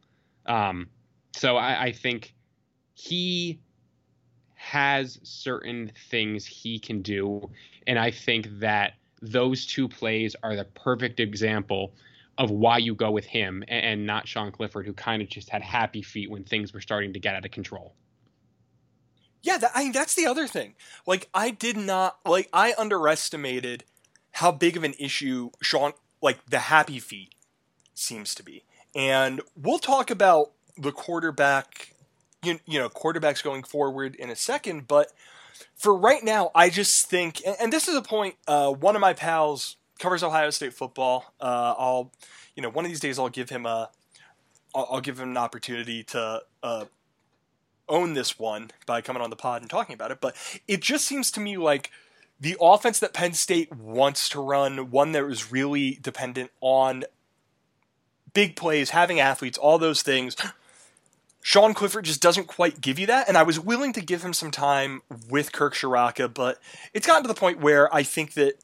Um, 0.48 0.88
so 1.36 1.56
I, 1.56 1.84
I 1.84 1.92
think 1.92 2.34
he 2.96 3.60
has 4.58 5.20
certain 5.24 5.92
things 6.10 6.46
he 6.46 6.80
can 6.80 7.02
do, 7.02 7.50
and 7.86 7.98
I 7.98 8.12
think 8.12 8.48
that 8.60 8.94
those 9.22 9.66
two 9.66 9.88
plays 9.88 10.36
are 10.44 10.56
the 10.56 10.66
perfect 10.66 11.20
example 11.20 11.94
of 12.38 12.52
why 12.52 12.78
you 12.78 12.94
go 12.94 13.10
with 13.10 13.26
him 13.26 13.64
and, 13.68 14.06
not 14.06 14.28
Sean 14.28 14.52
Clifford, 14.52 14.86
who 14.86 14.94
kind 14.94 15.22
of 15.22 15.30
just 15.30 15.50
had 15.50 15.62
happy 15.62 16.02
feet 16.02 16.30
when 16.30 16.44
things 16.44 16.74
were 16.74 16.82
starting 16.82 17.14
to 17.14 17.20
get 17.20 17.36
out 17.36 17.46
of 17.46 17.52
control. 17.52 17.96
Yeah, 19.42 19.58
that, 19.58 19.72
I 19.74 19.84
mean, 19.84 19.92
that's 19.92 20.16
the 20.16 20.28
other 20.28 20.48
thing. 20.48 20.76
Like, 21.06 21.30
I 21.34 21.52
did 21.52 21.78
not 21.78 22.20
like 22.26 22.50
I 22.52 22.74
underestimated 22.78 23.86
how 24.34 24.52
big 24.52 24.78
of 24.78 24.84
an 24.84 24.94
issue 25.00 25.52
Sean 25.62 25.94
like 26.22 26.46
the 26.48 26.60
happy 26.60 27.00
feet 27.00 27.34
seems 27.94 28.36
to 28.36 28.44
be, 28.44 28.66
and 28.96 29.42
we'll 29.56 29.80
talk 29.80 30.12
about 30.12 30.52
the 30.78 30.92
quarterback, 30.92 31.94
you, 32.48 32.60
you 32.66 32.80
know, 32.80 32.90
quarterbacks 32.90 33.44
going 33.44 33.64
forward 33.64 34.16
in 34.16 34.30
a 34.30 34.36
second, 34.36 34.88
but 34.88 35.12
for 35.76 35.96
right 35.96 36.24
now, 36.24 36.52
I 36.56 36.70
just 36.70 37.08
think, 37.08 37.42
and, 37.46 37.56
and 37.60 37.74
this 37.74 37.88
is 37.88 37.96
a 37.96 38.02
point. 38.02 38.36
Uh, 38.48 38.72
one 38.72 38.96
of 38.96 39.02
my 39.02 39.14
pals 39.14 39.78
covers 40.00 40.24
Ohio 40.24 40.50
State 40.50 40.74
football. 40.74 41.34
Uh, 41.40 41.74
I'll, 41.78 42.12
you 42.56 42.64
know, 42.64 42.70
one 42.70 42.86
of 42.86 42.92
these 42.92 43.00
days 43.00 43.20
I'll 43.20 43.30
give 43.30 43.50
him 43.50 43.66
a, 43.66 43.90
I'll, 44.76 44.88
I'll 44.92 45.02
give 45.02 45.20
him 45.20 45.30
an 45.30 45.38
opportunity 45.38 46.04
to 46.06 46.42
uh, 46.64 46.86
own 47.90 48.14
this 48.14 48.38
one 48.38 48.72
by 48.86 49.02
coming 49.02 49.22
on 49.22 49.30
the 49.30 49.36
pod 49.36 49.62
and 49.62 49.70
talking 49.70 49.94
about 49.94 50.12
it. 50.12 50.22
But 50.22 50.36
it 50.68 50.82
just 50.82 51.06
seems 51.06 51.32
to 51.32 51.40
me 51.40 51.58
like 51.58 51.92
the 52.40 52.58
offense 52.62 53.00
that 53.00 53.14
Penn 53.14 53.34
State 53.34 53.76
wants 53.76 54.30
to 54.30 54.40
run, 54.40 54.92
one 54.92 55.12
that 55.14 55.26
is 55.26 55.52
really 55.52 55.98
dependent 56.02 56.52
on 56.62 57.04
big 58.34 58.56
plays, 58.56 58.92
having 58.92 59.20
athletes, 59.20 59.58
all 59.58 59.80
those 59.80 60.04
things. 60.04 60.36
Sean 61.42 61.74
Clifford 61.74 62.06
just 62.06 62.22
doesn't 62.22 62.48
quite 62.48 62.82
give 62.82 63.00
you 63.00 63.08
that, 63.08 63.28
and 63.28 63.38
I 63.38 63.44
was 63.44 63.60
willing 63.60 63.94
to 63.94 64.02
give 64.02 64.24
him 64.24 64.34
some 64.34 64.52
time 64.52 65.02
with 65.30 65.52
Kirk 65.52 65.76
Ciarrocca, 65.76 66.34
but 66.34 66.60
it's 66.94 67.08
gotten 67.08 67.24
to 67.24 67.28
the 67.28 67.34
point 67.34 67.60
where 67.60 67.94
I 67.94 68.04
think 68.04 68.34
that 68.34 68.56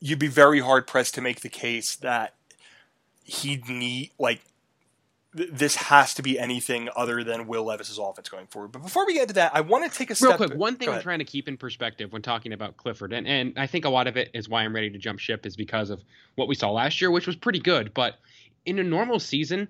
you'd 0.00 0.18
be 0.18 0.28
very 0.28 0.60
hard 0.60 0.86
pressed 0.86 1.14
to 1.14 1.20
make 1.20 1.40
the 1.40 1.48
case 1.48 1.96
that 1.96 2.34
he'd 3.24 3.68
need 3.68 4.10
like 4.18 4.40
th- 5.36 5.50
this 5.52 5.76
has 5.76 6.14
to 6.14 6.22
be 6.22 6.38
anything 6.38 6.88
other 6.96 7.22
than 7.24 7.46
Will 7.46 7.64
Levis's 7.64 7.98
offense 7.98 8.28
going 8.28 8.46
forward. 8.46 8.72
But 8.72 8.82
before 8.82 9.06
we 9.06 9.14
get 9.14 9.28
to 9.28 9.34
that, 9.34 9.52
I 9.54 9.60
want 9.60 9.90
to 9.90 9.96
take 9.96 10.10
a 10.10 10.12
Real 10.20 10.32
step. 10.32 10.36
quick, 10.36 10.54
one 10.54 10.76
thing 10.76 10.88
I'm 10.88 11.02
trying 11.02 11.18
to 11.18 11.24
keep 11.24 11.48
in 11.48 11.56
perspective 11.56 12.12
when 12.12 12.22
talking 12.22 12.52
about 12.52 12.76
Clifford, 12.76 13.12
and, 13.12 13.26
and 13.26 13.54
I 13.56 13.66
think 13.66 13.84
a 13.84 13.90
lot 13.90 14.06
of 14.06 14.16
it 14.16 14.30
is 14.34 14.48
why 14.48 14.62
I'm 14.62 14.74
ready 14.74 14.90
to 14.90 14.98
jump 14.98 15.18
ship, 15.18 15.46
is 15.46 15.56
because 15.56 15.90
of 15.90 16.02
what 16.34 16.48
we 16.48 16.54
saw 16.54 16.70
last 16.70 17.00
year, 17.00 17.10
which 17.10 17.26
was 17.26 17.36
pretty 17.36 17.60
good. 17.60 17.94
But 17.94 18.16
in 18.66 18.78
a 18.78 18.84
normal 18.84 19.18
season, 19.18 19.68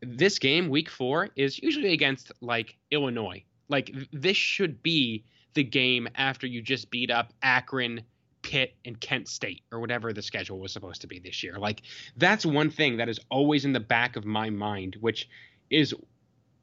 this 0.00 0.38
game, 0.38 0.68
week 0.68 0.88
four, 0.88 1.30
is 1.36 1.58
usually 1.62 1.92
against 1.92 2.32
like 2.40 2.76
Illinois. 2.90 3.44
Like 3.68 3.94
this 4.12 4.36
should 4.36 4.82
be 4.82 5.24
the 5.54 5.64
game 5.64 6.08
after 6.14 6.46
you 6.46 6.62
just 6.62 6.90
beat 6.90 7.10
up 7.10 7.32
Akron, 7.42 8.02
Pitt, 8.42 8.74
and 8.84 9.00
Kent 9.00 9.28
State, 9.28 9.62
or 9.72 9.80
whatever 9.80 10.12
the 10.12 10.22
schedule 10.22 10.58
was 10.58 10.72
supposed 10.72 11.00
to 11.00 11.06
be 11.06 11.18
this 11.18 11.42
year. 11.42 11.58
Like 11.58 11.82
that's 12.16 12.46
one 12.46 12.70
thing 12.70 12.98
that 12.98 13.08
is 13.08 13.18
always 13.30 13.64
in 13.64 13.72
the 13.72 13.80
back 13.80 14.16
of 14.16 14.24
my 14.24 14.50
mind, 14.50 14.96
which 15.00 15.28
is 15.70 15.94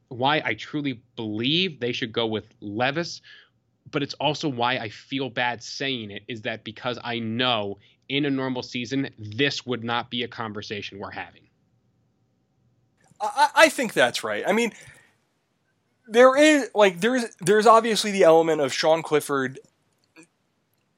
why 0.09 0.41
I 0.45 0.53
truly 0.53 1.01
believe 1.15 1.79
they 1.79 1.91
should 1.91 2.13
go 2.13 2.27
with 2.27 2.45
Levis. 2.61 3.21
But 3.91 4.01
it's 4.01 4.13
also 4.15 4.47
why 4.47 4.77
I 4.77 4.89
feel 4.89 5.29
bad 5.29 5.61
saying 5.61 6.11
it 6.11 6.23
is 6.27 6.41
that 6.43 6.63
because 6.63 6.97
I 7.03 7.19
know 7.19 7.79
in 8.09 8.25
a 8.25 8.29
normal 8.29 8.63
season, 8.63 9.09
this 9.17 9.65
would 9.65 9.83
not 9.83 10.09
be 10.09 10.23
a 10.23 10.27
conversation 10.27 10.99
we're 10.99 11.11
having. 11.11 11.47
I, 13.23 13.49
I 13.55 13.69
think 13.69 13.93
that's 13.93 14.23
right. 14.23 14.43
I 14.45 14.51
mean, 14.51 14.73
there 16.07 16.35
is 16.35 16.69
like 16.75 16.99
there's 16.99 17.35
there's 17.39 17.65
obviously 17.65 18.11
the 18.11 18.23
element 18.23 18.61
of 18.61 18.73
Sean 18.73 19.01
Clifford, 19.01 19.59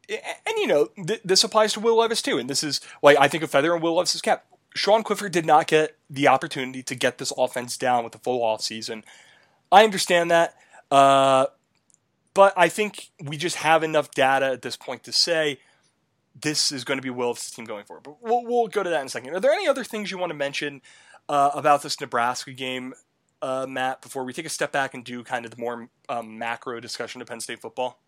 and 0.09 0.57
you 0.57 0.67
know 0.67 0.89
th- 1.07 1.21
this 1.23 1.43
applies 1.43 1.73
to 1.73 1.79
Will 1.79 1.97
Levis 1.97 2.21
too. 2.21 2.37
And 2.37 2.49
this 2.49 2.63
is 2.63 2.81
like 3.03 3.17
I 3.19 3.27
think 3.27 3.43
a 3.43 3.47
feather 3.47 3.75
in 3.75 3.81
Will 3.81 3.95
Levis's 3.95 4.21
cap. 4.21 4.45
Sean 4.73 5.03
Clifford 5.03 5.31
did 5.31 5.45
not 5.45 5.67
get 5.67 5.95
the 6.09 6.27
opportunity 6.27 6.83
to 6.83 6.95
get 6.95 7.17
this 7.17 7.31
offense 7.37 7.77
down 7.77 8.03
with 8.03 8.11
the 8.11 8.19
full 8.19 8.43
off 8.43 8.61
season. 8.61 9.05
I 9.71 9.83
understand 9.83 10.31
that, 10.31 10.55
uh, 10.91 11.47
but 12.33 12.53
I 12.57 12.67
think 12.67 13.09
we 13.23 13.37
just 13.37 13.57
have 13.57 13.83
enough 13.83 14.11
data 14.11 14.47
at 14.47 14.63
this 14.63 14.75
point 14.75 15.03
to 15.03 15.13
say 15.13 15.59
this 16.39 16.71
is 16.71 16.83
going 16.83 16.97
to 16.97 17.01
be 17.01 17.09
Will 17.09 17.27
Levis' 17.27 17.51
team 17.51 17.65
going 17.65 17.85
forward. 17.85 18.03
But 18.03 18.21
we'll, 18.21 18.43
we'll 18.43 18.67
go 18.67 18.83
to 18.83 18.89
that 18.89 18.99
in 18.99 19.07
a 19.07 19.09
second. 19.09 19.33
Are 19.33 19.39
there 19.39 19.53
any 19.53 19.67
other 19.67 19.83
things 19.83 20.11
you 20.11 20.17
want 20.17 20.31
to 20.31 20.35
mention 20.37 20.81
uh, 21.29 21.51
about 21.53 21.81
this 21.83 21.99
Nebraska 21.99 22.51
game, 22.51 22.93
uh, 23.41 23.65
Matt, 23.67 24.01
before 24.01 24.23
we 24.23 24.33
take 24.33 24.45
a 24.45 24.49
step 24.49 24.71
back 24.71 24.93
and 24.93 25.03
do 25.03 25.23
kind 25.23 25.45
of 25.45 25.51
the 25.51 25.57
more 25.57 25.89
um, 26.09 26.37
macro 26.37 26.79
discussion 26.79 27.21
of 27.21 27.27
Penn 27.27 27.39
State 27.39 27.61
football? 27.61 28.01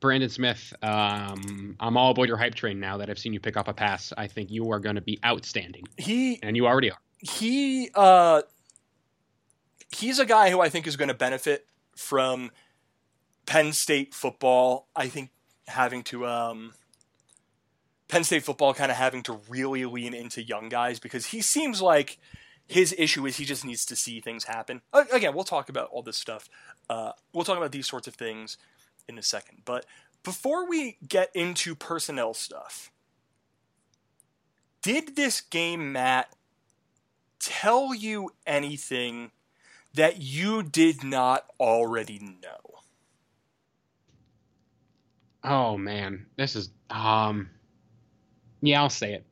Brandon 0.00 0.28
Smith, 0.28 0.72
um, 0.82 1.76
I'm 1.80 1.96
all 1.96 2.12
aboard 2.12 2.28
your 2.28 2.36
hype 2.36 2.54
train 2.54 2.78
now 2.78 2.98
that 2.98 3.10
I've 3.10 3.18
seen 3.18 3.32
you 3.32 3.40
pick 3.40 3.56
up 3.56 3.66
a 3.66 3.72
pass. 3.74 4.12
I 4.16 4.28
think 4.28 4.50
you 4.50 4.70
are 4.70 4.78
going 4.78 4.94
to 4.94 5.00
be 5.00 5.18
outstanding, 5.24 5.84
He 5.96 6.40
and 6.42 6.56
you 6.56 6.66
already 6.66 6.92
are. 6.92 6.98
he 7.18 7.90
uh, 7.96 8.42
he's 9.90 10.20
a 10.20 10.26
guy 10.26 10.50
who 10.50 10.60
I 10.60 10.68
think 10.68 10.86
is 10.86 10.96
going 10.96 11.08
to 11.08 11.14
benefit 11.14 11.66
from 11.96 12.52
Penn 13.44 13.72
State 13.72 14.14
football. 14.14 14.86
I 14.94 15.08
think 15.08 15.30
having 15.66 16.04
to 16.04 16.26
um, 16.26 16.74
Penn 18.08 18.24
State 18.24 18.42
football 18.42 18.74
kind 18.74 18.90
of 18.90 18.96
having 18.96 19.22
to 19.24 19.40
really 19.48 19.84
lean 19.84 20.14
into 20.14 20.42
young 20.42 20.68
guys 20.68 20.98
because 20.98 21.26
he 21.26 21.40
seems 21.40 21.82
like 21.82 22.18
his 22.66 22.94
issue 22.98 23.26
is 23.26 23.36
he 23.36 23.44
just 23.44 23.64
needs 23.64 23.84
to 23.86 23.96
see 23.96 24.20
things 24.20 24.44
happen. 24.44 24.82
Again, 24.92 25.34
we'll 25.34 25.44
talk 25.44 25.68
about 25.68 25.88
all 25.90 26.02
this 26.02 26.16
stuff. 26.16 26.48
Uh, 26.88 27.12
we'll 27.32 27.44
talk 27.44 27.56
about 27.56 27.72
these 27.72 27.86
sorts 27.86 28.06
of 28.06 28.14
things 28.14 28.56
in 29.08 29.18
a 29.18 29.22
second. 29.22 29.62
But 29.64 29.86
before 30.22 30.68
we 30.68 30.96
get 31.06 31.30
into 31.34 31.74
personnel 31.74 32.34
stuff, 32.34 32.90
did 34.82 35.16
this 35.16 35.40
game, 35.40 35.92
Matt, 35.92 36.32
tell 37.40 37.94
you 37.94 38.30
anything 38.46 39.32
that 39.94 40.20
you 40.20 40.62
did 40.62 41.02
not 41.02 41.46
already 41.58 42.18
know? 42.18 42.80
Oh 45.42 45.78
man, 45.78 46.26
this 46.36 46.56
is 46.56 46.70
um 46.90 47.50
yeah, 48.60 48.80
I'll 48.82 48.90
say 48.90 49.14
it. 49.14 49.24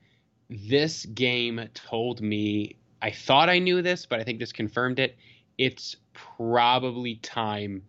This 0.48 1.04
game 1.06 1.68
told 1.74 2.20
me 2.20 2.76
I 3.02 3.10
thought 3.10 3.48
I 3.48 3.58
knew 3.58 3.82
this, 3.82 4.06
but 4.06 4.20
I 4.20 4.24
think 4.24 4.38
this 4.38 4.52
confirmed 4.52 4.98
it. 4.98 5.16
It's 5.58 5.96
probably 6.12 7.16
time 7.16 7.82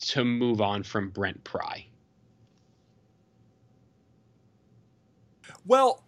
to 0.00 0.24
move 0.24 0.60
on 0.60 0.82
from 0.82 1.10
Brent 1.10 1.42
Pry. 1.44 1.86
Well, 5.66 6.02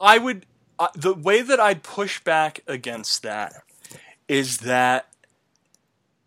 I 0.00 0.18
would. 0.18 0.46
Uh, 0.78 0.88
the 0.96 1.14
way 1.14 1.42
that 1.42 1.60
I'd 1.60 1.82
push 1.84 2.20
back 2.20 2.60
against 2.66 3.22
that 3.22 3.62
is 4.26 4.58
that 4.58 5.08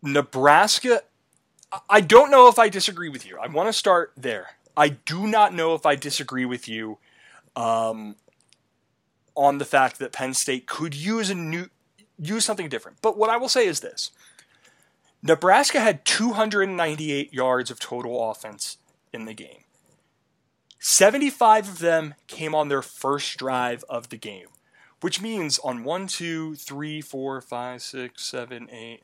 Nebraska. 0.02 1.02
I- 1.72 1.80
I 1.90 2.02
don't 2.02 2.32
know 2.32 2.48
if 2.48 2.58
I 2.58 2.70
disagree 2.70 3.10
with 3.10 3.26
you. 3.26 3.38
I 3.38 3.48
want 3.48 3.68
to 3.68 3.74
start 3.74 4.14
there. 4.16 4.52
I 4.78 4.90
do 4.90 5.28
not 5.28 5.54
know 5.54 5.74
if 5.74 5.86
I 5.86 5.96
disagree 5.96 6.46
with 6.46 6.68
you 6.68 7.00
um, 7.58 8.16
on 9.36 9.58
the 9.58 9.66
fact 9.66 10.00
that 10.00 10.14
Penn 10.14 10.34
State 10.34 10.68
could 10.68 10.96
use 10.96 11.30
a 11.30 11.36
new 11.36 11.70
use 12.20 12.46
something 12.46 12.70
different. 12.70 13.00
But 13.02 13.18
what 13.18 13.30
I 13.30 13.38
will 13.38 13.50
say 13.50 13.68
is 13.68 13.82
this: 13.82 14.12
Nebraska 15.22 15.80
had 15.80 16.06
298 16.06 17.34
yards 17.34 17.72
of 17.72 17.80
total 17.80 18.30
offense 18.30 18.78
in 19.12 19.26
the 19.26 19.34
game. 19.34 19.64
75 20.80 21.68
of 21.68 21.80
them 21.80 22.14
came 22.28 22.54
on 22.54 22.70
their 22.70 22.84
first 22.84 23.38
drive 23.38 23.84
of 23.90 24.10
the 24.10 24.18
game, 24.18 24.48
which 25.02 25.20
means 25.20 25.58
on 25.60 25.84
1, 25.84 26.08
2, 26.08 26.56
3, 26.56 27.02
4, 27.02 27.42
5, 27.42 27.82
6, 27.82 28.24
7, 28.24 28.70
8, 28.72 29.04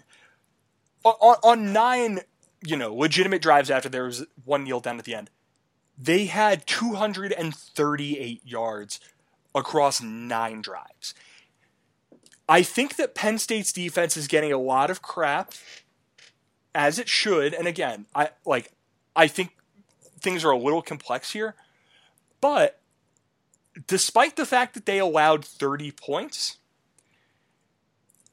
on, 1.03 1.35
on, 1.43 1.73
nine, 1.73 2.19
you 2.63 2.77
know, 2.77 2.93
legitimate 2.93 3.41
drives 3.41 3.71
after 3.71 3.89
there 3.89 4.05
was 4.05 4.25
one 4.45 4.63
kneel 4.63 4.79
down 4.79 4.99
at 4.99 5.05
the 5.05 5.15
end, 5.15 5.31
they 5.97 6.25
had 6.25 6.65
238 6.65 8.41
yards 8.45 8.99
across 9.55 10.01
nine 10.01 10.61
drives. 10.61 11.13
I 12.49 12.63
think 12.63 12.95
that 12.97 13.15
Penn 13.15 13.37
State's 13.37 13.71
defense 13.71 14.17
is 14.17 14.27
getting 14.27 14.51
a 14.51 14.57
lot 14.57 14.89
of 14.89 15.01
crap, 15.01 15.53
as 16.75 16.99
it 16.99 17.07
should. 17.07 17.53
And 17.53 17.67
again, 17.67 18.05
I 18.13 18.29
like, 18.45 18.71
I 19.15 19.27
think 19.27 19.55
things 20.19 20.43
are 20.43 20.51
a 20.51 20.57
little 20.57 20.81
complex 20.81 21.31
here. 21.31 21.55
But 22.41 22.79
despite 23.87 24.35
the 24.35 24.45
fact 24.45 24.73
that 24.73 24.85
they 24.85 24.99
allowed 24.99 25.45
30 25.45 25.91
points, 25.91 26.57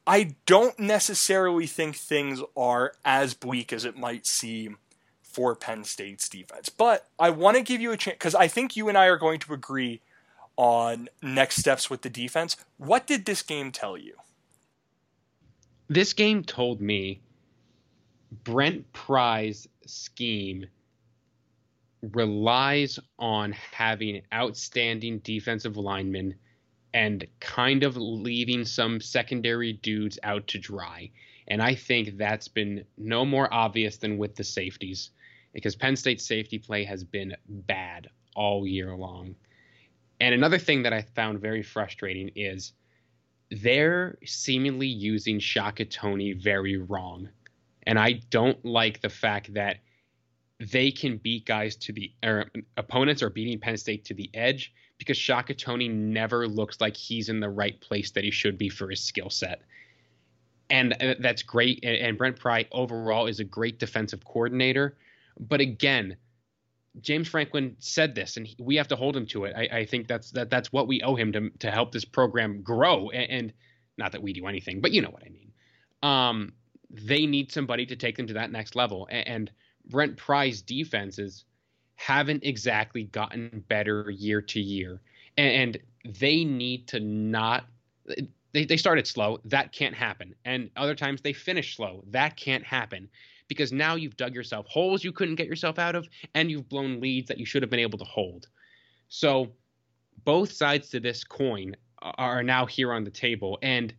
I 0.05 0.35
don't 0.45 0.77
necessarily 0.79 1.67
think 1.67 1.95
things 1.95 2.41
are 2.57 2.93
as 3.05 3.33
bleak 3.33 3.71
as 3.71 3.85
it 3.85 3.97
might 3.97 4.25
seem 4.25 4.77
for 5.31 5.55
Penn 5.55 5.83
State's 5.83 6.27
defense. 6.27 6.69
But 6.69 7.07
I 7.17 7.29
want 7.29 7.57
to 7.57 7.63
give 7.63 7.81
you 7.81 7.91
a 7.91 7.97
chance 7.97 8.15
because 8.15 8.35
I 8.35 8.47
think 8.47 8.75
you 8.75 8.89
and 8.89 8.97
I 8.97 9.05
are 9.05 9.17
going 9.17 9.39
to 9.39 9.53
agree 9.53 10.01
on 10.57 11.09
next 11.21 11.57
steps 11.57 11.89
with 11.89 12.01
the 12.01 12.09
defense. 12.09 12.57
What 12.77 13.07
did 13.07 13.25
this 13.25 13.41
game 13.41 13.71
tell 13.71 13.97
you? 13.97 14.15
This 15.87 16.13
game 16.13 16.43
told 16.43 16.81
me 16.81 17.21
Brent 18.43 18.91
Pry's 18.93 19.67
scheme 19.85 20.65
relies 22.13 22.99
on 23.19 23.51
having 23.51 24.21
outstanding 24.33 25.19
defensive 25.19 25.77
linemen 25.77 26.35
and 26.93 27.25
kind 27.39 27.83
of 27.83 27.95
leaving 27.95 28.65
some 28.65 28.99
secondary 28.99 29.73
dudes 29.73 30.19
out 30.23 30.47
to 30.47 30.59
dry. 30.59 31.09
And 31.47 31.61
I 31.61 31.75
think 31.75 32.17
that's 32.17 32.47
been 32.47 32.85
no 32.97 33.25
more 33.25 33.53
obvious 33.53 33.97
than 33.97 34.17
with 34.17 34.35
the 34.35 34.43
safeties 34.43 35.11
because 35.53 35.75
Penn 35.75 35.95
State's 35.95 36.25
safety 36.25 36.57
play 36.57 36.83
has 36.83 37.03
been 37.03 37.35
bad 37.47 38.09
all 38.35 38.65
year 38.65 38.95
long. 38.95 39.35
And 40.19 40.33
another 40.33 40.59
thing 40.59 40.83
that 40.83 40.93
I 40.93 41.01
found 41.01 41.39
very 41.39 41.63
frustrating 41.63 42.31
is 42.35 42.73
they're 43.49 44.17
seemingly 44.25 44.87
using 44.87 45.39
Shaka 45.39 45.85
Toney 45.85 46.33
very 46.33 46.77
wrong. 46.77 47.29
And 47.83 47.99
I 47.99 48.21
don't 48.29 48.63
like 48.63 49.01
the 49.01 49.09
fact 49.09 49.53
that 49.55 49.77
they 50.59 50.91
can 50.91 51.17
beat 51.17 51.45
guys 51.45 51.75
to 51.75 51.91
the 51.91 52.13
or 52.23 52.45
opponents 52.77 53.23
are 53.23 53.31
beating 53.31 53.59
Penn 53.59 53.77
State 53.77 54.05
to 54.05 54.13
the 54.13 54.29
edge 54.33 54.71
because 54.99 55.17
Shaka 55.17 55.55
Toney 55.55 55.87
never 55.87 56.47
looks 56.47 56.79
like 56.79 56.95
he's 56.95 57.27
in 57.27 57.39
the 57.39 57.49
right 57.49 57.79
place 57.81 58.11
that 58.11 58.23
he 58.23 58.29
should 58.29 58.59
be 58.59 58.69
for 58.69 58.89
his 58.89 59.03
skill 59.03 59.31
set. 59.31 59.63
And 60.69 60.93
uh, 61.01 61.15
that's 61.19 61.41
great. 61.41 61.79
And, 61.83 61.95
and 61.95 62.17
Brent 62.17 62.39
Pry 62.39 62.67
overall 62.71 63.25
is 63.25 63.39
a 63.39 63.43
great 63.43 63.79
defensive 63.79 64.23
coordinator. 64.23 64.95
But 65.39 65.61
again, 65.61 66.17
James 66.99 67.27
Franklin 67.27 67.75
said 67.79 68.15
this, 68.15 68.37
and 68.37 68.45
he, 68.45 68.55
we 68.59 68.75
have 68.75 68.89
to 68.89 68.95
hold 68.95 69.15
him 69.15 69.25
to 69.27 69.45
it. 69.45 69.55
I, 69.55 69.79
I, 69.79 69.85
think 69.85 70.07
that's 70.07 70.31
that 70.31 70.49
that's 70.49 70.73
what 70.73 70.87
we 70.87 71.01
owe 71.01 71.15
him 71.15 71.31
to 71.31 71.49
to 71.59 71.71
help 71.71 71.91
this 71.91 72.03
program 72.03 72.61
grow. 72.61 73.09
And, 73.11 73.31
and 73.31 73.53
not 73.97 74.11
that 74.11 74.21
we 74.21 74.33
do 74.33 74.47
anything, 74.47 74.81
but 74.81 74.91
you 74.91 75.01
know 75.01 75.09
what 75.09 75.23
I 75.25 75.29
mean. 75.29 75.51
Um, 76.03 76.53
they 76.89 77.25
need 77.25 77.51
somebody 77.51 77.85
to 77.85 77.95
take 77.95 78.17
them 78.17 78.27
to 78.27 78.33
that 78.33 78.51
next 78.51 78.75
level. 78.75 79.07
And, 79.09 79.27
and 79.27 79.51
Brent 79.85 80.17
Pry's 80.17 80.61
defenses 80.61 81.45
haven't 81.95 82.43
exactly 82.43 83.03
gotten 83.03 83.63
better 83.69 84.09
year 84.09 84.41
to 84.41 84.59
year, 84.59 85.01
and, 85.37 85.77
and 86.05 86.17
they 86.19 86.43
need 86.43 86.87
to 86.89 86.99
not. 86.99 87.65
they, 88.51 88.65
they 88.65 88.77
started 88.77 89.07
slow. 89.07 89.39
That 89.45 89.71
can't 89.71 89.95
happen. 89.95 90.35
And 90.43 90.69
other 90.75 90.95
times 90.95 91.21
they 91.21 91.33
finish 91.33 91.77
slow. 91.77 92.03
That 92.07 92.35
can't 92.35 92.65
happen 92.65 93.07
because 93.51 93.73
now 93.73 93.95
you've 93.95 94.15
dug 94.15 94.33
yourself 94.33 94.65
holes 94.69 95.03
you 95.03 95.11
couldn't 95.11 95.35
get 95.35 95.45
yourself 95.45 95.77
out 95.77 95.93
of, 95.93 96.07
and 96.35 96.49
you've 96.49 96.69
blown 96.69 97.01
leads 97.01 97.27
that 97.27 97.37
you 97.37 97.45
should 97.45 97.61
have 97.61 97.69
been 97.69 97.81
able 97.81 97.99
to 97.99 98.05
hold. 98.05 98.47
So 99.09 99.51
both 100.23 100.53
sides 100.53 100.87
to 100.91 101.01
this 101.01 101.25
coin 101.25 101.75
are 102.01 102.43
now 102.43 102.65
here 102.65 102.93
on 102.93 103.03
the 103.03 103.11
table. 103.11 103.59
And 103.61 103.93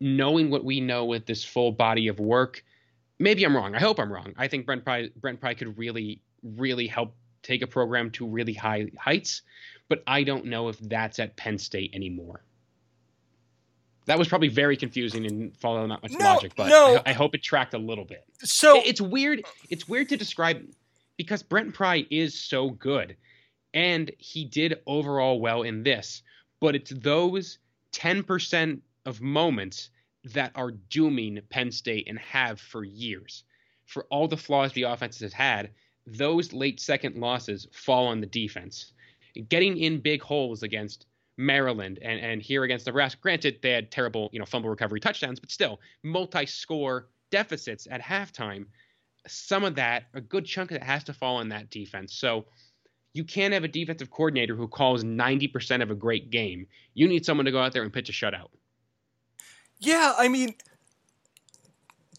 knowing 0.00 0.50
what 0.50 0.64
we 0.64 0.80
know 0.80 1.04
with 1.04 1.24
this 1.24 1.44
full 1.44 1.70
body 1.70 2.08
of 2.08 2.18
work, 2.18 2.64
maybe 3.20 3.44
I'm 3.44 3.56
wrong. 3.56 3.76
I 3.76 3.78
hope 3.78 4.00
I'm 4.00 4.12
wrong. 4.12 4.34
I 4.36 4.48
think 4.48 4.66
Brent 4.66 4.84
Pry, 4.84 5.08
Brent 5.14 5.40
Pry 5.40 5.54
could 5.54 5.78
really, 5.78 6.20
really 6.42 6.88
help 6.88 7.14
take 7.44 7.62
a 7.62 7.66
program 7.68 8.10
to 8.10 8.26
really 8.26 8.54
high 8.54 8.88
heights, 8.98 9.42
but 9.88 10.02
I 10.08 10.24
don't 10.24 10.46
know 10.46 10.68
if 10.68 10.80
that's 10.80 11.20
at 11.20 11.36
Penn 11.36 11.58
State 11.58 11.92
anymore. 11.94 12.42
That 14.08 14.18
was 14.18 14.26
probably 14.26 14.48
very 14.48 14.74
confusing 14.74 15.26
and 15.26 15.54
following 15.58 15.90
not 15.90 16.02
much 16.02 16.12
no, 16.12 16.24
logic, 16.24 16.52
but 16.56 16.68
no. 16.68 16.96
I, 17.04 17.10
I, 17.10 17.12
hope 17.12 17.34
it 17.34 17.42
tracked 17.42 17.74
a 17.74 17.78
little 17.78 18.06
bit. 18.06 18.24
So 18.42 18.80
it's 18.82 19.02
weird. 19.02 19.44
It's 19.68 19.86
weird 19.86 20.08
to 20.08 20.16
describe 20.16 20.66
because 21.18 21.42
Brent 21.42 21.74
Pry 21.74 22.06
is 22.10 22.32
so 22.32 22.70
good, 22.70 23.16
and 23.74 24.10
he 24.16 24.46
did 24.46 24.80
overall 24.86 25.40
well 25.40 25.60
in 25.60 25.82
this. 25.82 26.22
But 26.58 26.74
it's 26.74 26.90
those 26.90 27.58
ten 27.92 28.22
percent 28.22 28.82
of 29.04 29.20
moments 29.20 29.90
that 30.24 30.52
are 30.54 30.70
dooming 30.70 31.40
Penn 31.50 31.70
State 31.70 32.08
and 32.08 32.18
have 32.18 32.58
for 32.58 32.84
years. 32.84 33.44
For 33.84 34.04
all 34.04 34.26
the 34.26 34.38
flaws 34.38 34.72
the 34.72 34.84
offense 34.84 35.20
has 35.20 35.34
had, 35.34 35.68
those 36.06 36.54
late 36.54 36.80
second 36.80 37.16
losses 37.16 37.68
fall 37.72 38.06
on 38.06 38.22
the 38.22 38.26
defense. 38.26 38.92
Getting 39.50 39.76
in 39.76 40.00
big 40.00 40.22
holes 40.22 40.62
against 40.62 41.04
Maryland 41.38 42.00
and, 42.02 42.20
and 42.20 42.42
here 42.42 42.64
against 42.64 42.84
Nebraska. 42.84 43.18
Granted, 43.22 43.60
they 43.62 43.70
had 43.70 43.90
terrible, 43.90 44.28
you 44.32 44.38
know, 44.38 44.44
fumble 44.44 44.68
recovery 44.68 45.00
touchdowns, 45.00 45.40
but 45.40 45.50
still 45.50 45.80
multi-score 46.02 47.06
deficits 47.30 47.86
at 47.90 48.02
halftime. 48.02 48.66
Some 49.26 49.64
of 49.64 49.76
that, 49.76 50.04
a 50.14 50.20
good 50.20 50.44
chunk 50.44 50.72
of 50.72 50.76
it 50.76 50.82
has 50.82 51.04
to 51.04 51.14
fall 51.14 51.36
on 51.36 51.48
that 51.50 51.70
defense. 51.70 52.14
So 52.14 52.46
you 53.14 53.24
can't 53.24 53.54
have 53.54 53.64
a 53.64 53.68
defensive 53.68 54.10
coordinator 54.10 54.56
who 54.56 54.66
calls 54.66 55.04
90% 55.04 55.82
of 55.82 55.90
a 55.90 55.94
great 55.94 56.30
game. 56.30 56.66
You 56.94 57.08
need 57.08 57.24
someone 57.24 57.46
to 57.46 57.52
go 57.52 57.60
out 57.60 57.72
there 57.72 57.82
and 57.82 57.92
pitch 57.92 58.08
a 58.08 58.12
shutout. 58.12 58.48
Yeah, 59.78 60.14
I 60.18 60.28
mean, 60.28 60.56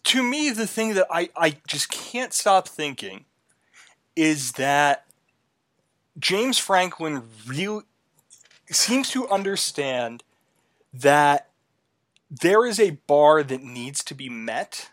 to 0.04 0.22
me, 0.22 0.50
the 0.50 0.66
thing 0.66 0.94
that 0.94 1.06
I, 1.10 1.28
I 1.36 1.56
just 1.66 1.90
can't 1.90 2.32
stop 2.32 2.66
thinking 2.66 3.26
is 4.16 4.52
that 4.52 5.04
James 6.18 6.58
Franklin 6.58 7.22
really 7.46 7.84
seems 8.74 9.10
to 9.10 9.28
understand 9.28 10.22
that 10.92 11.48
there 12.30 12.64
is 12.64 12.78
a 12.78 12.98
bar 13.06 13.42
that 13.42 13.62
needs 13.62 14.04
to 14.04 14.14
be 14.14 14.28
met. 14.28 14.90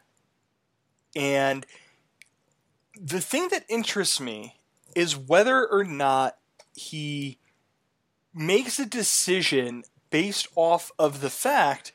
And 1.16 1.66
the 3.00 3.22
thing 3.22 3.50
that 3.50 3.66
interests 3.70 4.20
me 4.20 4.56
is 4.96 5.16
whether 5.16 5.66
or 5.66 5.84
not 5.84 6.38
he 6.74 7.38
makes 8.34 8.80
a 8.80 8.86
decision 8.86 9.84
based 10.10 10.48
off 10.56 10.92
of 10.98 11.22
the 11.22 11.30
fact 11.30 11.92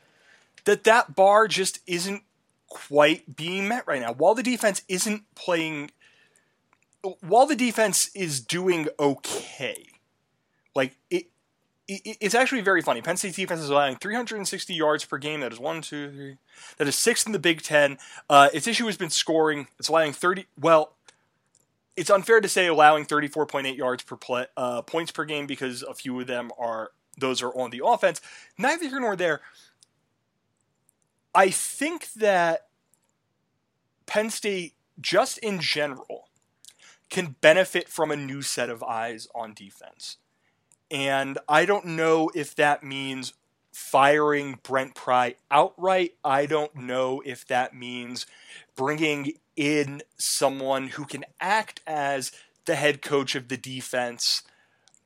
that 0.65 0.83
that 0.85 1.15
bar 1.15 1.47
just 1.47 1.79
isn't 1.87 2.23
quite 2.67 3.35
being 3.35 3.67
met 3.67 3.85
right 3.85 4.01
now. 4.01 4.13
While 4.13 4.35
the 4.35 4.43
defense 4.43 4.81
isn't 4.87 5.23
playing, 5.35 5.91
while 7.21 7.45
the 7.45 7.55
defense 7.55 8.09
is 8.15 8.39
doing 8.39 8.87
okay, 8.99 9.87
like 10.75 10.95
it, 11.09 11.27
it's 11.87 12.35
actually 12.35 12.61
very 12.61 12.81
funny. 12.81 13.01
Penn 13.01 13.17
State's 13.17 13.35
defense 13.35 13.61
is 13.61 13.69
allowing 13.69 13.97
360 13.97 14.73
yards 14.73 15.03
per 15.03 15.17
game. 15.17 15.41
That 15.41 15.51
is 15.51 15.59
one, 15.59 15.81
two, 15.81 16.11
three. 16.11 16.37
That 16.77 16.87
is 16.87 16.95
sixth 16.95 17.25
in 17.25 17.33
the 17.33 17.39
Big 17.39 17.61
Ten. 17.61 17.97
Uh, 18.29 18.49
its 18.53 18.67
issue 18.67 18.85
has 18.85 18.97
been 18.97 19.09
scoring. 19.09 19.67
It's 19.77 19.89
allowing 19.89 20.13
30. 20.13 20.45
Well, 20.59 20.93
it's 21.95 22.09
unfair 22.09 22.41
to 22.41 22.47
say 22.47 22.67
allowing 22.67 23.05
34.8 23.05 23.75
yards 23.75 24.03
per 24.03 24.15
play, 24.15 24.45
uh, 24.55 24.81
points 24.81 25.11
per 25.11 25.25
game 25.25 25.45
because 25.45 25.83
a 25.83 25.93
few 25.93 26.19
of 26.19 26.27
them 26.27 26.51
are 26.57 26.91
those 27.17 27.43
are 27.43 27.51
on 27.51 27.69
the 27.69 27.81
offense. 27.85 28.21
Neither 28.57 28.87
here 28.87 28.99
nor 28.99 29.15
there. 29.15 29.41
I 31.35 31.49
think 31.49 32.13
that 32.13 32.67
Penn 34.05 34.29
State, 34.29 34.73
just 34.99 35.37
in 35.39 35.59
general, 35.59 36.29
can 37.09 37.35
benefit 37.41 37.89
from 37.89 38.09
a 38.09 38.15
new 38.15 38.41
set 38.41 38.69
of 38.69 38.81
eyes 38.83 39.27
on 39.35 39.53
defense. 39.53 40.17
And 40.93 41.39
I 41.49 41.65
don't 41.65 41.85
know 41.85 42.29
if 42.35 42.55
that 42.55 42.83
means 42.83 43.33
firing 43.71 44.59
Brent 44.61 44.93
Pry 44.93 45.35
outright. 45.49 46.13
I 46.23 46.45
don't 46.45 46.75
know 46.75 47.23
if 47.25 47.47
that 47.47 47.75
means 47.75 48.27
bringing 48.75 49.33
in 49.55 50.03
someone 50.17 50.89
who 50.89 51.05
can 51.05 51.25
act 51.41 51.81
as 51.87 52.31
the 52.65 52.75
head 52.75 53.01
coach 53.01 53.33
of 53.33 53.47
the 53.47 53.57
defense 53.57 54.43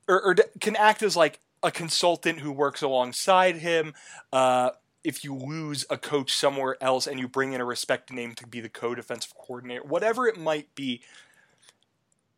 or, 0.09 0.21
or 0.21 0.35
can 0.59 0.75
act 0.75 1.01
as 1.01 1.15
like 1.15 1.39
a 1.63 1.71
consultant 1.71 2.39
who 2.39 2.51
works 2.51 2.81
alongside 2.81 3.57
him. 3.57 3.93
Uh, 4.33 4.71
if 5.05 5.23
you 5.23 5.33
lose 5.33 5.85
a 5.89 5.97
coach 5.97 6.33
somewhere 6.33 6.75
else 6.81 7.07
and 7.07 7.17
you 7.17 7.29
bring 7.29 7.53
in 7.53 7.61
a 7.61 7.65
respected 7.65 8.13
name 8.13 8.35
to 8.35 8.45
be 8.45 8.59
the 8.59 8.69
co-defensive 8.69 9.33
coordinator, 9.37 9.83
whatever 9.83 10.27
it 10.27 10.37
might 10.37 10.73
be, 10.75 11.01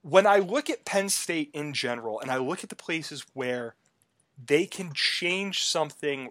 when 0.02 0.26
I 0.26 0.38
look 0.38 0.70
at 0.70 0.86
Penn 0.86 1.10
State 1.10 1.50
in 1.54 1.74
general 1.74 2.20
and 2.20 2.32
I 2.32 2.38
look 2.38 2.64
at 2.64 2.70
the 2.70 2.76
places 2.76 3.26
where 3.34 3.76
they 4.44 4.66
can 4.66 4.94
change 4.94 5.64
something 5.64 6.30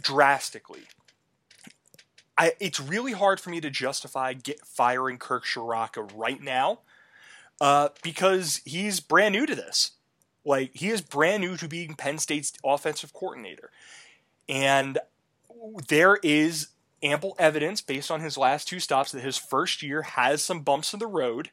drastically, 0.00 0.82
I, 2.36 2.52
it's 2.60 2.80
really 2.80 3.12
hard 3.12 3.40
for 3.40 3.50
me 3.50 3.60
to 3.60 3.70
justify 3.70 4.32
get 4.32 4.64
firing 4.66 5.18
Kirk 5.18 5.44
Ciarrocca 5.44 6.10
right 6.14 6.42
now 6.42 6.80
uh, 7.60 7.90
because 8.02 8.60
he's 8.64 9.00
brand 9.00 9.32
new 9.32 9.46
to 9.46 9.54
this. 9.54 9.92
Like 10.44 10.70
he 10.74 10.88
is 10.88 11.02
brand 11.02 11.42
new 11.42 11.56
to 11.56 11.68
being 11.68 11.94
Penn 11.94 12.18
State's 12.18 12.52
offensive 12.64 13.12
coordinator, 13.12 13.70
and 14.48 14.98
there 15.88 16.18
is 16.22 16.68
ample 17.02 17.36
evidence 17.38 17.80
based 17.80 18.10
on 18.10 18.20
his 18.20 18.38
last 18.38 18.66
two 18.66 18.80
stops 18.80 19.12
that 19.12 19.22
his 19.22 19.36
first 19.36 19.82
year 19.82 20.02
has 20.02 20.42
some 20.42 20.62
bumps 20.62 20.92
in 20.92 21.00
the 21.00 21.06
road 21.06 21.50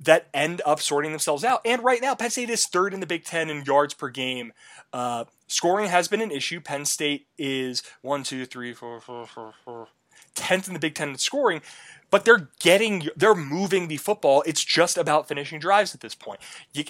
that 0.00 0.28
end 0.34 0.60
up 0.66 0.80
sorting 0.80 1.12
themselves 1.12 1.44
out. 1.44 1.60
And 1.64 1.82
right 1.82 2.02
now, 2.02 2.14
Penn 2.14 2.30
State 2.30 2.50
is 2.50 2.66
third 2.66 2.92
in 2.92 3.00
the 3.00 3.06
Big 3.06 3.24
Ten 3.24 3.48
in 3.48 3.64
yards 3.64 3.94
per 3.94 4.08
game. 4.08 4.52
Uh, 4.92 5.24
scoring 5.46 5.88
has 5.88 6.08
been 6.08 6.20
an 6.20 6.30
issue. 6.30 6.60
Penn 6.60 6.84
State 6.84 7.26
is 7.38 7.82
one, 8.02 8.22
two, 8.22 8.44
three, 8.46 8.72
four, 8.72 9.00
four, 9.00 9.26
four, 9.26 9.54
four, 9.64 9.88
tenth 10.34 10.66
in 10.68 10.74
the 10.74 10.80
Big 10.80 10.94
Ten 10.94 11.10
in 11.10 11.18
scoring. 11.18 11.62
But 12.10 12.24
they're 12.24 12.48
getting, 12.60 13.08
they're 13.16 13.34
moving 13.34 13.88
the 13.88 13.96
football. 13.96 14.42
It's 14.46 14.64
just 14.64 14.96
about 14.96 15.26
finishing 15.26 15.58
drives 15.58 15.94
at 15.94 16.00
this 16.00 16.14
point. 16.14 16.40
You 16.72 16.84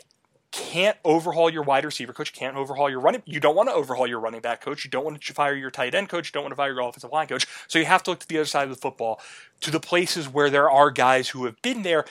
can't 0.55 0.97
overhaul 1.05 1.51
your 1.51 1.65
wide 1.65 1.85
receiver 1.85 2.13
coach. 2.13 2.33
Can't 2.33 2.57
overhaul 2.57 2.89
your 2.89 3.01
running. 3.01 3.25
You 3.27 3.41
don't 3.41 3.57
want 3.57 3.71
to 3.71 3.75
overhaul 3.75 4.07
your 4.07 4.21
running 4.21 4.41
back 4.41 4.61
coach. 4.61 4.85
You 4.85 4.91
don't 4.91 5.05
want 5.05 5.21
to 5.21 5.33
fire 5.35 5.53
your 5.53 5.73
tight 5.73 5.97
end 5.97 6.09
coach. 6.09 6.29
You 6.29 6.33
don't 6.33 6.45
want 6.45 6.53
to 6.53 6.57
fire 6.57 6.73
your 6.73 6.81
offensive 6.83 7.11
line 7.11 7.27
coach. 7.27 7.49
So 7.67 7.81
you 7.81 7.87
have 7.87 8.05
to 8.05 8.11
look 8.11 8.21
to 8.21 8.29
the 8.29 8.39
other 8.39 8.47
side 8.47 8.63
of 8.63 8.71
the 8.71 8.81
football, 8.81 9.21
to 9.63 9.73
the 9.73 9.81
places 9.81 10.29
where 10.29 10.51
there 10.51 10.71
are 10.71 10.93
guys 10.93 11.31
who 11.31 11.45
have 11.47 11.61
been 11.61 11.83
there 11.83 12.05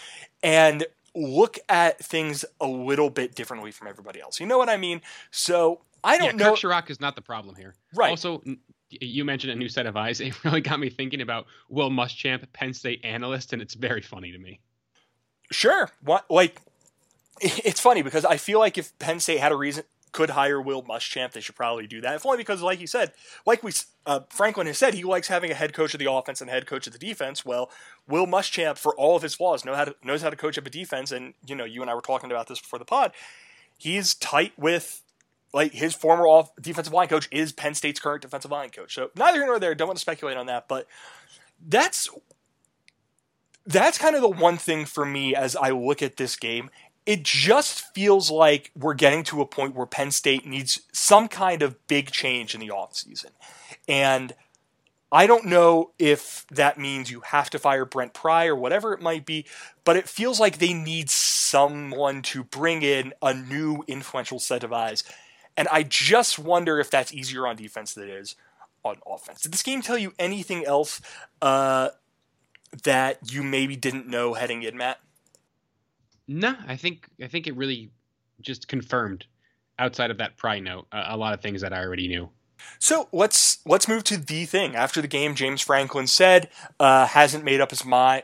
and 0.44 0.86
look 1.16 1.58
at 1.70 2.00
things 2.00 2.44
a 2.60 2.68
little 2.68 3.10
bit 3.10 3.34
differently 3.34 3.72
from 3.72 3.88
everybody 3.88 4.20
else. 4.20 4.41
You 4.41 4.46
know 4.46 4.58
what 4.58 4.68
I 4.68 4.76
mean? 4.76 5.02
So 5.32 5.80
I 6.04 6.18
don't 6.18 6.38
yeah, 6.38 6.46
know. 6.48 6.50
Kirk 6.52 6.60
Ciarrocca 6.60 6.89
is 6.89 7.00
not 7.00 7.16
the 7.16 7.22
problem 7.22 7.56
here. 7.56 7.76
Right. 7.96 8.10
Also, 8.10 8.44
you 8.89 9.24
mentioned 9.24 9.54
a 9.54 9.56
new 9.56 9.70
set 9.70 9.86
of 9.86 9.96
eyes. 9.96 10.20
It 10.22 10.44
really 10.44 10.60
got 10.60 10.82
me 10.82 10.89
thinking 10.89 11.22
about 11.22 11.46
Will 11.70 11.89
Muschamp, 11.89 12.46
Penn 12.52 12.74
State 12.74 13.06
analyst, 13.06 13.54
and 13.54 13.62
it's 13.62 13.74
very 13.74 14.02
funny 14.02 14.34
to 14.34 14.38
me. 14.38 14.60
Sure. 15.50 15.89
What 16.02 16.30
like 16.30 16.60
it's 17.42 17.80
funny 17.80 18.02
because 18.02 18.26
I 18.26 18.38
feel 18.38 18.60
like 18.60 18.78
if 18.78 18.98
Penn 19.00 19.20
State 19.20 19.40
had 19.40 19.52
a 19.52 19.56
reason 19.56 19.84
could 20.14 20.30
hire 20.30 20.62
Will 20.62 20.84
Muschamp, 20.84 21.32
they 21.32 21.42
should 21.42 21.56
probably 21.56 21.88
do 21.88 22.00
that. 22.02 22.16
If 22.16 22.26
only 22.26 22.38
because, 22.38 22.62
like 22.62 22.80
you 22.80 22.88
said, 22.88 23.14
like 23.46 23.64
we 23.64 23.72
uh, 24.06 24.22
Franklin 24.30 24.68
has 24.68 24.78
said, 24.78 24.94
he 24.94 25.04
likes 25.04 25.28
having 25.28 25.52
a 25.52 25.56
head 25.56 25.74
coach 25.74 25.94
of 25.94 26.00
the 26.00 26.12
offense 26.12 26.40
and 26.40 26.50
head 26.50 26.68
coach 26.68 26.88
of 26.88 26.94
the 26.94 27.00
defense. 27.00 27.44
Well, 27.44 27.70
Will 28.08 28.28
Muschamp, 28.28 28.78
for 28.78 28.96
all 28.96 29.16
of 29.16 29.24
his 29.24 29.36
flaws, 29.36 29.66
know 29.66 29.76
how 29.76 29.86
to, 29.86 29.96
knows 30.04 30.22
how 30.22 30.30
to 30.30 30.36
coach 30.36 30.58
up 30.58 30.68
a 30.68 30.70
defense. 30.70 31.12
And 31.12 31.34
you 31.46 31.56
know, 31.56 31.66
you 31.66 31.82
and 31.82 31.90
I 31.90 31.96
were 31.96 32.02
talking 32.02 32.32
about 32.32 32.48
this 32.48 32.60
before 32.60 32.80
the 32.80 32.86
pod. 32.86 33.12
He's 33.78 34.14
tight 34.14 34.54
with 34.58 35.02
like 35.52 35.74
his 35.74 35.94
former 35.94 36.28
off 36.28 36.56
defensive 36.62 36.94
line 36.94 37.08
coach 37.08 37.28
is 37.32 37.52
Penn 37.52 37.74
State's 37.74 38.00
current 38.00 38.22
defensive 38.22 38.52
line 38.52 38.70
coach. 38.70 38.94
So 38.94 39.10
neither 39.16 39.40
here 39.40 39.48
nor 39.48 39.60
there. 39.60 39.76
Don't 39.76 39.88
want 39.88 39.98
to 39.98 40.02
speculate 40.02 40.38
on 40.38 40.46
that, 40.46 40.68
but 40.68 40.88
that's 41.66 42.08
that's 43.66 43.98
kind 43.98 44.16
of 44.16 44.22
the 44.22 44.30
one 44.30 44.58
thing 44.58 44.86
for 44.86 45.06
me 45.06 45.34
as 45.34 45.56
I 45.56 45.70
look 45.70 46.02
at 46.04 46.18
this 46.18 46.36
game 46.36 46.70
it 47.06 47.24
just 47.24 47.93
feels 47.93 48.32
like 48.32 48.72
we're 48.76 48.93
getting 48.93 49.24
to 49.26 49.41
a 49.41 49.45
point 49.45 49.76
where 49.76 49.86
Penn 49.86 50.12
State 50.12 50.45
needs 50.45 50.82
some 50.91 51.28
kind 51.28 51.62
of 51.62 51.88
big 51.88 52.12
change 52.12 52.56
in 52.56 52.62
the 52.62 52.70
offseason. 52.70 53.32
And 53.88 54.34
I 55.12 55.28
don't 55.28 55.45
know 55.45 55.91
if 55.99 56.45
that 56.49 56.80
means 56.80 57.12
you 57.12 57.22
have 57.22 57.49
to 57.51 57.60
fire 57.60 57.86
Brent 57.86 58.14
Pry 58.14 58.47
or 58.47 58.56
whatever 58.56 58.93
it 58.93 59.01
might 59.01 59.26
be, 59.26 59.45
but 59.84 59.95
it 59.95 60.10
feels 60.10 60.39
like 60.39 60.58
they 60.58 60.74
need 60.74 61.10
someone 61.10 62.22
to 62.24 62.43
bring 62.43 62.82
in 62.82 63.14
a 63.22 63.34
new 63.34 63.84
influential 63.88 64.39
set 64.39 64.64
of 64.64 64.74
eyes. 64.74 65.04
And 65.56 65.68
I 65.72 65.84
just 65.84 66.39
wonder 66.39 66.80
if 66.80 66.89
that's 66.89 67.14
easier 67.14 67.45
on 67.45 67.58
defense 67.58 67.93
than 67.93 68.06
it 68.06 68.10
is 68.10 68.36
on 68.84 68.97
offense. 69.06 69.41
Did 69.41 69.54
this 69.54 69.62
game 69.62 69.82
tell 69.82 69.97
you 69.97 70.14
anything 70.18 70.66
else 70.66 70.99
uh, 71.41 71.89
that 72.84 73.32
you 73.32 73.43
maybe 73.43 73.76
didn't 73.76 74.08
know 74.08 74.34
heading 74.34 74.64
in, 74.64 74.78
Matt? 74.78 74.99
No, 76.28 76.55
I 76.67 76.76
think 76.76 77.07
I 77.21 77.28
think 77.28 77.47
it 77.47 77.55
really 77.55 77.91
just 78.41 78.67
confirmed 78.67 79.26
outside 79.80 80.11
of 80.11 80.17
that 80.17 80.38
pry 80.38 80.59
note 80.59 80.88
a, 80.91 81.03
a 81.09 81.17
lot 81.17 81.34
of 81.34 81.41
things 81.41 81.61
that 81.61 81.74
I 81.74 81.84
already 81.84 82.07
knew. 82.07 82.30
So 82.80 83.09
let's 83.11 83.59
let's 83.65 83.88
move 83.88 84.03
to 84.05 84.17
the 84.17 84.45
thing. 84.45 84.76
After 84.76 85.01
the 85.01 85.07
game, 85.07 85.36
James 85.36 85.61
Franklin 85.61 86.07
said 86.07 86.49
uh, 86.80 87.07
hasn't 87.07 87.43
made 87.43 87.61
up 87.61 87.71
his 87.71 87.86
mind. 87.86 88.24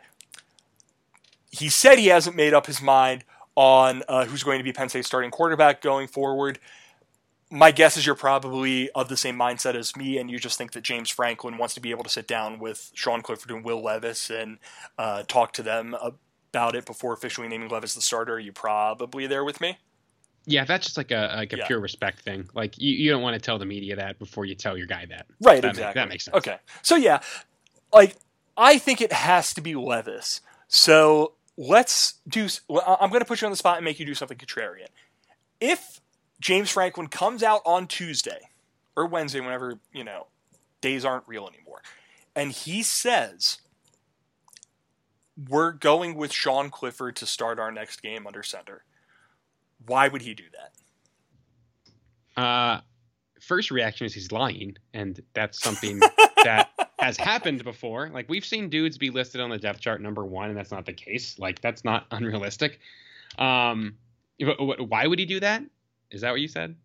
He 1.52 1.70
said 1.70 1.98
he 1.98 2.08
hasn't 2.08 2.36
made 2.36 2.54
up 2.54 2.68
his 2.68 2.82
mind 2.82 3.24
on 3.56 4.04
uh, 4.08 4.26
who's 4.26 4.44
going 4.44 4.60
to 4.60 4.64
be 4.64 4.72
Penn 4.72 4.88
State's 4.88 5.08
starting 5.08 5.32
quarterback 5.32 5.82
going 5.82 6.08
forward. 6.08 6.60
My 7.52 7.72
guess 7.72 7.98
is 7.98 8.06
you're 8.06 8.14
probably 8.14 8.92
of 8.92 9.10
the 9.10 9.18
same 9.18 9.36
mindset 9.36 9.74
as 9.74 9.96
me, 9.96 10.20
and 10.20 10.30
you 10.30 10.38
just 10.38 10.58
think 10.58 10.74
that 10.74 10.84
James 10.84 11.10
Franklin 11.10 11.58
wants 11.58 11.74
to 11.74 11.82
be 11.82 11.90
able 11.90 12.04
to 12.04 12.10
sit 12.10 12.28
down 12.28 12.60
with 12.60 12.92
Sean 12.94 13.22
Clifford 13.22 13.50
and 13.50 13.66
Will 13.66 13.84
Levis 13.84 14.30
and 14.30 14.60
uh, 15.00 15.24
talk 15.24 15.52
to 15.54 15.64
them 15.64 15.96
about 16.52 16.76
it 16.76 16.86
before 16.86 17.14
officially 17.14 17.48
naming 17.48 17.70
Levis 17.70 17.94
the 17.94 18.02
starter. 18.02 18.36
Are 18.36 18.40
you 18.40 18.52
probably 18.52 19.28
there 19.28 19.44
with 19.44 19.62
me? 19.62 19.78
Yeah, 20.46 20.66
that's 20.66 20.86
just 20.86 20.98
like 20.98 21.12
a 21.12 21.34
like 21.36 21.54
a 21.54 21.58
yeah. 21.58 21.68
pure 21.68 21.80
respect 21.80 22.22
thing. 22.22 22.50
Like 22.54 22.78
you, 22.78 22.96
you 22.96 23.12
don't 23.12 23.22
want 23.22 23.36
to 23.36 23.40
tell 23.40 23.60
the 23.60 23.66
media 23.66 23.96
that 23.98 24.18
before 24.20 24.46
you 24.46 24.56
tell 24.56 24.78
your 24.78 24.88
guy 24.88 25.06
that. 25.06 25.28
Right, 25.42 25.62
that 25.62 25.70
exactly. 25.70 26.00
that 26.00 26.10
makes 26.10 26.26
sense. 26.26 26.36
Okay. 26.38 26.58
So 26.82 26.96
yeah, 26.96 27.20
like 27.94 28.16
I 28.58 28.78
think 28.78 29.02
it 29.02 29.14
has 29.14 29.54
to 29.54 29.62
be 29.62 29.76
Levis. 29.76 30.42
So 30.68 31.34
let's 31.58 32.16
do. 32.28 32.48
I'm 32.70 33.10
going 33.10 33.22
to 33.22 33.26
put 33.26 33.42
you 33.42 33.46
on 33.46 33.52
the 33.52 33.58
spot 33.58 33.78
and 33.78 33.86
make 33.86 34.00
you 34.00 34.06
do 34.06 34.16
something 34.16 34.38
contrarian. 34.38 34.88
If 35.60 36.02
James 36.40 36.72
Franklin 36.72 37.08
comes 37.08 37.44
out 37.44 37.62
on 37.66 37.86
Tuesday 37.86 38.50
or 38.96 39.06
Wednesday, 39.06 39.42
whenever 39.42 39.80
you 39.94 40.04
know 40.04 40.28
days 40.82 41.06
aren't 41.06 41.28
real 41.28 41.48
anymore, 41.48 41.82
and 42.36 42.52
he 42.52 42.82
says 42.82 43.60
we're 45.48 45.72
going 45.72 46.16
with 46.16 46.34
Sean 46.34 46.70
Clifford 46.70 47.16
to 47.18 47.26
start 47.26 47.60
our 47.60 47.72
next 47.72 48.02
game 48.02 48.28
under 48.28 48.44
center 48.44 48.84
why 49.86 50.08
would 50.08 50.22
he 50.22 50.34
do 50.34 50.44
that? 52.36 52.42
Uh, 52.42 52.82
first 53.40 53.72
reaction 53.72 54.06
is 54.06 54.14
he's 54.14 54.32
lying, 54.32 54.78
and 54.94 55.22
that's 55.34 55.62
something 55.62 56.00
that 56.44 56.70
has 57.00 57.18
happened 57.18 57.64
before. 57.64 58.10
Like 58.10 58.30
we've 58.30 58.46
seen 58.46 58.70
dudes 58.70 58.98
be 58.98 59.10
listed 59.10 59.42
on 59.42 59.50
the 59.50 59.58
depth 59.58 59.80
chart 59.80 60.02
number 60.02 60.26
one, 60.26 60.50
and 60.50 60.58
that's 60.58 60.72
not 60.72 60.86
the 60.86 60.94
case. 60.94 61.38
Like 61.40 61.62
that's 61.62 61.84
not 61.84 62.06
unrealistic. 62.12 62.80
Um, 63.38 63.96
why 64.40 65.08
would 65.08 65.20
he 65.20 65.26
do 65.26 65.40
that? 65.40 65.64
Is 66.12 66.22
that 66.22 66.32
what 66.32 66.42
you 66.42 66.48
said? 66.48 66.76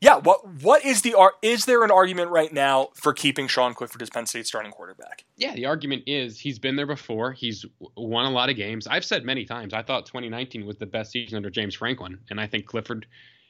Yeah. 0.00 0.16
What 0.16 0.46
What 0.62 0.84
is 0.84 1.02
the? 1.02 1.14
Is 1.42 1.66
there 1.66 1.84
an 1.84 1.90
argument 1.90 2.30
right 2.30 2.52
now 2.52 2.88
for 2.94 3.12
keeping 3.12 3.46
Sean 3.48 3.74
Clifford 3.74 4.02
as 4.02 4.10
Penn 4.10 4.26
State 4.26 4.46
starting 4.46 4.72
quarterback? 4.72 5.24
Yeah, 5.36 5.54
the 5.54 5.66
argument 5.66 6.04
is 6.06 6.38
he's 6.38 6.58
been 6.58 6.76
there 6.76 6.86
before. 6.86 7.32
He's 7.32 7.64
won 7.96 8.24
a 8.24 8.30
lot 8.30 8.50
of 8.50 8.56
games. 8.56 8.86
I've 8.86 9.04
said 9.04 9.24
many 9.24 9.44
times 9.44 9.74
I 9.74 9.82
thought 9.82 10.06
2019 10.06 10.64
was 10.66 10.76
the 10.76 10.86
best 10.86 11.12
season 11.12 11.36
under 11.36 11.50
James 11.50 11.74
Franklin, 11.74 12.18
and 12.30 12.40
I 12.40 12.46
think 12.46 12.66
Clifford 12.66 13.06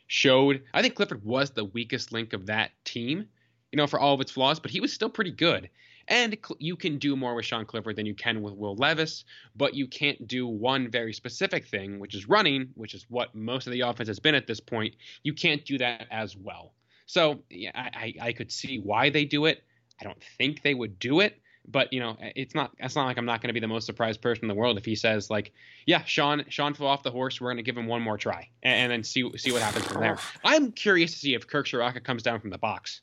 showed. 0.09 0.63
I 0.75 0.83
think 0.83 0.95
Clifford 0.97 1.25
was 1.25 1.51
the 1.51 1.65
weakest 1.65 2.13
link 2.13 2.33
of 2.33 2.47
that 2.47 2.73
team. 2.85 3.27
You 3.73 3.77
know, 3.77 3.87
for 3.87 4.01
all 4.01 4.15
of 4.15 4.21
its 4.21 4.33
flaws, 4.33 4.59
but 4.59 4.73
he 4.73 4.81
was 4.81 4.93
still 4.93 5.09
pretty 5.09 5.31
good. 5.31 5.71
And 6.11 6.37
you 6.59 6.75
can 6.75 6.99
do 6.99 7.15
more 7.15 7.37
with 7.37 7.47
Sean 7.47 7.65
Clifford 7.65 7.95
than 7.95 8.05
you 8.05 8.15
can 8.15 8.43
with 8.43 8.55
Will 8.55 8.75
Levis, 8.75 9.25
but 9.55 9.75
you 9.75 9.87
can't 9.87 10.27
do 10.27 10.47
one 10.47 10.91
very 10.91 11.13
specific 11.13 11.67
thing, 11.67 12.01
which 12.01 12.17
is 12.17 12.29
running, 12.29 12.71
which 12.75 12.95
is 12.95 13.07
what 13.09 13.33
most 13.33 13.69
of 13.69 13.73
the 13.73 13.83
offense 13.83 14.09
has 14.09 14.19
been 14.19 14.35
at 14.35 14.49
this 14.49 14.59
point. 14.59 14.97
You 15.23 15.33
can't 15.33 15.65
do 15.65 15.79
that 15.79 16.09
as 16.11 16.37
well. 16.37 16.73
So 17.07 17.45
yeah, 17.49 17.71
I, 17.75 18.15
I 18.21 18.33
could 18.33 18.51
see 18.51 18.81
why 18.81 19.11
they 19.11 19.25
do 19.25 19.47
it. 19.47 19.63
I 20.01 20.05
don't 20.05 20.23
think 20.37 20.63
they 20.63 20.75
would 20.75 20.99
do 20.99 21.21
it, 21.21 21.41
but 21.69 21.93
you 21.93 22.01
know, 22.01 22.17
eh, 22.21 22.33
it's 22.35 22.55
not. 22.55 22.73
It's 22.79 22.97
not 22.97 23.05
like 23.05 23.19
I'm 23.19 23.27
not 23.27 23.41
going 23.41 23.49
to 23.49 23.55
be 23.55 23.61
the 23.61 23.69
most 23.69 23.87
surprised 23.87 24.21
person 24.21 24.45
in 24.45 24.49
the 24.49 24.55
world 24.55 24.79
if 24.79 24.85
he 24.85 24.97
says 24.97 25.31
like, 25.31 25.53
"Yeah, 25.87 26.03
Sean, 26.05 26.45
Sean 26.49 26.75
fell 26.75 26.87
off 26.87 27.03
the 27.03 27.11
horse. 27.11 27.41
We're 27.41 27.49
going 27.49 27.59
to 27.59 27.63
give 27.63 27.77
him 27.77 27.87
one 27.87 28.01
more 28.01 28.17
try, 28.17 28.49
and, 28.63 28.75
and, 28.75 28.93
then 28.93 29.05
see 29.05 29.31
see 29.37 29.53
what 29.53 29.61
happens 29.61 29.87
from 29.87 30.01
there." 30.01 30.19
I'm 30.45 30.73
curious 30.73 31.13
to 31.13 31.19
see 31.19 31.35
if 31.35 31.47
Kirk 31.47 31.67
Ciarrocca 31.67 32.03
comes 32.03 32.23
down 32.23 32.41
from 32.41 32.51
the 32.51 32.59
box 32.59 33.03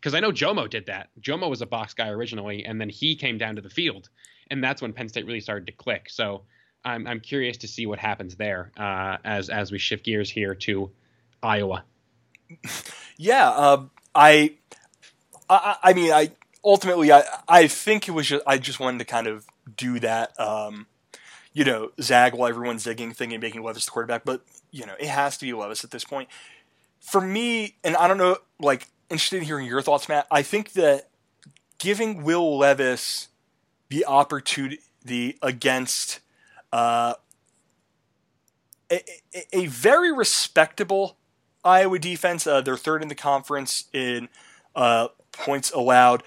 because 0.00 0.14
I 0.14 0.20
know 0.20 0.32
Jomo 0.32 0.68
did 0.68 0.86
that. 0.86 1.10
Jomo 1.20 1.50
was 1.50 1.60
a 1.60 1.66
box 1.66 1.92
guy 1.92 2.08
originally, 2.08 2.64
and 2.64 2.80
then 2.80 2.88
he 2.88 3.16
came 3.16 3.36
down 3.36 3.56
to 3.56 3.62
the 3.62 3.70
field, 3.70 4.08
and 4.50 4.64
that's 4.64 4.80
when 4.80 4.92
Penn 4.92 5.08
State 5.08 5.26
really 5.26 5.40
started 5.40 5.66
to 5.66 5.72
click. 5.72 6.08
So 6.08 6.42
I'm 6.84 7.06
I'm 7.06 7.20
curious 7.20 7.58
to 7.58 7.68
see 7.68 7.86
what 7.86 7.98
happens 7.98 8.36
there 8.36 8.72
uh, 8.78 9.18
as 9.24 9.50
as 9.50 9.70
we 9.70 9.78
shift 9.78 10.04
gears 10.04 10.30
here 10.30 10.54
to 10.54 10.90
Iowa. 11.42 11.84
Yeah, 13.22 13.50
um, 13.50 13.90
I, 14.14 14.54
I, 15.50 15.76
I 15.82 15.92
mean, 15.92 16.10
I 16.10 16.30
ultimately 16.64 17.12
I 17.12 17.22
I 17.46 17.66
think 17.66 18.08
it 18.08 18.12
was 18.12 18.26
just 18.28 18.42
I 18.46 18.56
just 18.56 18.80
wanted 18.80 18.96
to 19.00 19.04
kind 19.04 19.26
of 19.26 19.44
do 19.76 20.00
that. 20.00 20.32
Um, 20.40 20.86
you 21.52 21.64
know, 21.64 21.90
zag 22.00 22.32
while 22.32 22.48
everyone's 22.48 22.82
zigging 22.86 23.14
thing 23.14 23.34
and 23.34 23.42
making 23.42 23.62
Levis 23.62 23.84
the 23.84 23.90
quarterback, 23.90 24.24
but 24.24 24.42
you 24.70 24.86
know, 24.86 24.94
it 24.98 25.08
has 25.08 25.36
to 25.36 25.44
be 25.44 25.52
Levis 25.52 25.84
at 25.84 25.90
this 25.90 26.02
point. 26.02 26.30
For 26.98 27.20
me, 27.20 27.76
and 27.84 27.94
I 27.96 28.08
don't 28.08 28.16
know, 28.16 28.38
like 28.58 28.88
interested 29.10 29.38
in 29.38 29.44
hearing 29.44 29.66
your 29.66 29.82
thoughts, 29.82 30.08
Matt. 30.08 30.26
I 30.30 30.42
think 30.42 30.72
that 30.72 31.08
giving 31.78 32.22
Will 32.22 32.58
Levis 32.58 33.28
the 33.88 34.06
opportunity 34.06 35.38
against 35.42 36.20
uh, 36.72 37.14
a, 38.90 39.02
a, 39.52 39.66
very 39.66 40.12
respectable 40.12 41.16
Iowa 41.64 41.98
defense, 41.98 42.46
uh, 42.46 42.60
they're 42.60 42.76
third 42.76 43.02
in 43.02 43.08
the 43.08 43.14
conference 43.14 43.84
in 43.92 44.28
uh, 44.76 45.08
points 45.32 45.72
allowed 45.72 46.22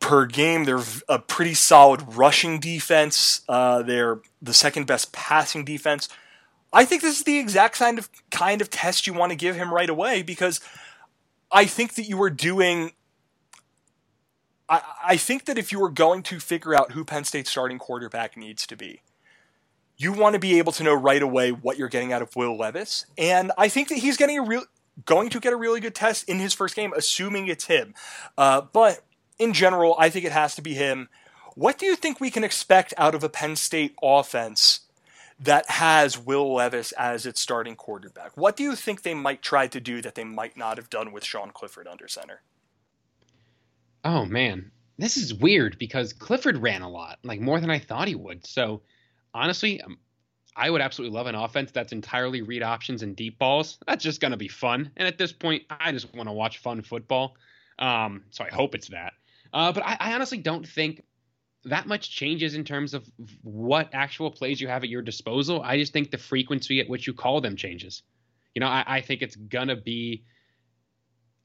per 0.00 0.26
game. 0.26 0.64
They're 0.64 0.82
a 1.08 1.18
pretty 1.18 1.54
solid 1.54 2.16
rushing 2.16 2.58
defense. 2.58 3.42
Uh, 3.48 3.82
they're 3.82 4.20
the 4.42 4.54
second 4.54 4.86
best 4.86 5.12
passing 5.12 5.64
defense. 5.64 6.08
I 6.72 6.84
think 6.84 7.02
this 7.02 7.18
is 7.18 7.24
the 7.24 7.38
exact 7.38 7.76
kind 7.76 7.98
of 7.98 8.08
kind 8.30 8.60
of 8.60 8.70
test 8.70 9.06
you 9.06 9.14
want 9.14 9.30
to 9.30 9.36
give 9.36 9.56
him 9.56 9.72
right 9.72 9.90
away 9.90 10.22
because 10.22 10.60
I 11.52 11.64
think 11.66 11.94
that 11.94 12.04
you 12.04 12.16
were 12.16 12.30
doing. 12.30 12.92
I, 14.68 14.82
I 15.04 15.16
think 15.16 15.46
that 15.46 15.58
if 15.58 15.72
you 15.72 15.80
were 15.80 15.90
going 15.90 16.22
to 16.24 16.40
figure 16.40 16.74
out 16.74 16.92
who 16.92 17.04
Penn 17.04 17.24
State's 17.24 17.50
starting 17.50 17.78
quarterback 17.78 18.36
needs 18.36 18.66
to 18.68 18.76
be, 18.76 19.02
you 19.96 20.12
want 20.12 20.34
to 20.34 20.38
be 20.38 20.58
able 20.58 20.72
to 20.72 20.82
know 20.82 20.94
right 20.94 21.22
away 21.22 21.50
what 21.50 21.76
you're 21.76 21.88
getting 21.88 22.12
out 22.12 22.22
of 22.22 22.34
Will 22.36 22.56
Levis, 22.56 23.06
and 23.18 23.52
I 23.58 23.68
think 23.68 23.88
that 23.88 23.98
he's 23.98 24.16
getting 24.16 24.38
a 24.38 24.42
real 24.42 24.64
going 25.04 25.30
to 25.30 25.40
get 25.40 25.52
a 25.52 25.56
really 25.56 25.80
good 25.80 25.94
test 25.94 26.28
in 26.28 26.38
his 26.38 26.52
first 26.52 26.76
game, 26.76 26.92
assuming 26.96 27.48
it's 27.48 27.66
him. 27.66 27.94
Uh, 28.36 28.60
but 28.60 29.00
in 29.38 29.52
general, 29.52 29.96
I 29.98 30.10
think 30.10 30.24
it 30.24 30.32
has 30.32 30.54
to 30.56 30.62
be 30.62 30.74
him. 30.74 31.08
What 31.54 31.78
do 31.78 31.86
you 31.86 31.96
think 31.96 32.20
we 32.20 32.30
can 32.30 32.44
expect 32.44 32.94
out 32.96 33.14
of 33.14 33.24
a 33.24 33.28
Penn 33.28 33.56
State 33.56 33.94
offense 34.02 34.80
that 35.40 35.68
has 35.70 36.18
Will 36.18 36.54
Levis 36.54 36.92
as 36.92 37.24
its 37.26 37.40
starting 37.40 37.74
quarterback. 37.74 38.36
What 38.36 38.56
do 38.56 38.62
you 38.62 38.76
think 38.76 39.02
they 39.02 39.14
might 39.14 39.42
try 39.42 39.66
to 39.68 39.80
do 39.80 40.02
that 40.02 40.14
they 40.14 40.24
might 40.24 40.56
not 40.56 40.76
have 40.76 40.90
done 40.90 41.12
with 41.12 41.24
Sean 41.24 41.50
Clifford 41.50 41.88
under 41.88 42.06
center? 42.08 42.42
Oh 44.04 44.24
man, 44.24 44.70
this 44.98 45.16
is 45.16 45.34
weird 45.34 45.78
because 45.78 46.12
Clifford 46.12 46.58
ran 46.58 46.82
a 46.82 46.88
lot, 46.88 47.18
like 47.24 47.40
more 47.40 47.60
than 47.60 47.70
I 47.70 47.78
thought 47.78 48.08
he 48.08 48.14
would. 48.14 48.46
So 48.46 48.82
honestly, 49.32 49.80
um, 49.80 49.98
I 50.56 50.68
would 50.68 50.82
absolutely 50.82 51.16
love 51.16 51.26
an 51.26 51.34
offense 51.34 51.70
that's 51.70 51.92
entirely 51.92 52.42
read 52.42 52.62
options 52.62 53.02
and 53.02 53.16
deep 53.16 53.38
balls. 53.38 53.78
That's 53.86 54.04
just 54.04 54.20
going 54.20 54.32
to 54.32 54.36
be 54.36 54.48
fun. 54.48 54.90
And 54.96 55.08
at 55.08 55.16
this 55.16 55.32
point, 55.32 55.62
I 55.70 55.92
just 55.92 56.14
want 56.14 56.28
to 56.28 56.34
watch 56.34 56.58
fun 56.58 56.82
football. 56.82 57.36
Um, 57.78 58.24
so 58.30 58.44
I 58.44 58.54
hope 58.54 58.74
it's 58.74 58.88
that. 58.88 59.14
Uh, 59.52 59.72
but 59.72 59.84
I, 59.84 59.96
I 59.98 60.12
honestly 60.12 60.38
don't 60.38 60.66
think 60.68 61.02
that 61.64 61.86
much 61.86 62.10
changes 62.10 62.54
in 62.54 62.64
terms 62.64 62.94
of 62.94 63.08
what 63.42 63.90
actual 63.92 64.30
plays 64.30 64.60
you 64.60 64.68
have 64.68 64.82
at 64.82 64.88
your 64.88 65.02
disposal. 65.02 65.62
I 65.62 65.78
just 65.78 65.92
think 65.92 66.10
the 66.10 66.18
frequency 66.18 66.80
at 66.80 66.88
which 66.88 67.06
you 67.06 67.12
call 67.12 67.40
them 67.40 67.56
changes. 67.56 68.02
You 68.54 68.60
know, 68.60 68.66
I, 68.66 68.84
I 68.86 69.00
think 69.00 69.22
it's 69.22 69.36
gonna 69.36 69.76
be 69.76 70.24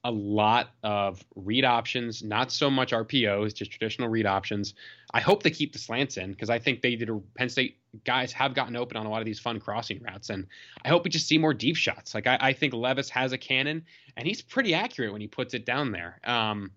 a 0.06 0.10
lot 0.10 0.70
of 0.84 1.24
read 1.34 1.64
options, 1.64 2.22
not 2.22 2.52
so 2.52 2.70
much 2.70 2.92
RPOs, 2.92 3.52
just 3.52 3.72
traditional 3.72 4.08
read 4.08 4.24
options. 4.24 4.74
I 5.12 5.20
hope 5.20 5.42
they 5.42 5.50
keep 5.50 5.72
the 5.72 5.80
slants 5.80 6.16
in 6.16 6.30
because 6.30 6.48
I 6.48 6.60
think 6.60 6.80
they 6.80 6.94
did. 6.94 7.10
A, 7.10 7.20
Penn 7.34 7.48
State 7.48 7.78
guys 8.04 8.32
have 8.32 8.54
gotten 8.54 8.76
open 8.76 8.96
on 8.96 9.06
a 9.06 9.10
lot 9.10 9.20
of 9.20 9.24
these 9.24 9.40
fun 9.40 9.58
crossing 9.58 10.00
routes, 10.02 10.30
and 10.30 10.46
I 10.84 10.90
hope 10.90 11.02
we 11.02 11.10
just 11.10 11.26
see 11.26 11.38
more 11.38 11.52
deep 11.52 11.74
shots. 11.74 12.14
Like 12.14 12.28
I, 12.28 12.38
I 12.40 12.52
think 12.52 12.72
Levis 12.72 13.10
has 13.10 13.32
a 13.32 13.38
cannon, 13.38 13.84
and 14.16 14.28
he's 14.28 14.42
pretty 14.42 14.74
accurate 14.74 15.10
when 15.10 15.20
he 15.20 15.26
puts 15.26 15.54
it 15.54 15.66
down 15.66 15.90
there. 15.90 16.20
Um, 16.22 16.70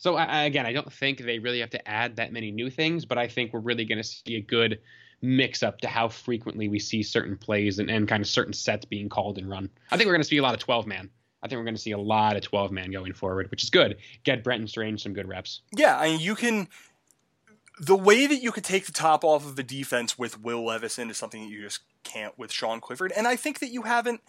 so 0.00 0.16
I, 0.16 0.44
again, 0.44 0.64
I 0.64 0.72
don't 0.72 0.90
think 0.90 1.20
they 1.20 1.38
really 1.38 1.60
have 1.60 1.70
to 1.70 1.88
add 1.88 2.16
that 2.16 2.32
many 2.32 2.50
new 2.50 2.70
things, 2.70 3.04
but 3.04 3.18
I 3.18 3.28
think 3.28 3.52
we're 3.52 3.60
really 3.60 3.84
going 3.84 3.98
to 3.98 4.04
see 4.04 4.36
a 4.36 4.40
good 4.40 4.80
mix 5.20 5.62
up 5.62 5.78
to 5.82 5.88
how 5.88 6.08
frequently 6.08 6.68
we 6.68 6.78
see 6.78 7.02
certain 7.02 7.36
plays 7.36 7.78
and, 7.78 7.90
and 7.90 8.08
kind 8.08 8.22
of 8.22 8.26
certain 8.26 8.54
sets 8.54 8.86
being 8.86 9.10
called 9.10 9.36
and 9.36 9.50
run. 9.50 9.68
I 9.90 9.98
think 9.98 10.06
we're 10.06 10.14
going 10.14 10.22
to 10.22 10.28
see 10.28 10.38
a 10.38 10.42
lot 10.42 10.54
of 10.54 10.60
12 10.60 10.86
man. 10.86 11.10
I 11.42 11.48
think 11.48 11.58
we're 11.58 11.64
going 11.64 11.74
to 11.74 11.80
see 11.80 11.90
a 11.90 11.98
lot 11.98 12.34
of 12.34 12.42
12 12.42 12.72
man 12.72 12.90
going 12.90 13.12
forward, 13.12 13.50
which 13.50 13.62
is 13.62 13.68
good. 13.68 13.98
Get 14.24 14.42
Brenton 14.42 14.66
Strange 14.68 15.02
some 15.02 15.12
good 15.12 15.28
reps. 15.28 15.60
Yeah, 15.76 15.98
I 15.98 16.08
mean, 16.08 16.20
you 16.20 16.34
can. 16.34 16.68
The 17.78 17.96
way 17.96 18.26
that 18.26 18.42
you 18.42 18.52
could 18.52 18.64
take 18.64 18.86
the 18.86 18.92
top 18.92 19.22
off 19.22 19.44
of 19.44 19.56
the 19.56 19.62
defense 19.62 20.18
with 20.18 20.40
Will 20.40 20.64
Levison 20.64 21.10
is 21.10 21.18
something 21.18 21.42
that 21.42 21.50
you 21.50 21.62
just 21.62 21.80
can't 22.04 22.38
with 22.38 22.52
Sean 22.52 22.80
Clifford. 22.80 23.12
And 23.14 23.26
I 23.26 23.36
think 23.36 23.58
that 23.60 23.70
you 23.70 23.82
haven't 23.82 24.22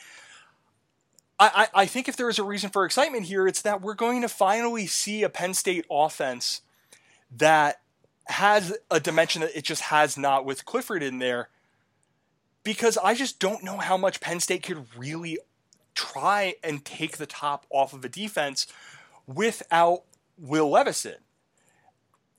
I, 1.42 1.68
I 1.74 1.86
think 1.88 2.08
if 2.08 2.16
there 2.16 2.30
is 2.30 2.38
a 2.38 2.44
reason 2.44 2.70
for 2.70 2.86
excitement 2.86 3.26
here, 3.26 3.48
it's 3.48 3.64
that 3.64 3.82
we're 3.82 3.96
going 3.96 4.22
to 4.22 4.30
finally 4.30 4.86
see 4.86 5.24
a 5.24 5.30
Penn 5.30 5.56
State 5.56 5.86
offense 5.90 6.62
that 7.36 7.82
has 8.26 8.78
a 8.92 9.00
dimension 9.00 9.42
that 9.42 9.58
it 9.58 9.64
just 9.64 9.84
has 9.84 10.18
not 10.18 10.46
with 10.46 10.66
Clifford 10.66 11.02
in 11.02 11.18
there. 11.18 11.50
Because 12.64 12.96
I 13.04 13.16
just 13.16 13.40
don't 13.40 13.64
know 13.64 13.78
how 13.78 13.98
much 13.98 14.22
Penn 14.22 14.40
State 14.40 14.62
could 14.62 14.86
really 14.96 15.40
try 15.96 16.54
and 16.64 16.86
take 16.86 17.18
the 17.18 17.26
top 17.26 17.66
off 17.72 17.94
of 17.94 18.06
a 18.06 18.10
defense 18.10 18.68
without 19.26 20.04
Will 20.38 20.70
Levis 20.70 21.08
in. 21.08 21.16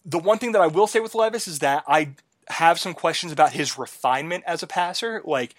The 0.05 0.19
one 0.19 0.39
thing 0.39 0.53
that 0.53 0.63
I 0.63 0.69
will 0.69 0.87
say 0.87 1.01
with 1.01 1.17
Levis 1.17 1.49
is 1.49 1.59
that 1.59 1.83
I 1.89 2.11
have 2.49 2.79
some 2.79 2.95
questions 2.95 3.33
about 3.33 3.53
his 3.53 3.79
refinement 3.79 4.45
as 4.47 4.63
a 4.63 4.69
passer. 4.69 5.23
Like, 5.25 5.57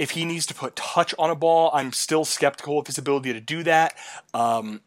if 0.00 0.12
he 0.12 0.24
needs 0.24 0.46
to 0.46 0.54
put 0.54 0.74
touch 0.76 1.14
on 1.18 1.28
a 1.28 1.34
ball, 1.34 1.70
I'm 1.74 1.92
still 1.92 2.24
skeptical 2.24 2.78
of 2.78 2.86
his 2.86 2.96
ability 2.96 3.34
to 3.34 3.40
do 3.40 3.62
that. 3.64 3.94
Um, 4.32 4.80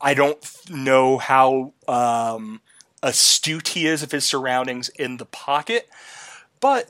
I 0.00 0.14
don't 0.14 0.38
know 0.70 1.18
how 1.18 1.72
um, 1.88 2.60
astute 3.02 3.66
he 3.66 3.88
is 3.88 4.04
of 4.04 4.12
his 4.12 4.24
surroundings 4.24 4.90
in 4.90 5.16
the 5.16 5.24
pocket, 5.24 5.88
but 6.60 6.88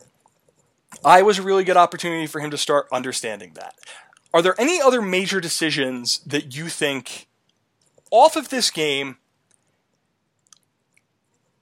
I 1.02 1.22
was 1.22 1.38
a 1.38 1.42
really 1.42 1.64
good 1.64 1.78
opportunity 1.78 2.26
for 2.26 2.38
him 2.38 2.50
to 2.50 2.58
start 2.58 2.86
understanding 2.92 3.52
that. 3.54 3.76
Are 4.34 4.42
there 4.42 4.54
any 4.60 4.78
other 4.78 5.00
major 5.00 5.40
decisions 5.40 6.18
that 6.26 6.54
you 6.54 6.68
think 6.68 7.28
off 8.10 8.36
of 8.36 8.50
this 8.50 8.70
game, 8.70 9.16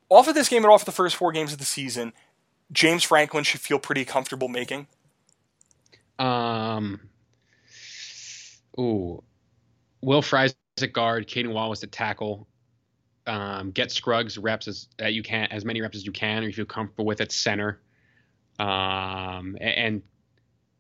off 0.09 0.27
of 0.27 0.35
this 0.35 0.49
game 0.49 0.65
and 0.65 0.73
off 0.73 0.83
of 0.83 0.87
the 0.87 0.91
first 0.91 1.15
four 1.15 1.31
games 1.31 1.53
of 1.53 1.61
the 1.61 1.65
season, 1.65 2.13
James 2.73 3.05
Franklin 3.05 3.45
should 3.45 3.61
feel 3.61 3.79
pretty 3.79 4.05
comfortable 4.05 4.49
making? 4.49 4.89
Um. 6.19 7.01
Ooh, 8.79 9.23
Will 10.03 10.23
Fries 10.23 10.55
at 10.81 10.93
guard, 10.93 11.27
Caedan 11.27 11.53
Wallace 11.53 11.83
at 11.83 11.93
tackle. 11.93 12.47
Um, 13.27 13.71
get 13.73 13.91
Scruggs 13.91 14.39
reps 14.39 14.69
as 14.69 14.89
you 15.13 15.23
can, 15.23 15.49
as 15.51 15.65
many 15.65 15.81
reps 15.81 15.97
as 15.97 16.07
you 16.07 16.13
can, 16.13 16.45
or 16.45 16.49
if 16.49 16.51
you 16.51 16.65
feel 16.65 16.67
comfortable 16.67 17.07
with 17.07 17.21
at 17.21 17.33
center. 17.33 17.81
Um, 18.59 19.57
and, 19.61 19.75
and 19.79 20.03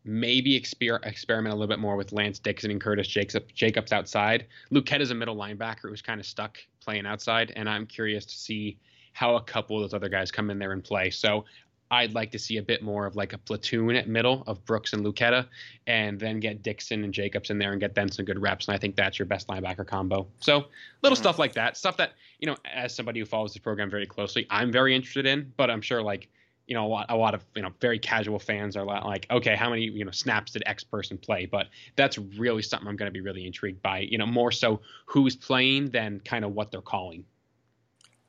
maybe 0.04 0.58
exper- 0.58 1.04
experiment 1.04 1.52
a 1.52 1.56
little 1.56 1.68
bit 1.68 1.80
more 1.80 1.96
with 1.96 2.12
Lance 2.12 2.38
Dixon 2.38 2.70
and 2.70 2.80
Curtis 2.80 3.08
Jacobs, 3.08 3.52
Jacobs 3.52 3.92
outside. 3.92 4.46
Luketa 4.70 5.00
is 5.00 5.10
a 5.10 5.14
middle 5.14 5.36
linebacker 5.36 5.88
who's 5.88 6.02
kind 6.02 6.20
of 6.20 6.26
stuck 6.26 6.58
playing 6.80 7.06
outside, 7.06 7.52
and 7.56 7.68
I'm 7.68 7.86
curious 7.86 8.24
to 8.26 8.36
see 8.36 8.78
how 9.12 9.34
a 9.34 9.42
couple 9.42 9.76
of 9.76 9.82
those 9.82 9.94
other 9.94 10.08
guys 10.08 10.30
come 10.30 10.50
in 10.50 10.58
there 10.58 10.72
and 10.72 10.84
play. 10.84 11.10
So 11.10 11.46
I'd 11.90 12.14
like 12.14 12.32
to 12.32 12.38
see 12.38 12.56
a 12.56 12.62
bit 12.62 12.82
more 12.82 13.06
of 13.06 13.16
like 13.16 13.32
a 13.32 13.38
platoon 13.38 13.94
at 13.96 14.08
middle 14.08 14.42
of 14.46 14.64
Brooks 14.64 14.92
and 14.92 15.04
Luketa, 15.04 15.46
and 15.86 16.18
then 16.18 16.40
get 16.40 16.62
Dixon 16.62 17.04
and 17.04 17.14
Jacobs 17.14 17.50
in 17.50 17.58
there 17.58 17.72
and 17.72 17.80
get 17.80 17.94
them 17.94 18.08
some 18.08 18.24
good 18.24 18.40
reps. 18.40 18.66
And 18.66 18.74
I 18.74 18.78
think 18.78 18.96
that's 18.96 19.18
your 19.18 19.26
best 19.26 19.48
linebacker 19.48 19.86
combo. 19.86 20.26
So 20.40 20.66
little 21.02 21.14
mm-hmm. 21.14 21.22
stuff 21.22 21.38
like 21.38 21.52
that, 21.54 21.76
stuff 21.76 21.96
that 21.98 22.12
you 22.40 22.46
know, 22.46 22.56
as 22.72 22.94
somebody 22.94 23.20
who 23.20 23.26
follows 23.26 23.54
the 23.54 23.60
program 23.60 23.90
very 23.90 24.06
closely, 24.06 24.46
I'm 24.50 24.72
very 24.72 24.94
interested 24.94 25.26
in. 25.26 25.52
But 25.56 25.70
I'm 25.70 25.80
sure 25.80 26.02
like 26.02 26.28
you 26.66 26.74
know 26.74 26.86
a 26.86 26.88
lot, 26.88 27.06
a 27.08 27.16
lot 27.16 27.34
of 27.34 27.44
you 27.54 27.62
know 27.62 27.70
very 27.80 27.98
casual 27.98 28.38
fans 28.38 28.76
are 28.76 28.84
like, 28.84 29.26
okay, 29.30 29.54
how 29.54 29.70
many 29.70 29.82
you 29.82 30.04
know 30.04 30.10
snaps 30.10 30.52
did 30.52 30.62
X 30.66 30.82
person 30.82 31.16
play? 31.16 31.46
But 31.46 31.68
that's 31.94 32.18
really 32.18 32.62
something 32.62 32.88
I'm 32.88 32.96
going 32.96 33.08
to 33.08 33.12
be 33.12 33.20
really 33.20 33.46
intrigued 33.46 33.82
by. 33.82 34.00
You 34.00 34.18
know, 34.18 34.26
more 34.26 34.50
so 34.50 34.80
who's 35.06 35.36
playing 35.36 35.90
than 35.90 36.20
kind 36.20 36.44
of 36.44 36.52
what 36.52 36.70
they're 36.70 36.80
calling. 36.80 37.24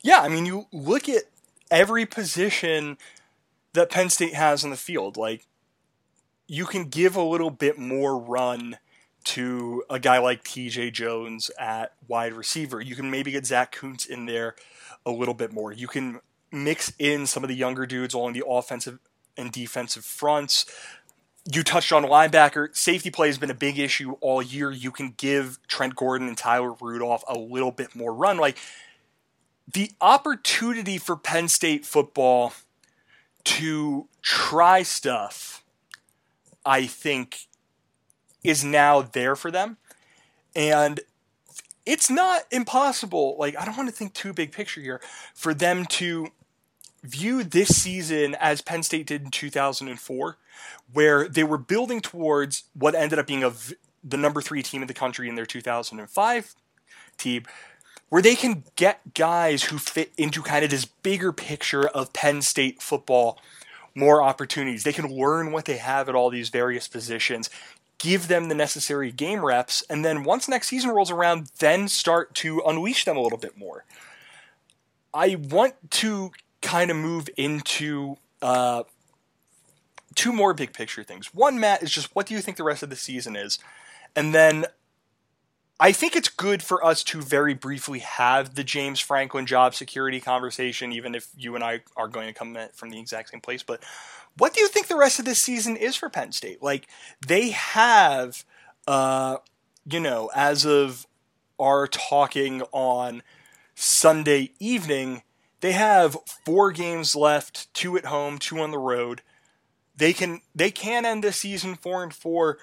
Yeah, 0.03 0.21
I 0.21 0.29
mean, 0.29 0.45
you 0.45 0.67
look 0.71 1.09
at 1.09 1.23
every 1.71 2.05
position 2.05 2.97
that 3.73 3.89
Penn 3.89 4.09
State 4.09 4.33
has 4.33 4.63
in 4.63 4.69
the 4.69 4.77
field. 4.77 5.17
Like, 5.17 5.45
you 6.47 6.65
can 6.65 6.85
give 6.85 7.15
a 7.15 7.21
little 7.21 7.51
bit 7.51 7.77
more 7.77 8.17
run 8.17 8.77
to 9.25 9.83
a 9.89 9.99
guy 9.99 10.17
like 10.19 10.43
TJ 10.43 10.93
Jones 10.93 11.51
at 11.59 11.93
wide 12.07 12.33
receiver. 12.33 12.79
You 12.79 12.95
can 12.95 13.11
maybe 13.11 13.31
get 13.31 13.45
Zach 13.45 13.73
Kuntz 13.73 14.05
in 14.05 14.25
there 14.25 14.55
a 15.05 15.11
little 15.11 15.33
bit 15.33 15.51
more. 15.51 15.73
You 15.73 15.87
can 15.87 16.21
mix 16.51 16.93
in 16.97 17.27
some 17.27 17.43
of 17.43 17.49
the 17.49 17.55
younger 17.55 17.85
dudes 17.85 18.13
along 18.13 18.33
the 18.33 18.43
offensive 18.47 18.99
and 19.35 19.51
defensive 19.51 20.05
fronts. 20.05 20.65
You 21.51 21.63
touched 21.63 21.91
on 21.91 22.03
linebacker. 22.03 22.75
Safety 22.75 23.11
play 23.11 23.27
has 23.27 23.37
been 23.37 23.51
a 23.51 23.55
big 23.55 23.77
issue 23.77 24.13
all 24.21 24.41
year. 24.41 24.71
You 24.71 24.91
can 24.91 25.13
give 25.17 25.59
Trent 25.67 25.95
Gordon 25.95 26.29
and 26.29 26.37
Tyler 26.37 26.73
Rudolph 26.79 27.23
a 27.27 27.37
little 27.37 27.71
bit 27.71 27.95
more 27.95 28.13
run. 28.13 28.37
Like 28.37 28.57
the 29.71 29.91
opportunity 29.99 30.97
for 30.97 31.17
Penn 31.17 31.49
State 31.49 31.85
football– 31.85 32.53
to 33.47 34.09
try 34.21 34.83
stuff, 34.83 35.63
I 36.65 36.85
think, 36.85 37.47
is 38.43 38.61
now 38.61 39.01
there 39.01 39.37
for 39.37 39.51
them. 39.51 39.77
And 40.53 40.99
it's 41.85 42.09
not 42.09 42.41
impossible. 42.51 43.37
Like, 43.39 43.57
I 43.57 43.63
don't 43.63 43.77
want 43.77 43.87
to 43.87 43.95
think 43.95 44.13
too 44.13 44.33
big 44.33 44.51
picture 44.51 44.81
here 44.81 44.99
for 45.33 45.53
them 45.53 45.85
to 45.85 46.27
view 47.03 47.41
this 47.45 47.73
season 47.73 48.35
as 48.35 48.61
Penn 48.61 48.83
State 48.83 49.07
did 49.07 49.23
in 49.23 49.31
2004, 49.31 50.37
where 50.91 51.29
they 51.29 51.45
were 51.45 51.57
building 51.57 52.01
towards 52.01 52.65
what 52.73 52.95
ended 52.95 53.17
up 53.17 53.27
being 53.27 53.45
a, 53.45 53.53
the 54.03 54.17
number 54.17 54.41
three 54.41 54.61
team 54.61 54.81
in 54.81 54.89
the 54.89 54.93
country 54.93 55.29
in 55.29 55.35
their 55.35 55.45
2005 55.45 56.53
team, 57.17 57.43
where 58.09 58.21
they 58.21 58.35
can 58.35 58.63
get 58.75 59.13
guys 59.13 59.65
who 59.65 59.77
fit 59.77 60.11
into 60.17 60.41
kind 60.41 60.63
of 60.63 60.71
this 60.71 60.85
bigger 60.85 61.31
picture 61.31 61.87
of 61.87 62.13
Penn 62.13 62.41
State 62.41 62.81
football 62.81 63.39
more 63.93 64.21
opportunities. 64.21 64.83
They 64.83 64.93
can 64.93 65.13
learn 65.13 65.51
what 65.51 65.65
they 65.65 65.77
have 65.77 66.07
at 66.07 66.15
all 66.15 66.29
these 66.29 66.49
various 66.49 66.87
positions, 66.87 67.49
give 67.97 68.27
them 68.27 68.47
the 68.47 68.55
necessary 68.55 69.11
game 69.11 69.43
reps, 69.43 69.83
and 69.89 70.05
then 70.05 70.23
once 70.23 70.47
next 70.47 70.67
season 70.67 70.91
rolls 70.91 71.11
around, 71.11 71.49
then 71.59 71.87
start 71.87 72.35
to 72.35 72.61
unleash 72.65 73.05
them 73.05 73.17
a 73.17 73.21
little 73.21 73.39
bit 73.39 73.57
more. 73.57 73.85
I 75.13 75.35
want 75.35 75.73
to 75.91 76.31
kind 76.61 76.91
of 76.91 76.97
move 76.97 77.27
into 77.37 78.17
uh, 78.41 78.83
two 80.13 80.31
more 80.31 80.53
big 80.53 80.73
picture 80.73 81.03
things. 81.03 81.33
One, 81.33 81.59
Matt, 81.59 81.81
is 81.81 81.91
just 81.91 82.15
what 82.15 82.27
do 82.27 82.35
you 82.35 82.41
think 82.41 82.57
the 82.57 82.63
rest 82.63 82.83
of 82.83 82.89
the 82.91 82.95
season 82.95 83.35
is? 83.35 83.57
And 84.15 84.33
then 84.33 84.65
I 85.79 85.91
think 85.91 86.15
it's 86.15 86.29
good 86.29 86.63
for 86.63 86.83
us 86.83 87.03
to 87.05 87.21
very 87.21 87.53
briefly 87.53 87.99
have 87.99 88.55
the 88.55 88.63
James 88.63 88.99
Franklin 88.99 89.45
job 89.45 89.75
security 89.75 90.19
conversation, 90.19 90.91
even 90.91 91.13
if 91.13 91.27
you 91.37 91.53
and 91.53 91.63
I 91.63 91.81
are 91.95 92.07
going 92.07 92.27
to 92.27 92.33
come 92.33 92.57
from 92.73 92.89
the 92.89 92.99
exact 92.99 93.29
same 93.29 93.41
place. 93.41 93.61
But 93.61 93.83
what 94.37 94.53
do 94.53 94.61
you 94.61 94.67
think 94.67 94.87
the 94.87 94.97
rest 94.97 95.19
of 95.19 95.25
this 95.25 95.39
season 95.39 95.75
is 95.77 95.95
for 95.95 96.09
Penn 96.09 96.31
State? 96.31 96.63
Like, 96.63 96.87
they 97.25 97.49
have, 97.51 98.43
uh, 98.87 99.37
you 99.85 99.99
know, 99.99 100.31
as 100.33 100.65
of 100.65 101.05
our 101.59 101.87
talking 101.87 102.63
on 102.71 103.21
Sunday 103.75 104.51
evening, 104.59 105.21
they 105.61 105.73
have 105.73 106.17
four 106.43 106.71
games 106.71 107.15
left, 107.15 107.71
two 107.73 107.97
at 107.97 108.05
home, 108.05 108.39
two 108.39 108.59
on 108.59 108.71
the 108.71 108.77
road. 108.79 109.21
They 109.95 110.13
can 110.13 110.41
they 110.53 110.69
can 110.69 111.05
end 111.05 111.23
this 111.23 111.37
season 111.37 111.75
four 111.75 112.03
and 112.03 112.13
four 112.13 112.59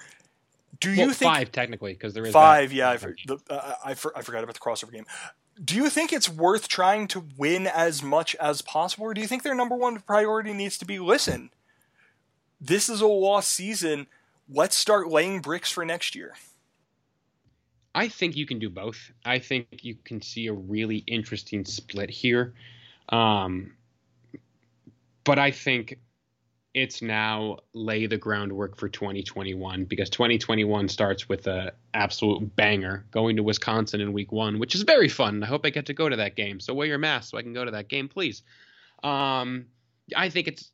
do 0.79 0.91
you 0.91 1.05
well, 1.05 1.13
think 1.13 1.31
five 1.31 1.51
technically 1.51 1.93
because 1.93 2.13
there 2.13 2.25
is 2.25 2.33
five? 2.33 2.73
yeah, 2.73 2.91
I, 2.91 2.97
for, 2.97 3.15
the, 3.25 3.37
uh, 3.49 3.75
I, 3.83 3.93
for, 3.93 4.17
I 4.17 4.21
forgot 4.21 4.43
about 4.43 4.55
the 4.55 4.59
crossover 4.59 4.91
game. 4.91 5.05
Do 5.63 5.75
you 5.75 5.89
think 5.89 6.11
it's 6.11 6.27
worth 6.27 6.67
trying 6.67 7.07
to 7.09 7.25
win 7.37 7.65
as 7.67 8.03
much 8.03 8.35
as 8.35 8.61
possible, 8.61 9.05
or 9.05 9.13
do 9.13 9.21
you 9.21 9.27
think 9.27 9.43
their 9.43 9.55
number 9.55 9.75
one 9.75 9.99
priority 10.01 10.53
needs 10.53 10.77
to 10.79 10.85
be 10.85 10.99
listen? 10.99 11.49
This 12.59 12.89
is 12.89 13.01
a 13.01 13.07
lost 13.07 13.51
season. 13.51 14.07
Let's 14.49 14.75
start 14.75 15.07
laying 15.07 15.41
bricks 15.41 15.71
for 15.71 15.85
next 15.85 16.15
year. 16.15 16.33
I 17.93 18.09
think 18.09 18.35
you 18.35 18.45
can 18.45 18.59
do 18.59 18.69
both. 18.69 19.11
I 19.23 19.39
think 19.39 19.67
you 19.83 19.95
can 20.03 20.21
see 20.21 20.47
a 20.47 20.53
really 20.53 20.97
interesting 21.07 21.63
split 21.63 22.09
here. 22.09 22.53
Um, 23.09 23.73
but 25.23 25.39
I 25.39 25.51
think 25.51 25.97
it's 26.75 27.01
now 27.01 27.57
lay 27.73 28.05
the 28.05 28.17
groundwork 28.17 28.75
for 28.75 28.89
2021 28.89 29.85
because 29.85 30.09
2021 30.09 30.89
starts 30.89 31.29
with 31.29 31.47
a 31.47 31.71
absolute 31.93 32.53
banger 32.57 33.05
going 33.11 33.37
to 33.37 33.43
Wisconsin 33.43 34.01
in 34.01 34.11
week 34.11 34.33
one, 34.33 34.59
which 34.59 34.75
is 34.75 34.81
very 34.81 35.07
fun. 35.07 35.41
I 35.41 35.47
hope 35.47 35.65
I 35.65 35.69
get 35.69 35.85
to 35.85 35.93
go 35.93 36.09
to 36.09 36.17
that 36.17 36.35
game. 36.35 36.59
So 36.59 36.73
wear 36.73 36.85
your 36.85 36.97
mask 36.97 37.31
so 37.31 37.37
I 37.37 37.43
can 37.43 37.53
go 37.53 37.63
to 37.63 37.71
that 37.71 37.87
game, 37.87 38.09
please. 38.09 38.43
Um, 39.03 39.67
I 40.17 40.27
think 40.27 40.49
it's 40.49 40.69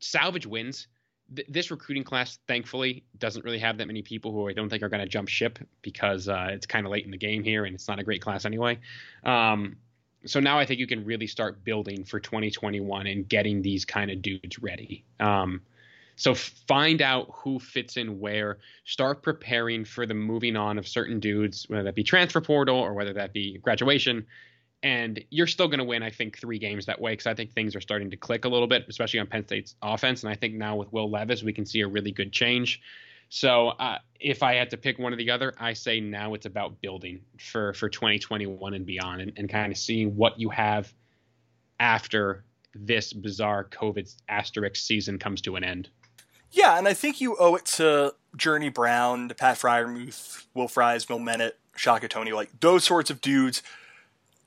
salvage 0.00 0.48
wins. 0.48 0.88
Th- 1.34 1.46
this 1.48 1.70
recruiting 1.70 2.02
class, 2.02 2.40
thankfully, 2.48 3.04
doesn't 3.16 3.44
really 3.44 3.60
have 3.60 3.78
that 3.78 3.86
many 3.86 4.02
people 4.02 4.32
who 4.32 4.48
I 4.48 4.52
don't 4.52 4.68
think 4.68 4.82
are 4.82 4.88
going 4.88 5.02
to 5.04 5.08
jump 5.08 5.28
ship 5.28 5.60
because 5.80 6.28
uh, 6.28 6.48
it's 6.50 6.66
kind 6.66 6.86
of 6.86 6.90
late 6.90 7.04
in 7.04 7.12
the 7.12 7.16
game 7.16 7.44
here 7.44 7.66
and 7.66 7.74
it's 7.76 7.86
not 7.86 8.00
a 8.00 8.04
great 8.04 8.20
class 8.20 8.44
anyway. 8.44 8.80
Um, 9.22 9.76
so 10.26 10.40
now 10.40 10.58
I 10.58 10.66
think 10.66 10.80
you 10.80 10.86
can 10.86 11.04
really 11.04 11.26
start 11.26 11.64
building 11.64 12.04
for 12.04 12.20
2021 12.20 13.06
and 13.06 13.28
getting 13.28 13.62
these 13.62 13.84
kind 13.84 14.10
of 14.10 14.22
dudes 14.22 14.58
ready. 14.58 15.04
Um, 15.18 15.62
so 16.16 16.34
find 16.34 17.00
out 17.00 17.30
who 17.32 17.58
fits 17.58 17.96
in 17.96 18.20
where. 18.20 18.58
Start 18.84 19.22
preparing 19.22 19.86
for 19.86 20.04
the 20.04 20.12
moving 20.12 20.54
on 20.56 20.76
of 20.76 20.86
certain 20.86 21.18
dudes, 21.18 21.64
whether 21.68 21.84
that 21.84 21.94
be 21.94 22.02
transfer 22.02 22.42
portal 22.42 22.76
or 22.76 22.92
whether 22.92 23.14
that 23.14 23.32
be 23.32 23.56
graduation. 23.58 24.26
And 24.82 25.24
you're 25.30 25.46
still 25.46 25.68
going 25.68 25.78
to 25.78 25.84
win, 25.84 26.02
I 26.02 26.10
think, 26.10 26.38
three 26.38 26.58
games 26.58 26.86
that 26.86 27.00
way 27.00 27.12
because 27.12 27.26
I 27.26 27.34
think 27.34 27.52
things 27.52 27.74
are 27.74 27.80
starting 27.80 28.10
to 28.10 28.16
click 28.18 28.44
a 28.44 28.48
little 28.48 28.66
bit, 28.66 28.84
especially 28.88 29.20
on 29.20 29.26
Penn 29.26 29.46
State's 29.46 29.74
offense. 29.80 30.22
And 30.22 30.30
I 30.30 30.36
think 30.36 30.54
now 30.54 30.76
with 30.76 30.92
Will 30.92 31.10
Levis, 31.10 31.42
we 31.42 31.54
can 31.54 31.64
see 31.64 31.80
a 31.80 31.88
really 31.88 32.12
good 32.12 32.32
change. 32.32 32.82
So 33.30 33.68
uh, 33.68 33.98
if 34.18 34.42
I 34.42 34.54
had 34.54 34.70
to 34.70 34.76
pick 34.76 34.98
one 34.98 35.12
or 35.12 35.16
the 35.16 35.30
other, 35.30 35.54
I 35.58 35.72
say 35.72 36.00
now 36.00 36.34
it's 36.34 36.46
about 36.46 36.80
building 36.82 37.20
for 37.38 37.72
for 37.72 37.88
2021 37.88 38.74
and 38.74 38.84
beyond, 38.84 39.22
and, 39.22 39.32
and 39.36 39.48
kind 39.48 39.72
of 39.72 39.78
seeing 39.78 40.16
what 40.16 40.38
you 40.38 40.50
have 40.50 40.92
after 41.78 42.44
this 42.74 43.12
bizarre 43.12 43.64
COVID 43.64 44.12
asterisk 44.28 44.76
season 44.76 45.18
comes 45.18 45.40
to 45.42 45.56
an 45.56 45.64
end. 45.64 45.88
Yeah, 46.50 46.76
and 46.76 46.88
I 46.88 46.94
think 46.94 47.20
you 47.20 47.36
owe 47.38 47.54
it 47.54 47.64
to 47.66 48.14
Journey 48.36 48.68
Brown, 48.68 49.28
to 49.28 49.34
Pat 49.36 49.56
Freiermuth, 49.56 50.46
Will 50.52 50.66
Fries, 50.66 51.04
Bill 51.04 51.24
Bennett, 51.24 51.56
Shaka 51.76 52.08
Toney, 52.08 52.32
like 52.32 52.50
those 52.58 52.82
sorts 52.82 53.10
of 53.10 53.20
dudes 53.20 53.62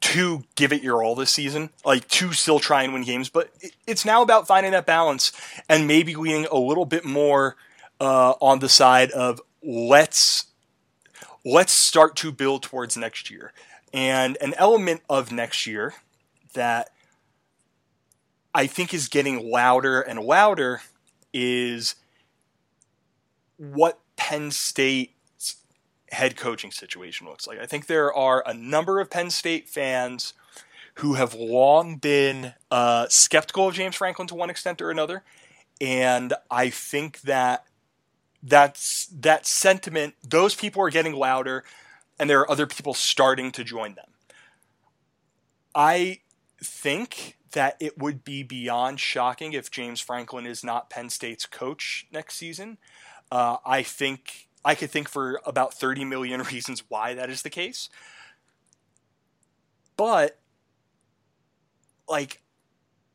to 0.01 0.43
give 0.55 0.73
it 0.73 0.83
your 0.83 1.01
all 1.01 1.15
this 1.15 1.29
season, 1.31 1.69
like 1.85 2.09
to 2.09 2.33
still 2.33 2.59
try 2.59 2.83
and 2.83 2.91
win 2.91 3.03
games. 3.03 3.29
But 3.29 3.49
it's 3.87 4.03
now 4.03 4.21
about 4.21 4.45
finding 4.45 4.73
that 4.73 4.85
balance 4.85 5.31
and 5.69 5.87
maybe 5.87 6.15
leaning 6.15 6.47
a 6.51 6.57
little 6.57 6.85
bit 6.85 7.05
more 7.05 7.55
uh, 7.99 8.33
on 8.41 8.59
the 8.59 8.69
side 8.69 9.11
of 9.11 9.41
let's 9.63 10.45
let's 11.45 11.73
start 11.73 12.15
to 12.17 12.31
build 12.31 12.63
towards 12.63 12.97
next 12.97 13.29
year. 13.29 13.53
And 13.93 14.37
an 14.41 14.53
element 14.57 15.01
of 15.09 15.31
next 15.31 15.67
year 15.67 15.93
that 16.53 16.89
I 18.53 18.67
think 18.67 18.93
is 18.93 19.07
getting 19.07 19.49
louder 19.49 20.01
and 20.01 20.19
louder 20.19 20.81
is 21.33 21.95
what 23.57 23.99
Penn 24.15 24.51
State's 24.51 25.57
head 26.11 26.35
coaching 26.35 26.71
situation 26.71 27.27
looks 27.27 27.47
like. 27.47 27.59
I 27.59 27.65
think 27.65 27.87
there 27.87 28.13
are 28.13 28.43
a 28.45 28.53
number 28.53 28.99
of 28.99 29.09
Penn 29.09 29.29
State 29.29 29.67
fans 29.67 30.33
who 30.95 31.15
have 31.15 31.33
long 31.33 31.97
been 31.97 32.53
uh, 32.69 33.07
skeptical 33.09 33.67
of 33.67 33.73
James 33.73 33.95
Franklin 33.95 34.27
to 34.27 34.35
one 34.35 34.51
extent 34.51 34.81
or 34.81 34.91
another, 34.91 35.23
and 35.81 36.33
I 36.51 36.69
think 36.69 37.21
that 37.21 37.65
that's 38.43 39.07
that 39.07 39.47
sentiment. 39.47 40.15
Those 40.21 40.53
people 40.53 40.81
are 40.81 40.89
getting 40.89 41.13
louder, 41.13 41.63
and 42.19 42.29
there 42.29 42.41
are 42.41 42.51
other 42.51 42.67
people 42.67 42.93
starting 42.93 43.51
to 43.53 43.63
join 43.63 43.95
them. 43.95 44.09
I 45.73 46.19
think 46.61 47.37
that 47.53 47.77
it 47.79 47.97
would 47.97 48.23
be 48.23 48.43
beyond 48.43 48.99
shocking 48.99 49.53
if 49.53 49.71
James 49.71 50.01
Franklin 50.01 50.45
is 50.45 50.63
not 50.63 50.89
Penn 50.89 51.09
State's 51.09 51.45
coach 51.45 52.07
next 52.11 52.35
season. 52.35 52.77
Uh, 53.31 53.57
I 53.65 53.81
think 53.81 54.49
I 54.65 54.75
could 54.75 54.91
think 54.91 55.07
for 55.07 55.39
about 55.45 55.73
30 55.73 56.03
million 56.05 56.41
reasons 56.51 56.83
why 56.89 57.13
that 57.13 57.29
is 57.29 57.43
the 57.43 57.49
case. 57.49 57.89
But, 59.95 60.39
like, 62.09 62.41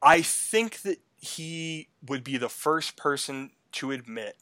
I 0.01 0.23
think 0.23 0.83
that 0.83 0.99
he 1.17 1.89
would 2.07 2.23
be 2.23 2.37
the 2.37 2.49
first 2.49 2.97
person 2.97 3.51
to 3.73 3.91
admit 3.91 4.37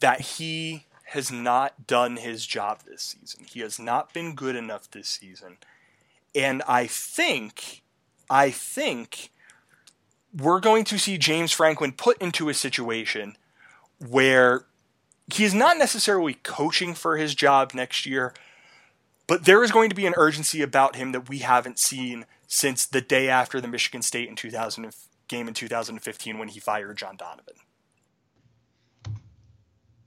that 0.00 0.20
he 0.20 0.86
has 1.06 1.32
not 1.32 1.86
done 1.86 2.16
his 2.16 2.46
job 2.46 2.80
this 2.86 3.02
season. 3.02 3.44
He 3.44 3.60
has 3.60 3.78
not 3.78 4.12
been 4.12 4.34
good 4.34 4.56
enough 4.56 4.90
this 4.90 5.08
season. 5.08 5.56
And 6.34 6.62
I 6.68 6.86
think 6.86 7.82
I 8.30 8.50
think 8.50 9.30
we're 10.36 10.60
going 10.60 10.84
to 10.84 10.98
see 10.98 11.16
James 11.16 11.52
Franklin 11.52 11.92
put 11.92 12.20
into 12.20 12.48
a 12.48 12.54
situation 12.54 13.36
where 14.06 14.66
he 15.32 15.44
is 15.44 15.54
not 15.54 15.78
necessarily 15.78 16.34
coaching 16.34 16.94
for 16.94 17.16
his 17.16 17.34
job 17.34 17.72
next 17.74 18.06
year, 18.06 18.34
but 19.26 19.44
there 19.44 19.64
is 19.64 19.72
going 19.72 19.88
to 19.88 19.96
be 19.96 20.06
an 20.06 20.14
urgency 20.16 20.62
about 20.62 20.96
him 20.96 21.12
that 21.12 21.28
we 21.28 21.38
haven't 21.38 21.78
seen 21.78 22.26
since 22.46 22.86
the 22.86 23.00
day 23.00 23.28
after 23.28 23.60
the 23.60 23.68
Michigan 23.68 24.02
State 24.02 24.28
in 24.28 24.36
2000 24.36 24.90
game 25.28 25.48
in 25.48 25.54
2015 25.54 26.38
when 26.38 26.48
he 26.48 26.60
fired 26.60 26.96
John 26.96 27.16
Donovan. 27.16 27.54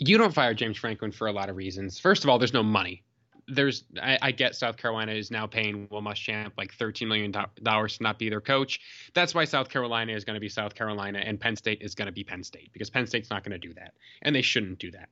You 0.04 0.18
don't 0.18 0.34
fire 0.34 0.56
James 0.56 0.78
Franklin 0.78 1.12
for 1.12 1.28
a 1.28 1.32
lot 1.32 1.49
of 1.49 1.56
reasons. 1.56 1.99
First 1.99 2.24
of 2.24 2.30
all, 2.30 2.39
there's 2.39 2.54
no 2.54 2.64
money 2.64 3.04
there's 3.47 3.84
I, 4.02 4.18
I, 4.22 4.32
get 4.32 4.56
South 4.56 4.78
Carolina 4.78 5.12
is 5.12 5.32
now 5.32 5.45
paying 5.47 5.88
Will 5.89 6.02
Muschamp 6.02 6.52
like 6.58 6.74
13 6.74 7.08
million 7.08 7.34
dollars 7.64 7.97
to 7.97 8.04
not 8.04 8.20
be 8.20 8.30
their 8.30 8.41
coach. 8.41 8.80
That's 9.14 9.36
why 9.36 9.45
South 9.45 9.70
Carolina 9.70 10.14
is 10.14 10.24
going 10.24 10.36
to 10.36 10.39
be 10.39 10.49
South 10.49 10.76
Carolina 10.76 11.20
and 11.20 11.39
Penn 11.39 11.56
State 11.56 11.82
is 11.82 11.95
going 11.95 12.06
to 12.06 12.12
be 12.12 12.24
Penn 12.24 12.43
State 12.43 12.72
because 12.74 12.89
Penn 12.89 13.08
State's 13.08 13.30
not 13.30 13.43
going 13.43 13.60
to 13.60 13.68
do 13.68 13.74
that 13.74 13.93
and 14.22 14.36
they 14.36 14.41
shouldn't 14.41 14.80
do 14.80 14.91
that. 14.91 15.10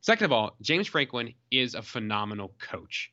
Second 0.00 0.26
of 0.26 0.32
all, 0.32 0.56
James 0.60 0.86
Franklin 0.86 1.34
is 1.50 1.74
a 1.74 1.82
phenomenal 1.82 2.52
coach. 2.60 3.12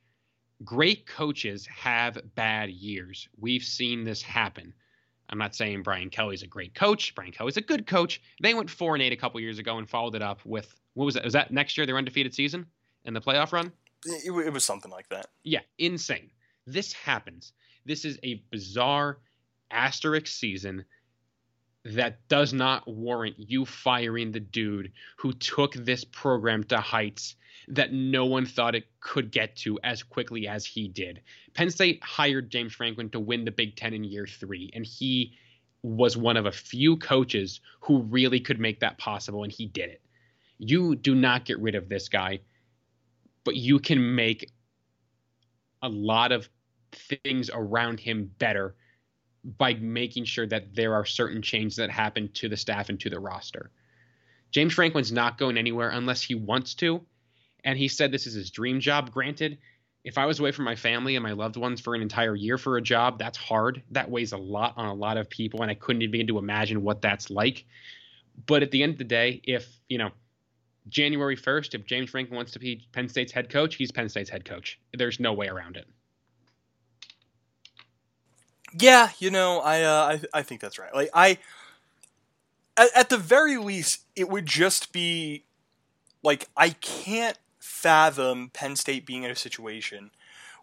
Great 0.63 1.07
coaches 1.07 1.65
have 1.67 2.19
bad 2.35 2.69
years. 2.69 3.27
We've 3.39 3.63
seen 3.63 4.03
this 4.03 4.21
happen. 4.21 4.73
I'm 5.29 5.39
not 5.39 5.55
saying 5.55 5.81
Brian 5.81 6.09
Kelly's 6.09 6.43
a 6.43 6.47
great 6.47 6.75
coach. 6.75 7.15
Brian 7.15 7.31
Kelly's 7.31 7.57
a 7.57 7.61
good 7.61 7.87
coach. 7.87 8.21
They 8.41 8.53
went 8.53 8.69
four 8.69 8.93
and 8.93 9.01
eight 9.01 9.13
a 9.13 9.17
couple 9.17 9.39
years 9.39 9.57
ago 9.57 9.77
and 9.77 9.89
followed 9.89 10.15
it 10.15 10.21
up 10.21 10.45
with 10.45 10.75
what 10.93 11.05
was 11.05 11.15
that? 11.15 11.23
Was 11.23 11.33
that 11.33 11.51
next 11.51 11.77
year 11.77 11.85
their 11.85 11.97
undefeated 11.97 12.33
season 12.33 12.65
and 13.05 13.15
the 13.15 13.21
playoff 13.21 13.51
run? 13.51 13.71
It, 14.05 14.31
it 14.31 14.53
was 14.53 14.65
something 14.65 14.91
like 14.91 15.09
that. 15.09 15.27
Yeah, 15.43 15.61
insane. 15.77 16.29
This 16.67 16.93
happens. 16.93 17.53
This 17.85 18.05
is 18.05 18.19
a 18.23 18.43
bizarre 18.51 19.19
asterisk 19.71 20.27
season 20.27 20.85
that 21.85 22.27
does 22.29 22.53
not 22.53 22.87
warrant 22.87 23.35
you 23.37 23.65
firing 23.65 24.31
the 24.31 24.39
dude 24.39 24.91
who 25.17 25.33
took 25.33 25.73
this 25.73 26.05
program 26.05 26.63
to 26.63 26.77
heights 26.77 27.35
that 27.67 27.91
no 27.91 28.25
one 28.25 28.45
thought 28.45 28.75
it 28.75 28.85
could 28.99 29.31
get 29.31 29.55
to 29.55 29.79
as 29.83 30.03
quickly 30.03 30.47
as 30.47 30.65
he 30.65 30.87
did. 30.87 31.21
Penn 31.53 31.69
State 31.69 32.01
hired 32.03 32.49
James 32.49 32.73
Franklin 32.73 33.09
to 33.09 33.19
win 33.19 33.45
the 33.45 33.51
Big 33.51 33.75
Ten 33.75 33.93
in 33.93 34.03
year 34.03 34.25
three, 34.25 34.71
and 34.73 34.85
he 34.85 35.33
was 35.81 36.15
one 36.15 36.37
of 36.37 36.45
a 36.45 36.51
few 36.51 36.97
coaches 36.97 37.59
who 37.81 38.01
really 38.03 38.39
could 38.39 38.59
make 38.59 38.79
that 38.79 38.97
possible, 38.97 39.43
and 39.43 39.51
he 39.51 39.65
did 39.65 39.89
it. 39.89 40.01
You 40.63 40.95
do 40.95 41.15
not 41.15 41.45
get 41.45 41.59
rid 41.59 41.75
of 41.75 41.89
this 41.89 42.09
guy 42.09 42.39
but 43.43 43.55
you 43.55 43.79
can 43.79 44.15
make 44.15 44.51
a 45.81 45.89
lot 45.89 46.31
of 46.31 46.49
things 46.91 47.49
around 47.53 47.99
him 47.99 48.31
better 48.39 48.75
by 49.57 49.73
making 49.73 50.23
sure 50.23 50.47
that 50.47 50.73
there 50.73 50.93
are 50.93 51.05
certain 51.05 51.41
changes 51.41 51.75
that 51.77 51.89
happen 51.89 52.29
to 52.33 52.47
the 52.47 52.55
staff 52.55 52.89
and 52.89 52.99
to 53.01 53.09
the 53.09 53.19
roster. 53.19 53.71
James 54.51 54.73
Franklin's 54.73 55.11
not 55.11 55.37
going 55.37 55.57
anywhere 55.57 55.89
unless 55.89 56.21
he 56.21 56.35
wants 56.35 56.75
to. 56.75 57.01
And 57.65 57.77
he 57.77 57.87
said 57.87 58.11
this 58.11 58.27
is 58.27 58.33
his 58.33 58.51
dream 58.51 58.79
job. 58.79 59.11
Granted, 59.11 59.57
if 60.03 60.17
I 60.17 60.25
was 60.25 60.39
away 60.39 60.51
from 60.51 60.65
my 60.65 60.75
family 60.75 61.15
and 61.15 61.23
my 61.23 61.31
loved 61.31 61.57
ones 61.57 61.81
for 61.81 61.95
an 61.95 62.01
entire 62.01 62.35
year 62.35 62.57
for 62.57 62.77
a 62.77 62.81
job, 62.81 63.17
that's 63.19 63.37
hard. 63.37 63.81
That 63.91 64.09
weighs 64.09 64.33
a 64.33 64.37
lot 64.37 64.73
on 64.77 64.85
a 64.85 64.93
lot 64.93 65.17
of 65.17 65.29
people, 65.29 65.61
and 65.61 65.71
I 65.71 65.75
couldn't 65.75 66.01
even 66.01 66.11
begin 66.11 66.27
to 66.27 66.37
imagine 66.37 66.83
what 66.83 67.01
that's 67.01 67.29
like. 67.29 67.65
But 68.45 68.63
at 68.63 68.71
the 68.71 68.83
end 68.83 68.93
of 68.93 68.97
the 68.97 69.05
day, 69.05 69.41
if, 69.45 69.67
you 69.87 69.97
know, 69.97 70.11
January 70.89 71.37
1st, 71.37 71.75
if 71.75 71.85
James 71.85 72.09
Franklin 72.09 72.35
wants 72.35 72.51
to 72.53 72.59
be 72.59 72.85
Penn 72.91 73.07
State's 73.07 73.31
head 73.31 73.49
coach, 73.49 73.75
he's 73.75 73.91
Penn 73.91 74.09
State's 74.09 74.29
head 74.29 74.45
coach. 74.45 74.79
There's 74.93 75.19
no 75.19 75.33
way 75.33 75.47
around 75.47 75.77
it. 75.77 75.87
Yeah, 78.79 79.09
you 79.19 79.29
know, 79.29 79.59
I 79.59 79.83
uh, 79.83 80.17
I, 80.33 80.39
I 80.39 80.41
think 80.41 80.59
that's 80.59 80.79
right. 80.79 80.93
Like 80.93 81.09
I, 81.13 81.37
at, 82.75 82.89
at 82.95 83.09
the 83.09 83.17
very 83.17 83.57
least, 83.57 84.01
it 84.15 84.29
would 84.29 84.47
just 84.47 84.91
be 84.91 85.43
like 86.23 86.49
I 86.57 86.69
can't 86.69 87.37
fathom 87.59 88.49
Penn 88.51 88.75
State 88.75 89.05
being 89.05 89.23
in 89.23 89.31
a 89.31 89.35
situation 89.35 90.09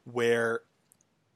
where 0.04 0.60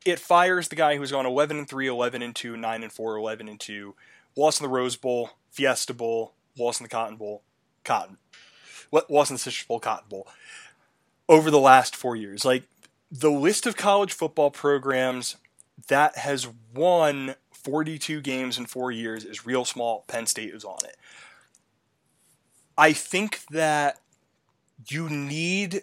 it 0.05 0.19
fires 0.19 0.69
the 0.69 0.77
guy 0.77 0.97
who's 0.97 1.13
gone 1.13 1.27
11 1.27 1.59
and 1.59 1.69
3, 1.69 1.87
11 1.87 2.23
and 2.23 2.35
2, 2.35 2.57
9 2.57 2.83
and 2.83 2.93
4, 2.93 3.17
11 3.17 3.49
and 3.49 3.61
2, 3.61 3.95
lost 4.37 4.61
in 4.61 4.65
the 4.65 4.75
Rose 4.75 4.97
Bowl, 4.97 5.31
Fiesta 5.51 5.95
Bowl, 5.95 6.35
lost 6.59 6.81
in 6.81 6.85
the 6.85 6.91
Cotton 6.91 7.17
Bowl, 7.17 7.43
Cotton 7.85 8.19
wasn't 9.09 9.39
the 9.39 9.43
Citrus 9.45 9.67
Bowl, 9.67 9.81
Cotton 9.81 10.09
Bowl 10.09 10.29
over 11.29 11.51
the 11.51 11.61
last 11.61 11.97
four 11.97 12.17
years. 12.17 12.45
Like 12.45 12.65
the 13.11 13.31
list 13.31 13.67
of 13.67 13.77
college 13.77 14.13
football 14.13 14.51
programs 14.51 15.37
that 15.89 16.19
has 16.19 16.49
won 16.75 17.35
42 17.53 18.21
games 18.21 18.59
in 18.59 18.67
four 18.67 18.91
years 18.91 19.25
is 19.25 19.47
real 19.47 19.65
small. 19.65 20.05
Penn 20.07 20.27
State 20.27 20.55
is 20.55 20.65
on 20.65 20.79
it. 20.85 20.97
I 22.77 22.93
think 22.93 23.41
that 23.51 24.01
you 24.89 25.09
need, 25.09 25.83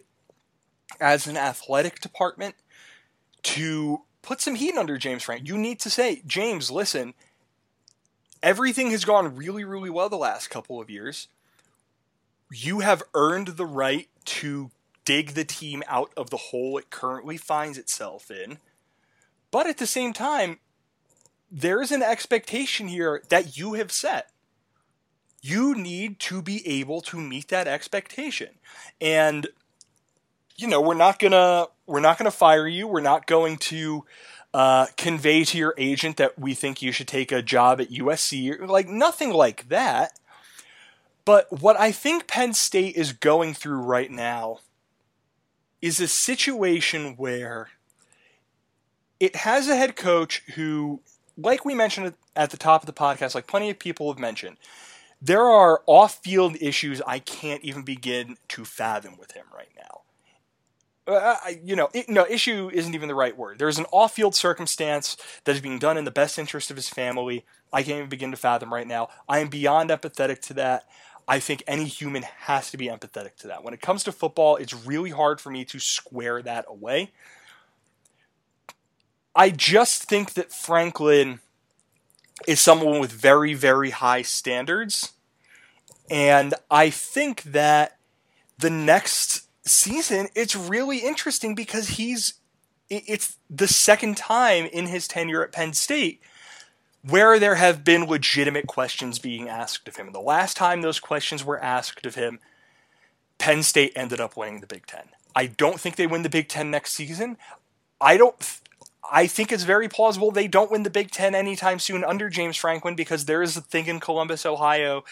as 0.99 1.25
an 1.25 1.37
athletic 1.37 2.01
department, 2.01 2.55
to 3.43 4.01
put 4.21 4.41
some 4.41 4.55
heat 4.55 4.77
under 4.77 4.97
James 4.97 5.23
Frank. 5.23 5.47
You 5.47 5.57
need 5.57 5.79
to 5.79 5.89
say, 5.89 6.21
James, 6.27 6.69
listen, 6.69 7.13
everything 8.43 8.91
has 8.91 9.05
gone 9.05 9.35
really, 9.35 9.63
really 9.63 9.89
well 9.89 10.09
the 10.09 10.17
last 10.17 10.49
couple 10.49 10.79
of 10.79 10.89
years 10.89 11.27
you 12.51 12.79
have 12.79 13.03
earned 13.13 13.49
the 13.49 13.65
right 13.65 14.07
to 14.25 14.71
dig 15.05 15.31
the 15.31 15.45
team 15.45 15.83
out 15.87 16.11
of 16.15 16.29
the 16.29 16.37
hole 16.37 16.77
it 16.77 16.89
currently 16.89 17.37
finds 17.37 17.77
itself 17.77 18.29
in. 18.29 18.57
But 19.49 19.67
at 19.67 19.77
the 19.77 19.87
same 19.87 20.13
time, 20.13 20.59
there 21.51 21.81
is 21.81 21.91
an 21.91 22.03
expectation 22.03 22.87
here 22.87 23.23
that 23.29 23.57
you 23.57 23.73
have 23.73 23.91
set. 23.91 24.29
You 25.41 25.75
need 25.75 26.19
to 26.19 26.41
be 26.41 26.65
able 26.67 27.01
to 27.01 27.19
meet 27.19 27.47
that 27.49 27.67
expectation. 27.67 28.49
And 28.99 29.47
you 30.55 30.67
know, 30.67 30.79
we're 30.79 30.93
not 30.93 31.17
going 31.17 31.31
to 31.31 31.69
we're 31.87 31.99
not 31.99 32.17
going 32.17 32.29
to 32.29 32.37
fire 32.37 32.67
you. 32.67 32.87
We're 32.87 33.01
not 33.01 33.25
going 33.25 33.57
to 33.57 34.05
uh, 34.53 34.87
convey 34.97 35.43
to 35.45 35.57
your 35.57 35.73
agent 35.77 36.17
that 36.17 36.37
we 36.37 36.53
think 36.53 36.81
you 36.81 36.91
should 36.91 37.07
take 37.07 37.31
a 37.31 37.41
job 37.41 37.81
at 37.81 37.89
USC. 37.89 38.67
Like 38.67 38.87
nothing 38.87 39.31
like 39.31 39.69
that 39.69 40.19
But 41.25 41.61
what 41.61 41.79
I 41.79 41.91
think 41.91 42.27
Penn 42.27 42.53
State 42.53 42.95
is 42.95 43.13
going 43.13 43.53
through 43.53 43.81
right 43.81 44.09
now 44.09 44.59
is 45.81 45.99
a 45.99 46.07
situation 46.07 47.15
where 47.17 47.69
it 49.19 49.35
has 49.37 49.67
a 49.67 49.75
head 49.75 49.95
coach 49.95 50.43
who, 50.55 51.01
like 51.37 51.63
we 51.65 51.75
mentioned 51.75 52.13
at 52.35 52.49
the 52.49 52.57
top 52.57 52.81
of 52.81 52.87
the 52.87 52.93
podcast, 52.93 53.35
like 53.35 53.47
plenty 53.47 53.69
of 53.69 53.79
people 53.79 54.11
have 54.11 54.19
mentioned, 54.19 54.57
there 55.21 55.43
are 55.43 55.83
off 55.85 56.19
field 56.23 56.57
issues 56.59 57.01
I 57.05 57.19
can't 57.19 57.63
even 57.63 57.83
begin 57.83 58.37
to 58.49 58.65
fathom 58.65 59.17
with 59.17 59.33
him 59.33 59.45
right 59.55 59.69
now. 59.77 60.01
Uh, 61.07 61.35
you 61.63 61.75
know, 61.75 61.89
it, 61.93 62.09
no, 62.09 62.25
issue 62.27 62.69
isn't 62.73 62.95
even 62.95 63.07
the 63.07 63.15
right 63.15 63.37
word. 63.37 63.59
There's 63.59 63.77
an 63.77 63.85
off 63.91 64.13
field 64.15 64.33
circumstance 64.33 65.17
that 65.43 65.55
is 65.55 65.61
being 65.61 65.79
done 65.79 65.97
in 65.97 66.05
the 66.05 66.11
best 66.11 66.39
interest 66.39 66.71
of 66.71 66.77
his 66.77 66.89
family. 66.89 67.43
I 67.73 67.83
can't 67.83 67.97
even 67.97 68.09
begin 68.09 68.31
to 68.31 68.37
fathom 68.37 68.73
right 68.73 68.87
now. 68.87 69.09
I 69.27 69.39
am 69.39 69.49
beyond 69.49 69.89
empathetic 69.89 70.41
to 70.43 70.53
that. 70.55 70.85
I 71.31 71.39
think 71.39 71.63
any 71.65 71.85
human 71.85 72.23
has 72.23 72.71
to 72.71 72.77
be 72.77 72.87
empathetic 72.87 73.37
to 73.37 73.47
that. 73.47 73.63
When 73.63 73.73
it 73.73 73.79
comes 73.79 74.03
to 74.03 74.11
football, 74.11 74.57
it's 74.57 74.73
really 74.73 75.11
hard 75.11 75.39
for 75.39 75.49
me 75.49 75.63
to 75.63 75.79
square 75.79 76.41
that 76.41 76.65
away. 76.67 77.11
I 79.33 79.49
just 79.49 80.03
think 80.03 80.33
that 80.33 80.51
Franklin 80.51 81.39
is 82.49 82.59
someone 82.59 82.99
with 82.99 83.13
very, 83.13 83.53
very 83.53 83.91
high 83.91 84.23
standards. 84.23 85.13
And 86.09 86.53
I 86.69 86.89
think 86.89 87.43
that 87.43 87.97
the 88.57 88.69
next 88.69 89.47
season, 89.65 90.27
it's 90.35 90.53
really 90.57 90.97
interesting 90.97 91.55
because 91.55 91.91
he's, 91.91 92.33
it's 92.89 93.37
the 93.49 93.69
second 93.69 94.17
time 94.17 94.65
in 94.65 94.87
his 94.87 95.07
tenure 95.07 95.45
at 95.45 95.53
Penn 95.53 95.71
State 95.71 96.21
where 97.07 97.39
there 97.39 97.55
have 97.55 97.83
been 97.83 98.05
legitimate 98.05 98.67
questions 98.67 99.19
being 99.19 99.49
asked 99.49 99.87
of 99.87 99.95
him. 99.95 100.07
And 100.07 100.15
the 100.15 100.19
last 100.19 100.55
time 100.55 100.81
those 100.81 100.99
questions 100.99 101.43
were 101.43 101.61
asked 101.61 102.05
of 102.05 102.15
him, 102.15 102.39
Penn 103.37 103.63
State 103.63 103.93
ended 103.95 104.19
up 104.19 104.37
winning 104.37 104.61
the 104.61 104.67
Big 104.67 104.85
Ten. 104.85 105.09
I 105.35 105.47
don't 105.47 105.79
think 105.79 105.95
they 105.95 106.07
win 106.07 106.23
the 106.23 106.29
Big 106.29 106.47
Ten 106.47 106.69
next 106.69 106.93
season. 106.93 107.37
I 107.99 108.17
don't. 108.17 108.35
I 109.11 109.27
think 109.27 109.51
it's 109.51 109.63
very 109.63 109.89
plausible 109.89 110.31
they 110.31 110.47
don't 110.47 110.71
win 110.71 110.83
the 110.83 110.89
Big 110.89 111.11
Ten 111.11 111.33
anytime 111.33 111.79
soon 111.79 112.03
under 112.03 112.29
James 112.29 112.55
Franklin 112.55 112.95
because 112.95 113.25
there 113.25 113.41
is 113.41 113.57
a 113.57 113.61
thing 113.61 113.87
in 113.87 113.99
Columbus, 113.99 114.45
Ohio, 114.45 115.03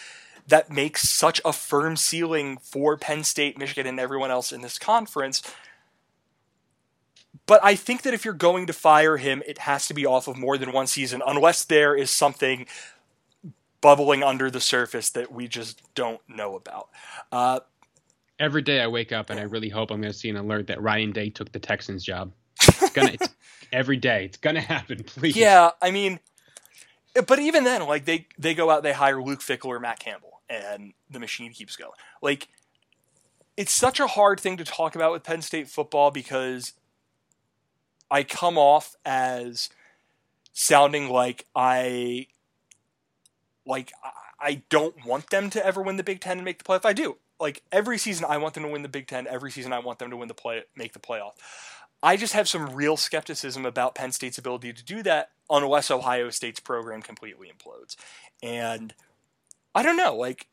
that 0.48 0.72
makes 0.72 1.10
such 1.10 1.42
a 1.44 1.52
firm 1.52 1.96
ceiling 1.96 2.58
for 2.62 2.98
Penn 2.98 3.24
State, 3.24 3.58
Michigan, 3.58 3.88
and 3.88 4.00
everyone 4.00 4.32
else 4.32 4.52
in 4.52 4.62
this 4.62 4.78
conference 4.78 5.42
but 7.46 7.60
I 7.64 7.76
think 7.76 8.04
that 8.04 8.14
if 8.14 8.26
you're 8.26 8.34
going 8.34 8.66
to 8.68 8.74
fire 8.74 9.18
him, 9.18 9.44
it 9.48 9.60
has 9.60 9.88
to 9.88 9.94
be 9.94 10.06
off 10.06 10.28
of 10.28 10.38
more 10.38 10.58
than 10.58 10.72
one 10.72 10.88
season, 10.88 11.22
unless 11.26 11.64
there 11.64 11.96
is 11.96 12.12
something 12.12 12.66
bubbling 13.82 14.24
under 14.24 14.52
the 14.52 14.60
surface 14.60 15.10
that 15.12 15.32
we 15.32 15.48
just 15.48 15.82
don't 15.96 16.22
know 16.28 16.56
about. 16.56 16.90
Uh, 17.32 17.60
Every 18.40 18.62
day 18.62 18.82
I 18.82 18.88
wake 18.88 19.12
up 19.12 19.30
and 19.30 19.40
I 19.40 19.44
really 19.44 19.70
hope 19.70 19.92
I'm 19.92 20.02
going 20.02 20.14
to 20.14 20.18
see 20.18 20.30
an 20.30 20.38
alert 20.38 20.68
that 20.68 20.82
Ryan 20.82 21.12
Day 21.12 21.30
took 21.30 21.52
the 21.52 21.60
Texans 21.60 22.04
job. 22.04 22.32
It's 22.62 22.90
gonna 22.94 23.12
it's, 23.14 23.30
every 23.72 23.98
day. 23.98 24.26
It's 24.26 24.38
gonna 24.38 24.62
happen. 24.62 25.04
Please. 25.04 25.36
Yeah, 25.36 25.72
I 25.82 25.92
mean, 25.92 26.20
but 27.28 27.40
even 27.40 27.64
then, 27.64 27.86
like 27.88 28.06
they 28.06 28.28
they 28.38 28.54
go 28.54 28.70
out, 28.70 28.84
they 28.84 28.94
hire 28.94 29.22
Luke 29.22 29.40
Fickell 29.40 29.68
or 29.68 29.80
Matt 29.80 30.00
Campbell, 30.00 30.42
and 30.50 30.94
the 31.10 31.20
machine 31.20 31.54
keeps 31.54 31.76
going. 31.76 31.92
Like 32.22 32.48
it's 33.58 33.74
such 33.74 34.00
a 34.00 34.08
hard 34.08 34.40
thing 34.40 34.58
to 34.58 34.64
talk 34.64 34.96
about 34.96 35.12
with 35.12 35.24
Penn 35.24 35.42
State 35.42 35.68
football 35.68 36.12
because 36.12 36.74
I 38.12 38.24
come 38.24 38.58
off 38.58 38.96
as 39.06 39.70
sounding 40.54 41.10
like 41.10 41.46
I 41.56 42.28
like 43.66 43.92
I 44.40 44.64
don't 44.70 45.06
want 45.06 45.30
them 45.30 45.50
to 45.52 45.66
ever 45.66 45.82
win 45.82 45.98
the 45.98 46.04
Big 46.04 46.20
Ten 46.22 46.38
and 46.38 46.46
make 46.46 46.58
the 46.58 46.64
playoff. 46.64 46.86
I 46.86 46.94
do. 46.94 47.18
Like 47.40 47.62
every 47.72 47.98
season, 47.98 48.26
I 48.28 48.38
want 48.38 48.54
them 48.54 48.64
to 48.64 48.70
win 48.70 48.82
the 48.82 48.90
Big 48.90 49.08
Ten. 49.08 49.28
Every 49.28 49.52
season, 49.52 49.72
I 49.72 49.80
want 49.80 50.00
them 50.00 50.10
to 50.10 50.18
win 50.18 50.28
the 50.28 50.34
play, 50.34 50.64
make 50.76 50.94
the 50.94 51.00
playoff. 51.00 51.34
I 52.02 52.16
just 52.16 52.34
have 52.34 52.48
some 52.48 52.74
real 52.74 52.96
skepticism 52.98 53.66
about 53.66 53.96
Penn 53.96 54.12
State's 54.12 54.38
ability 54.38 54.74
to 54.74 54.84
do 54.84 55.04
that 55.04 55.32
unless 55.50 55.92
Ohio 55.92 56.30
State's 56.30 56.60
program 56.60 57.02
completely 57.02 57.52
implodes. 57.52 57.96
And 58.42 58.94
I 59.76 59.84
don't 59.84 59.98
know, 59.98 60.16
like 60.16 60.48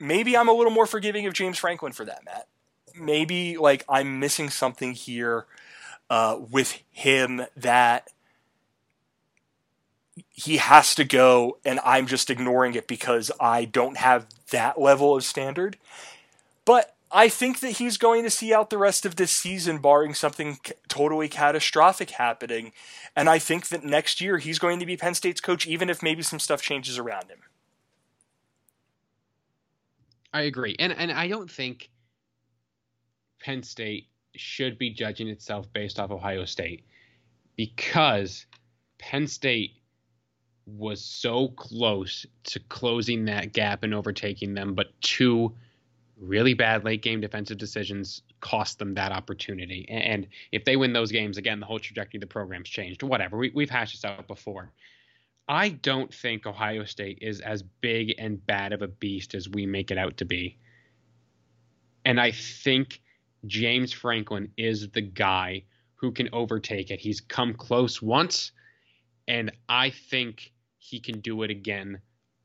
maybe 0.00 0.36
I'm 0.36 0.48
a 0.48 0.52
little 0.52 0.72
more 0.72 0.86
forgiving 0.86 1.26
of 1.26 1.34
James 1.34 1.58
Franklin 1.58 1.92
for 1.92 2.04
that, 2.04 2.24
Matt. 2.24 2.48
Maybe 2.98 3.56
like 3.56 3.84
I'm 3.88 4.18
missing 4.20 4.48
something 4.48 4.92
here 4.92 5.46
uh, 6.10 6.38
with 6.50 6.82
him 6.90 7.42
that 7.56 8.08
he 10.30 10.56
has 10.58 10.94
to 10.94 11.04
go 11.04 11.58
and 11.64 11.80
I'm 11.84 12.06
just 12.06 12.30
ignoring 12.30 12.74
it 12.74 12.86
because 12.86 13.30
I 13.40 13.64
don't 13.64 13.96
have 13.96 14.26
that 14.50 14.80
level 14.80 15.16
of 15.16 15.24
standard. 15.24 15.76
But 16.64 16.94
I 17.10 17.28
think 17.28 17.60
that 17.60 17.72
he's 17.72 17.96
going 17.96 18.24
to 18.24 18.30
see 18.30 18.52
out 18.52 18.70
the 18.70 18.78
rest 18.78 19.06
of 19.06 19.16
this 19.16 19.32
season, 19.32 19.78
barring 19.78 20.14
something 20.14 20.58
totally 20.88 21.28
catastrophic 21.28 22.10
happening. 22.10 22.72
And 23.16 23.28
I 23.28 23.38
think 23.38 23.68
that 23.68 23.84
next 23.84 24.20
year 24.20 24.38
he's 24.38 24.58
going 24.58 24.78
to 24.80 24.86
be 24.86 24.96
Penn 24.96 25.14
State's 25.14 25.40
coach, 25.40 25.66
even 25.66 25.88
if 25.88 26.02
maybe 26.02 26.22
some 26.22 26.38
stuff 26.38 26.60
changes 26.60 26.98
around 26.98 27.30
him. 27.30 27.38
I 30.32 30.42
agree. 30.42 30.76
And, 30.78 30.92
and 30.92 31.10
I 31.10 31.28
don't 31.28 31.50
think 31.50 31.90
Penn 33.40 33.62
State 33.62 34.07
should 34.34 34.78
be 34.78 34.90
judging 34.90 35.28
itself 35.28 35.72
based 35.72 35.98
off 35.98 36.10
Ohio 36.10 36.44
State 36.44 36.84
because 37.56 38.46
Penn 38.98 39.26
State 39.26 39.72
was 40.66 41.02
so 41.02 41.48
close 41.48 42.26
to 42.44 42.60
closing 42.60 43.24
that 43.24 43.52
gap 43.52 43.82
and 43.82 43.94
overtaking 43.94 44.54
them, 44.54 44.74
but 44.74 44.88
two 45.00 45.54
really 46.20 46.54
bad 46.54 46.84
late 46.84 47.02
game 47.02 47.20
defensive 47.20 47.58
decisions 47.58 48.22
cost 48.40 48.78
them 48.78 48.94
that 48.94 49.12
opportunity. 49.12 49.86
And 49.88 50.26
if 50.52 50.64
they 50.64 50.76
win 50.76 50.92
those 50.92 51.12
games, 51.12 51.38
again, 51.38 51.60
the 51.60 51.66
whole 51.66 51.78
trajectory 51.78 52.18
of 52.18 52.22
the 52.22 52.26
program's 52.26 52.68
changed. 52.68 53.02
Whatever. 53.02 53.36
We, 53.36 53.50
we've 53.54 53.70
hashed 53.70 53.94
this 53.94 54.04
out 54.04 54.26
before. 54.26 54.72
I 55.48 55.70
don't 55.70 56.12
think 56.12 56.46
Ohio 56.46 56.84
State 56.84 57.18
is 57.22 57.40
as 57.40 57.62
big 57.62 58.14
and 58.18 58.44
bad 58.46 58.72
of 58.72 58.82
a 58.82 58.88
beast 58.88 59.34
as 59.34 59.48
we 59.48 59.64
make 59.64 59.90
it 59.90 59.96
out 59.96 60.18
to 60.18 60.24
be. 60.24 60.58
And 62.04 62.20
I 62.20 62.32
think 62.32 63.00
James 63.46 63.92
Franklin 63.92 64.50
is 64.56 64.90
the 64.90 65.00
guy 65.00 65.64
who 65.94 66.12
can 66.12 66.28
overtake 66.32 66.90
it. 66.90 67.00
He's 67.00 67.20
come 67.20 67.54
close 67.54 68.00
once, 68.00 68.52
and 69.26 69.50
I 69.68 69.90
think 69.90 70.52
he 70.78 71.00
can 71.00 71.20
do 71.20 71.42
it 71.42 71.50
again 71.50 72.00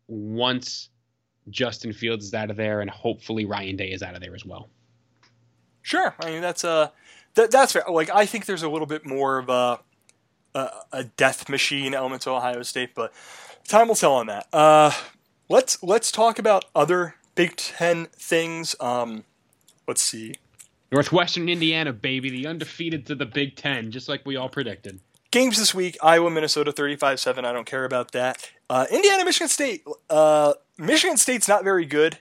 once 0.08 0.90
Justin 1.50 1.94
Fields 1.94 2.26
is 2.26 2.34
out 2.34 2.50
of 2.50 2.58
there, 2.58 2.82
and 2.82 2.90
hopefully 2.90 3.46
Ryan 3.46 3.76
Day 3.76 3.92
is 3.92 4.02
out 4.02 4.16
of 4.16 4.22
there 4.22 4.36
as 4.36 4.46
well. 4.46 4.70
Sure, 5.82 6.16
I 6.20 6.30
mean 6.30 6.42
that's 6.42 6.64
uh, 6.64 6.90
that, 7.36 7.52
that's 7.52 7.74
fair. 7.74 7.84
Like 7.90 8.10
I 8.10 8.26
think 8.26 8.46
there's 8.46 8.64
a 8.64 8.70
little 8.70 8.88
bit 8.88 9.06
more 9.06 9.38
of 9.38 9.50
a 9.50 9.80
a, 10.56 10.70
a 10.92 11.04
death 11.04 11.50
machine 11.50 11.94
element 11.94 12.22
to 12.24 12.32
Ohio 12.32 12.64
State, 12.64 12.96
but 12.96 13.14
time 13.68 13.88
will 13.88 13.96
tell 13.96 14.14
on 14.14 14.28
that. 14.28 14.48
Uh, 14.54 14.92
let's 15.50 15.82
let's 15.84 16.12
talk 16.12 16.40
about 16.40 16.66
other 16.76 17.16
Big 17.36 17.56
Ten 17.56 18.06
things. 18.08 18.76
Um, 18.80 19.26
let's 19.88 20.02
see. 20.02 20.36
Northwestern 20.94 21.50
Indiana, 21.50 21.92
baby, 21.92 22.30
the 22.30 22.46
undefeated 22.46 23.08
to 23.08 23.16
the 23.16 23.26
Big 23.26 23.56
Ten, 23.56 23.90
just 23.90 24.08
like 24.08 24.24
we 24.28 24.36
all 24.36 24.48
predicted. 24.48 25.00
Games 25.32 25.58
this 25.58 25.74
week: 25.74 25.98
Iowa, 26.04 26.30
Minnesota, 26.30 26.72
thirty-five-seven. 26.72 27.44
I 27.44 27.52
don't 27.52 27.66
care 27.66 27.84
about 27.84 28.12
that. 28.12 28.48
Uh, 28.70 28.86
Indiana, 28.92 29.26
Michigan 29.26 29.50
State. 29.50 29.84
Uh, 30.08 30.54
Michigan 30.78 31.18
State's 31.18 31.48
not 31.48 31.64
very 31.64 31.86
good. 31.86 32.20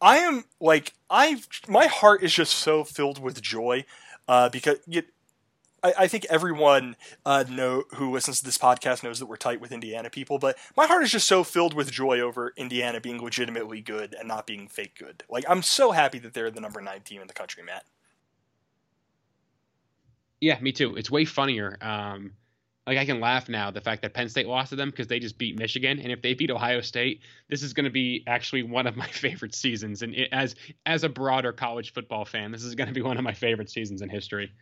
I 0.00 0.18
am 0.18 0.44
like 0.60 0.92
I. 1.10 1.42
My 1.66 1.86
heart 1.86 2.22
is 2.22 2.32
just 2.32 2.54
so 2.54 2.84
filled 2.84 3.20
with 3.20 3.42
joy 3.42 3.84
uh, 4.28 4.48
because 4.48 4.78
I, 5.82 5.94
I, 6.00 6.08
think 6.08 6.26
everyone 6.30 6.96
uh, 7.26 7.44
know 7.48 7.84
who 7.94 8.12
listens 8.12 8.38
to 8.38 8.44
this 8.44 8.58
podcast 8.58 9.02
knows 9.02 9.18
that 9.18 9.26
we're 9.26 9.36
tight 9.36 9.60
with 9.60 9.72
Indiana 9.72 10.10
people, 10.10 10.38
but 10.38 10.56
my 10.76 10.86
heart 10.86 11.02
is 11.02 11.10
just 11.10 11.26
so 11.26 11.44
filled 11.44 11.74
with 11.74 11.90
joy 11.90 12.20
over 12.20 12.52
Indiana 12.56 13.00
being 13.00 13.22
legitimately 13.22 13.80
good 13.80 14.14
and 14.18 14.28
not 14.28 14.46
being 14.46 14.68
fake 14.68 14.94
good. 14.98 15.24
Like 15.28 15.44
I'm 15.48 15.62
so 15.62 15.92
happy 15.92 16.18
that 16.20 16.34
they're 16.34 16.50
the 16.50 16.60
number 16.60 16.80
nine 16.80 17.00
team 17.02 17.20
in 17.20 17.26
the 17.26 17.32
country, 17.32 17.62
Matt. 17.62 17.84
Yeah, 20.40 20.58
me 20.60 20.72
too. 20.72 20.96
It's 20.96 21.10
way 21.10 21.24
funnier. 21.24 21.78
Um, 21.80 22.32
like 22.86 22.98
I 22.98 23.04
can 23.04 23.20
laugh 23.20 23.48
now 23.48 23.70
the 23.70 23.80
fact 23.80 24.02
that 24.02 24.12
Penn 24.12 24.28
State 24.28 24.48
lost 24.48 24.70
to 24.70 24.76
them 24.76 24.90
because 24.90 25.06
they 25.06 25.20
just 25.20 25.38
beat 25.38 25.56
Michigan, 25.56 26.00
and 26.00 26.10
if 26.10 26.20
they 26.20 26.34
beat 26.34 26.50
Ohio 26.50 26.80
State, 26.80 27.20
this 27.48 27.62
is 27.62 27.72
going 27.72 27.84
to 27.84 27.90
be 27.90 28.24
actually 28.26 28.64
one 28.64 28.88
of 28.88 28.96
my 28.96 29.06
favorite 29.12 29.54
seasons. 29.54 30.02
And 30.02 30.14
it, 30.14 30.28
as 30.32 30.56
as 30.84 31.04
a 31.04 31.08
broader 31.08 31.52
college 31.52 31.92
football 31.92 32.24
fan, 32.24 32.50
this 32.50 32.64
is 32.64 32.74
going 32.74 32.88
to 32.88 32.94
be 32.94 33.02
one 33.02 33.16
of 33.16 33.24
my 33.24 33.34
favorite 33.34 33.70
seasons 33.70 34.02
in 34.02 34.08
history. 34.08 34.52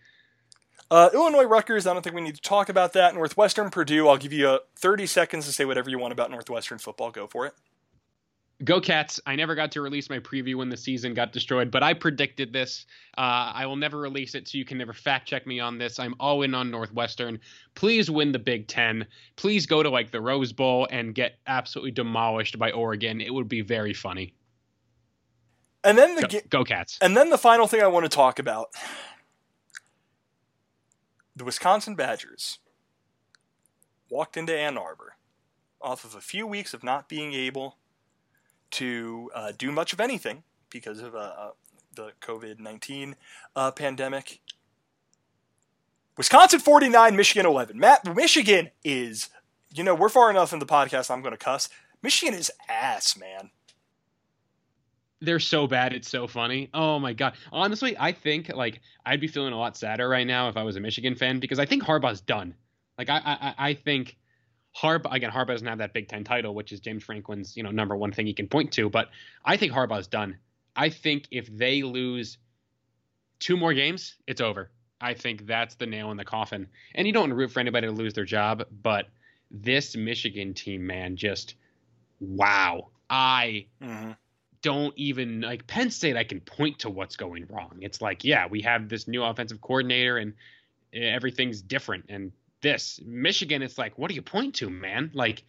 Uh, 0.90 1.08
Illinois 1.14 1.44
Rutgers, 1.44 1.86
I 1.86 1.92
don't 1.92 2.02
think 2.02 2.16
we 2.16 2.22
need 2.22 2.34
to 2.34 2.40
talk 2.40 2.68
about 2.68 2.94
that. 2.94 3.14
Northwestern 3.14 3.70
Purdue, 3.70 4.08
I'll 4.08 4.16
give 4.16 4.32
you 4.32 4.48
a 4.48 4.60
30 4.76 5.06
seconds 5.06 5.46
to 5.46 5.52
say 5.52 5.64
whatever 5.64 5.88
you 5.88 5.98
want 5.98 6.12
about 6.12 6.30
Northwestern 6.32 6.78
football. 6.78 7.12
Go 7.12 7.28
for 7.28 7.46
it. 7.46 7.54
Go 8.62 8.78
Cats! 8.78 9.18
I 9.24 9.36
never 9.36 9.54
got 9.54 9.72
to 9.72 9.80
release 9.80 10.10
my 10.10 10.18
preview 10.18 10.56
when 10.56 10.68
the 10.68 10.76
season 10.76 11.14
got 11.14 11.32
destroyed, 11.32 11.70
but 11.70 11.82
I 11.82 11.94
predicted 11.94 12.52
this. 12.52 12.84
Uh, 13.16 13.52
I 13.54 13.64
will 13.64 13.76
never 13.76 13.98
release 13.98 14.34
it, 14.34 14.48
so 14.48 14.58
you 14.58 14.66
can 14.66 14.76
never 14.76 14.92
fact 14.92 15.26
check 15.26 15.46
me 15.46 15.60
on 15.60 15.78
this. 15.78 15.98
I'm 15.98 16.14
all 16.20 16.42
in 16.42 16.54
on 16.54 16.70
Northwestern. 16.70 17.38
Please 17.74 18.10
win 18.10 18.32
the 18.32 18.38
Big 18.38 18.68
Ten. 18.68 19.06
Please 19.36 19.64
go 19.64 19.82
to 19.82 19.88
like 19.88 20.10
the 20.10 20.20
Rose 20.20 20.52
Bowl 20.52 20.86
and 20.90 21.14
get 21.14 21.38
absolutely 21.46 21.92
demolished 21.92 22.58
by 22.58 22.70
Oregon. 22.72 23.22
It 23.22 23.32
would 23.32 23.48
be 23.48 23.62
very 23.62 23.94
funny. 23.94 24.34
And 25.82 25.96
then 25.96 26.14
the 26.16 26.22
Go, 26.22 26.28
ga- 26.28 26.42
go 26.50 26.64
Cats! 26.64 26.98
and 27.00 27.16
then 27.16 27.30
the 27.30 27.38
final 27.38 27.66
thing 27.66 27.80
I 27.80 27.86
want 27.86 28.04
to 28.04 28.14
talk 28.14 28.38
about: 28.38 28.74
the 31.40 31.44
Wisconsin 31.44 31.94
Badgers 31.94 32.58
walked 34.10 34.36
into 34.36 34.54
Ann 34.54 34.76
Arbor 34.76 35.16
off 35.80 36.04
of 36.04 36.14
a 36.14 36.20
few 36.20 36.46
weeks 36.46 36.74
of 36.74 36.84
not 36.84 37.08
being 37.08 37.32
able 37.32 37.78
to 38.72 39.30
uh, 39.34 39.52
do 39.56 39.72
much 39.72 39.94
of 39.94 40.00
anything 40.00 40.42
because 40.68 41.00
of 41.00 41.14
uh, 41.14 41.18
uh, 41.18 41.50
the 41.96 42.12
COVID 42.20 42.60
19 42.60 43.16
uh, 43.56 43.70
pandemic. 43.70 44.40
Wisconsin 46.18 46.60
49, 46.60 47.16
Michigan 47.16 47.46
11. 47.46 47.78
Matt, 47.78 48.14
Michigan 48.14 48.68
is, 48.84 49.30
you 49.72 49.82
know, 49.82 49.94
we're 49.94 50.10
far 50.10 50.28
enough 50.28 50.52
in 50.52 50.58
the 50.58 50.66
podcast, 50.66 51.10
I'm 51.10 51.22
going 51.22 51.32
to 51.32 51.38
cuss. 51.38 51.70
Michigan 52.02 52.34
is 52.34 52.52
ass, 52.68 53.16
man. 53.16 53.48
They're 55.20 55.38
so 55.40 55.66
bad 55.66 55.92
it's 55.92 56.08
so 56.08 56.26
funny 56.26 56.70
oh 56.74 56.98
my 56.98 57.12
god 57.12 57.34
honestly 57.52 57.96
i 57.98 58.12
think 58.12 58.48
like 58.54 58.80
i'd 59.06 59.20
be 59.20 59.26
feeling 59.26 59.52
a 59.52 59.58
lot 59.58 59.76
sadder 59.76 60.08
right 60.08 60.26
now 60.26 60.48
if 60.48 60.56
i 60.56 60.62
was 60.62 60.76
a 60.76 60.80
michigan 60.80 61.14
fan 61.14 61.40
because 61.40 61.58
i 61.58 61.66
think 61.66 61.82
harbaugh's 61.82 62.20
done 62.20 62.54
like 62.98 63.08
i 63.10 63.20
i, 63.24 63.54
I 63.70 63.74
think 63.74 64.16
Harbaugh 64.76 65.12
again 65.12 65.30
Harbaugh 65.30 65.48
doesn't 65.48 65.66
have 65.66 65.78
that 65.78 65.92
Big 65.92 66.08
Ten 66.08 66.22
title, 66.22 66.54
which 66.54 66.72
is 66.72 66.80
James 66.80 67.02
Franklin's 67.02 67.56
you 67.56 67.62
know 67.62 67.70
number 67.70 67.96
one 67.96 68.12
thing 68.12 68.26
he 68.26 68.32
can 68.32 68.46
point 68.46 68.72
to. 68.72 68.88
But 68.88 69.08
I 69.44 69.56
think 69.56 69.72
Harbaugh's 69.72 70.06
done. 70.06 70.38
I 70.76 70.90
think 70.90 71.26
if 71.30 71.46
they 71.48 71.82
lose 71.82 72.38
two 73.40 73.56
more 73.56 73.74
games, 73.74 74.14
it's 74.26 74.40
over. 74.40 74.70
I 75.00 75.14
think 75.14 75.46
that's 75.46 75.74
the 75.74 75.86
nail 75.86 76.10
in 76.10 76.16
the 76.16 76.24
coffin. 76.24 76.68
And 76.94 77.06
you 77.06 77.12
don't 77.12 77.22
want 77.22 77.30
to 77.30 77.36
root 77.36 77.50
for 77.50 77.60
anybody 77.60 77.86
to 77.86 77.92
lose 77.92 78.14
their 78.14 78.24
job, 78.24 78.64
but 78.82 79.08
this 79.50 79.96
Michigan 79.96 80.54
team, 80.54 80.86
man, 80.86 81.16
just 81.16 81.54
wow. 82.20 82.90
I 83.08 83.66
Mm-hmm. 83.82 84.12
Don't 84.62 84.92
even 84.96 85.40
like 85.40 85.66
Penn 85.66 85.90
State. 85.90 86.16
I 86.16 86.24
can 86.24 86.40
point 86.40 86.80
to 86.80 86.90
what's 86.90 87.16
going 87.16 87.46
wrong. 87.48 87.78
It's 87.80 88.00
like, 88.00 88.24
yeah, 88.24 88.46
we 88.46 88.62
have 88.62 88.88
this 88.88 89.08
new 89.08 89.22
offensive 89.22 89.60
coordinator 89.60 90.18
and 90.18 90.34
eh, 90.92 91.00
everything's 91.00 91.62
different. 91.62 92.06
And 92.08 92.32
this 92.60 93.00
Michigan, 93.04 93.62
it's 93.62 93.78
like, 93.78 93.96
what 93.98 94.08
do 94.08 94.14
you 94.14 94.22
point 94.22 94.56
to, 94.56 94.68
man? 94.68 95.10
Like, 95.14 95.44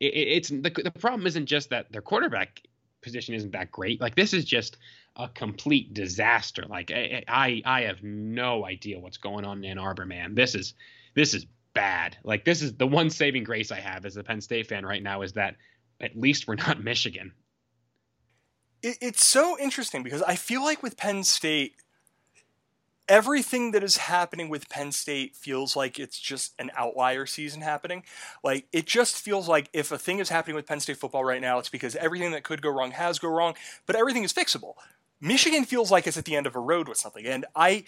it, 0.00 0.06
it's 0.14 0.48
the 0.48 0.70
the 0.84 0.90
problem 0.90 1.26
isn't 1.26 1.46
just 1.46 1.70
that 1.70 1.92
their 1.92 2.02
quarterback 2.02 2.60
position 3.02 3.34
isn't 3.34 3.52
that 3.52 3.70
great. 3.70 4.00
Like, 4.00 4.16
this 4.16 4.32
is 4.34 4.44
just 4.44 4.78
a 5.14 5.28
complete 5.28 5.94
disaster. 5.94 6.64
Like, 6.68 6.90
I 6.90 7.22
I, 7.28 7.62
I 7.64 7.82
have 7.82 8.02
no 8.02 8.66
idea 8.66 8.98
what's 8.98 9.18
going 9.18 9.44
on 9.44 9.64
in 9.64 9.70
Ann 9.70 9.78
Arbor, 9.78 10.06
man. 10.06 10.34
This 10.34 10.54
is 10.54 10.74
this 11.14 11.34
is 11.34 11.46
bad. 11.72 12.16
Like, 12.24 12.44
this 12.44 12.62
is 12.62 12.74
the 12.74 12.86
one 12.86 13.10
saving 13.10 13.44
grace 13.44 13.70
I 13.70 13.80
have 13.80 14.04
as 14.04 14.16
a 14.16 14.24
Penn 14.24 14.40
State 14.40 14.66
fan 14.66 14.84
right 14.84 15.02
now 15.02 15.22
is 15.22 15.34
that 15.34 15.56
at 16.00 16.18
least 16.18 16.48
we're 16.48 16.56
not 16.56 16.82
Michigan. 16.84 17.32
It, 18.82 18.98
it's 19.00 19.24
so 19.24 19.58
interesting 19.58 20.02
because 20.02 20.22
I 20.22 20.36
feel 20.36 20.62
like 20.62 20.82
with 20.82 20.96
Penn 20.96 21.24
State, 21.24 21.74
everything 23.08 23.70
that 23.70 23.82
is 23.82 23.96
happening 23.98 24.48
with 24.48 24.68
Penn 24.68 24.92
State 24.92 25.36
feels 25.36 25.76
like 25.76 25.98
it's 25.98 26.18
just 26.18 26.54
an 26.58 26.70
outlier 26.76 27.26
season 27.26 27.62
happening. 27.62 28.02
Like 28.42 28.66
it 28.72 28.86
just 28.86 29.20
feels 29.20 29.48
like 29.48 29.68
if 29.72 29.92
a 29.92 29.98
thing 29.98 30.18
is 30.18 30.28
happening 30.28 30.56
with 30.56 30.66
Penn 30.66 30.80
State 30.80 30.96
football 30.96 31.24
right 31.24 31.40
now, 31.40 31.58
it's 31.58 31.68
because 31.68 31.96
everything 31.96 32.32
that 32.32 32.44
could 32.44 32.62
go 32.62 32.70
wrong 32.70 32.92
has 32.92 33.18
go 33.18 33.28
wrong, 33.28 33.54
but 33.86 33.96
everything 33.96 34.24
is 34.24 34.32
fixable. 34.32 34.74
Michigan 35.20 35.64
feels 35.64 35.90
like 35.90 36.06
it's 36.06 36.18
at 36.18 36.24
the 36.24 36.36
end 36.36 36.46
of 36.46 36.54
a 36.54 36.60
road 36.60 36.88
with 36.88 36.98
something, 36.98 37.26
and 37.26 37.44
I. 37.54 37.84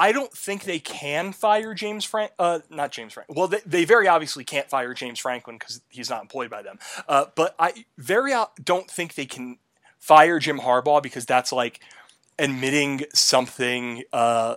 I 0.00 0.12
don't 0.12 0.32
think 0.32 0.62
they 0.62 0.78
can 0.78 1.32
fire 1.32 1.74
James 1.74 2.04
Frank. 2.04 2.30
Uh, 2.38 2.60
not 2.70 2.92
James 2.92 3.14
Frank. 3.14 3.34
Well, 3.34 3.48
they, 3.48 3.58
they 3.66 3.84
very 3.84 4.06
obviously 4.06 4.44
can't 4.44 4.70
fire 4.70 4.94
James 4.94 5.18
Franklin 5.18 5.56
because 5.58 5.80
he's 5.88 6.08
not 6.08 6.22
employed 6.22 6.50
by 6.50 6.62
them. 6.62 6.78
Uh, 7.08 7.24
but 7.34 7.56
I 7.58 7.84
very 7.96 8.32
o- 8.32 8.52
don't 8.62 8.88
think 8.88 9.16
they 9.16 9.26
can 9.26 9.58
fire 9.98 10.38
Jim 10.38 10.60
Harbaugh 10.60 11.02
because 11.02 11.26
that's 11.26 11.52
like 11.52 11.80
admitting 12.38 13.02
something 13.14 14.04
uh, 14.12 14.56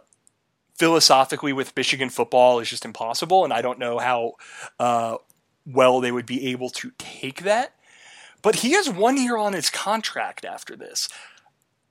philosophically 0.75 1.53
with 1.53 1.75
Michigan 1.75 2.09
football 2.09 2.59
is 2.59 2.69
just 2.69 2.85
impossible, 2.85 3.43
and 3.43 3.53
I 3.53 3.61
don't 3.61 3.79
know 3.79 3.99
how 3.99 4.33
uh, 4.79 5.17
well 5.65 5.99
they 5.99 6.11
would 6.11 6.25
be 6.25 6.47
able 6.47 6.69
to 6.71 6.91
take 6.97 7.43
that. 7.43 7.73
But 8.41 8.57
he 8.57 8.71
has 8.71 8.89
one 8.89 9.17
year 9.17 9.37
on 9.37 9.53
his 9.53 9.69
contract 9.69 10.45
after 10.45 10.75
this. 10.75 11.07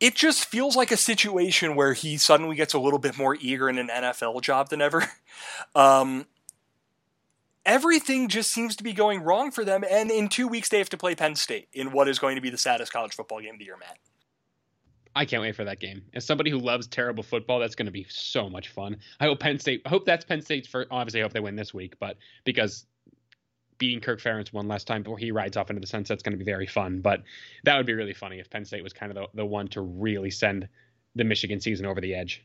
It 0.01 0.15
just 0.15 0.45
feels 0.45 0.77
like 0.77 0.91
a 0.91 0.97
situation 0.97 1.77
where 1.77 1.93
he 1.93 2.17
suddenly 2.17 2.57
gets 2.57 2.75
a 2.75 2.81
little 2.81 2.99
bit 2.99 3.19
more 3.19 3.37
eager 3.39 3.69
in 3.69 3.79
an 3.79 3.89
NFL 3.89 4.43
job 4.43 4.71
than 4.71 4.81
ever. 4.81 5.11
Um, 5.75 6.27
everything 7.65 8.29
just 8.29 8.51
seems 8.51 8.77
to 8.77 8.83
be 8.83 8.93
going 8.93 9.23
wrong 9.23 9.51
for 9.51 9.65
them, 9.65 9.85
and 9.89 10.11
in 10.11 10.29
two 10.29 10.49
weeks 10.49 10.69
they 10.69 10.79
have 10.79 10.91
to 10.91 10.97
play 10.97 11.15
Penn 11.15 11.37
State 11.37 11.69
in 11.73 11.93
what 11.93 12.09
is 12.09 12.19
going 12.19 12.37
to 12.37 12.41
be 12.41 12.51
the 12.51 12.59
saddest 12.59 12.93
college 12.93 13.15
football 13.15 13.41
game 13.41 13.55
of 13.55 13.59
the 13.59 13.65
year, 13.65 13.77
Matt. 13.79 13.99
I 15.15 15.25
can't 15.25 15.43
wait 15.43 15.57
for 15.57 15.65
that 15.65 15.81
game. 15.81 16.03
As 16.15 16.25
somebody 16.25 16.51
who 16.51 16.59
loves 16.59 16.87
terrible 16.87 17.25
football, 17.25 17.59
that's 17.59 17.75
going 17.75 17.87
to 17.87 17.93
be 17.93 18.07
so 18.09 18.49
much 18.49 18.69
fun. 18.69 18.97
I 19.19 19.25
hope 19.25 19.41
Penn 19.41 19.59
State. 19.59 19.83
I 19.85 19.89
hope 19.89 20.05
that's 20.05 20.25
Penn 20.25 20.41
State's 20.41 20.69
first. 20.69 20.89
Obviously, 20.91 21.21
I 21.21 21.25
hope 21.25 21.33
they 21.33 21.41
win 21.41 21.57
this 21.57 21.75
week, 21.75 21.99
but 21.99 22.17
because 22.45 22.87
beating 23.79 24.01
Kirk 24.01 24.21
Ferentz 24.21 24.53
one 24.53 24.69
last 24.69 24.87
time 24.87 25.03
before 25.03 25.19
he 25.19 25.33
rides 25.33 25.57
off 25.57 25.71
into 25.71 25.81
the 25.81 25.87
sunset 25.87 26.19
is 26.19 26.23
going 26.23 26.35
to 26.35 26.39
be 26.39 26.45
very 26.45 26.67
fun. 26.67 27.01
But 27.01 27.23
that 27.65 27.77
would 27.77 27.87
be 27.87 27.95
really 27.95 28.15
funny 28.15 28.39
if 28.39 28.49
Penn 28.51 28.65
State 28.65 28.85
was 28.85 28.93
kind 28.93 29.11
of 29.11 29.17
the, 29.17 29.39
the 29.43 29.47
one 29.47 29.67
to 29.69 29.81
really 29.81 30.31
send 30.31 30.69
the 31.17 31.25
Michigan 31.25 31.61
season 31.61 31.87
over 31.87 32.01
the 32.01 32.15
edge. 32.15 32.45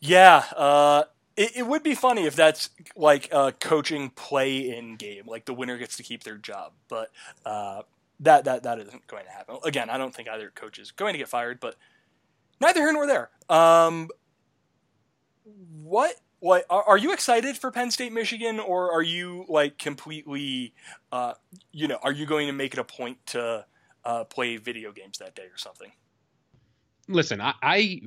Yeah, 0.00 0.44
uh, 0.56 1.04
it, 1.36 1.56
it 1.56 1.66
would 1.66 1.82
be 1.82 1.94
funny 1.94 2.24
if 2.24 2.36
that's 2.36 2.70
like 2.96 3.32
a 3.32 3.52
coaching 3.52 4.10
play-in 4.10 4.96
game, 4.96 5.24
like 5.26 5.44
the 5.44 5.54
winner 5.54 5.78
gets 5.78 5.96
to 5.96 6.02
keep 6.02 6.24
their 6.24 6.36
job. 6.36 6.72
But 6.88 7.10
uh, 7.44 7.82
that 8.20 8.44
that 8.44 8.62
that 8.64 8.78
isn't 8.78 9.06
going 9.06 9.24
to 9.24 9.30
happen. 9.30 9.58
Again, 9.64 9.90
I 9.90 9.98
don't 9.98 10.14
think 10.14 10.28
either 10.28 10.50
coach 10.54 10.78
is 10.78 10.90
going 10.90 11.12
to 11.14 11.18
get 11.18 11.28
fired, 11.28 11.60
but 11.60 11.76
neither 12.60 12.80
here 12.80 12.92
nor 12.92 13.06
there. 13.06 13.30
Um, 13.48 14.08
what 15.82 16.16
are, 16.42 16.64
are 16.70 16.98
you 16.98 17.12
excited 17.12 17.56
for 17.56 17.70
Penn 17.70 17.90
State 17.90 18.12
Michigan, 18.12 18.58
or 18.58 18.92
are 18.92 19.02
you 19.02 19.44
like 19.48 19.78
completely, 19.78 20.74
uh, 21.12 21.34
you 21.70 21.88
know, 21.88 21.98
are 22.02 22.12
you 22.12 22.26
going 22.26 22.46
to 22.48 22.52
make 22.52 22.72
it 22.72 22.78
a 22.78 22.84
point 22.84 23.24
to 23.26 23.64
uh, 24.04 24.24
play 24.24 24.56
video 24.56 24.92
games 24.92 25.18
that 25.18 25.34
day 25.34 25.44
or 25.44 25.56
something? 25.56 25.92
Listen, 27.08 27.40
I, 27.40 27.54
I 27.62 28.00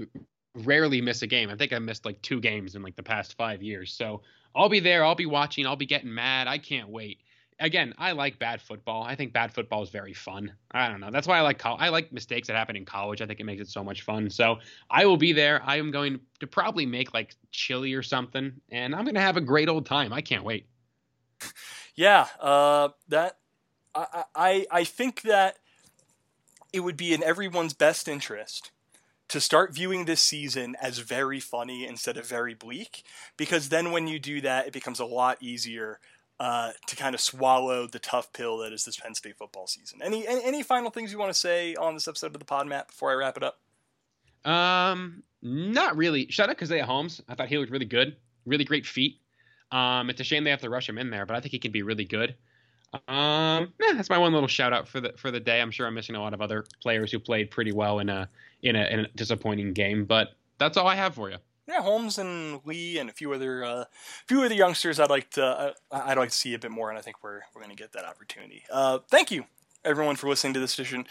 rarely 0.55 1.01
miss 1.01 1.21
a 1.21 1.27
game. 1.27 1.49
I 1.49 1.55
think 1.55 1.73
I 1.73 1.79
missed 1.79 2.05
like 2.05 2.21
two 2.21 2.39
games 2.39 2.75
in 2.75 2.81
like 2.81 2.95
the 2.95 3.03
past 3.03 3.35
five 3.35 3.61
years. 3.61 3.93
So 3.93 4.21
I'll 4.55 4.69
be 4.69 4.79
there. 4.79 5.03
I'll 5.03 5.15
be 5.15 5.25
watching. 5.25 5.67
I'll 5.67 5.75
be 5.75 5.85
getting 5.85 6.13
mad. 6.13 6.47
I 6.47 6.57
can't 6.57 6.89
wait. 6.89 7.19
Again, 7.59 7.93
I 7.97 8.11
like 8.11 8.37
bad 8.37 8.61
football. 8.61 9.03
I 9.03 9.15
think 9.15 9.31
bad 9.31 9.53
football 9.53 9.81
is 9.81 9.89
very 9.89 10.13
fun. 10.13 10.51
I 10.71 10.89
don't 10.89 10.99
know. 10.99 11.09
That's 11.09 11.25
why 11.25 11.37
I 11.37 11.41
like 11.41 11.65
I 11.65 11.87
like 11.87 12.11
mistakes 12.11 12.47
that 12.47 12.57
happen 12.57 12.75
in 12.75 12.83
college. 12.83 13.21
I 13.21 13.25
think 13.25 13.39
it 13.39 13.45
makes 13.45 13.61
it 13.61 13.69
so 13.69 13.81
much 13.81 14.01
fun. 14.01 14.29
So 14.29 14.57
I 14.89 15.05
will 15.05 15.15
be 15.15 15.31
there. 15.31 15.61
I 15.63 15.77
am 15.77 15.89
going 15.91 16.19
to 16.41 16.47
probably 16.47 16.85
make 16.85 17.13
like 17.13 17.35
chili 17.51 17.93
or 17.93 18.03
something, 18.03 18.51
and 18.71 18.93
I'm 18.93 19.05
going 19.05 19.15
to 19.15 19.21
have 19.21 19.37
a 19.37 19.41
great 19.41 19.69
old 19.69 19.85
time. 19.85 20.11
I 20.11 20.21
can't 20.21 20.43
wait. 20.43 20.67
Yeah, 21.97 22.27
uh, 22.41 22.89
that 23.07 23.37
I, 23.95 24.25
I 24.35 24.65
I 24.69 24.83
think 24.83 25.21
that 25.21 25.55
it 26.73 26.81
would 26.81 26.97
be 26.97 27.13
in 27.13 27.23
everyone's 27.23 27.73
best 27.73 28.09
interest 28.09 28.71
to 29.27 29.41
start 29.41 29.73
viewing 29.73 30.05
this 30.05 30.21
season 30.21 30.75
as 30.81 30.99
very 30.99 31.39
funny 31.39 31.85
instead 31.87 32.17
of 32.17 32.27
very 32.27 32.53
bleak, 32.53 33.03
because 33.37 33.69
then 33.69 33.91
when 33.91 34.07
you 34.07 34.19
do 34.19 34.41
that, 34.41 34.67
it 34.67 34.73
becomes 34.73 34.99
a 34.99 35.05
lot 35.05 35.41
easier 35.41 35.99
uh, 36.39 36.71
to 36.87 36.95
kind 36.95 37.15
of 37.15 37.21
swallow 37.21 37.87
the 37.87 37.99
tough 37.99 38.31
pill 38.33 38.57
that 38.57 38.73
is 38.73 38.83
this 38.85 38.97
Penn 38.97 39.15
State 39.15 39.37
football 39.37 39.67
season. 39.67 39.99
Any 40.03 40.27
any, 40.27 40.43
any 40.43 40.63
final 40.63 40.91
things 40.91 41.11
you 41.11 41.17
want 41.17 41.33
to 41.33 41.39
say 41.39 41.75
on 41.75 41.93
this 41.93 42.07
episode 42.07 42.27
of 42.27 42.39
the 42.39 42.45
Pod 42.45 42.67
Map 42.67 42.89
before 42.89 43.11
I 43.11 43.15
wrap 43.15 43.37
it 43.37 43.43
up? 43.43 43.59
Um, 44.49 45.23
not 45.41 45.97
really. 45.97 46.27
Shout 46.29 46.49
out 46.49 46.57
Caziah 46.57 46.83
Holmes. 46.83 47.21
I 47.27 47.35
thought 47.35 47.47
he 47.47 47.57
looked 47.57 47.71
really 47.71 47.85
good. 47.85 48.17
Really 48.45 48.65
great 48.65 48.85
feet. 48.85 49.19
Um, 49.71 50.09
it's 50.09 50.21
a 50.21 50.23
shame 50.23 50.43
they 50.43 50.51
have 50.51 50.61
to 50.61 50.69
rush 50.69 50.87
him 50.87 50.97
in 50.97 51.09
there, 51.09 51.25
but 51.25 51.35
I 51.35 51.39
think 51.39 51.51
he 51.51 51.59
can 51.59 51.71
be 51.71 51.81
really 51.81 52.05
good. 52.05 52.35
Um, 53.07 53.73
yeah, 53.81 53.93
that's 53.95 54.09
my 54.09 54.17
one 54.17 54.31
little 54.33 54.47
shout 54.47 54.71
out 54.71 54.87
for 54.87 55.01
the 55.01 55.13
for 55.17 55.31
the 55.31 55.39
day. 55.39 55.61
I'm 55.61 55.71
sure 55.71 55.87
I'm 55.87 55.95
missing 55.95 56.15
a 56.15 56.21
lot 56.21 56.33
of 56.33 56.41
other 56.41 56.65
players 56.81 57.11
who 57.11 57.19
played 57.19 57.49
pretty 57.49 57.71
well 57.71 57.99
in 57.99 58.09
a 58.09 58.29
in 58.61 58.75
a, 58.75 58.85
in 58.85 58.99
a 59.01 59.07
disappointing 59.09 59.73
game, 59.73 60.05
but 60.05 60.29
that's 60.57 60.77
all 60.77 60.87
I 60.87 60.95
have 60.95 61.15
for 61.15 61.29
you. 61.29 61.37
Yeah, 61.67 61.81
Holmes 61.81 62.19
and 62.19 62.61
Lee 62.65 62.99
and 62.99 63.09
a 63.09 63.13
few 63.13 63.33
other 63.33 63.63
uh, 63.63 63.85
few 64.27 64.43
other 64.43 64.53
youngsters 64.53 64.99
I'd 64.99 65.09
like 65.09 65.31
to 65.31 65.43
uh, 65.43 65.73
I'd 65.91 66.17
like 66.17 66.29
to 66.29 66.35
see 66.35 66.53
a 66.53 66.59
bit 66.59 66.69
more, 66.69 66.89
and 66.89 66.97
I 66.97 67.01
think 67.01 67.23
we're 67.23 67.41
we're 67.53 67.61
going 67.61 67.75
to 67.75 67.81
get 67.81 67.91
that 67.93 68.05
opportunity. 68.05 68.63
Uh, 68.71 68.99
thank 69.09 69.31
you 69.31 69.45
everyone 69.85 70.15
for 70.15 70.27
listening 70.27 70.53
to 70.53 70.59
this 70.59 70.73
edition 70.73 71.05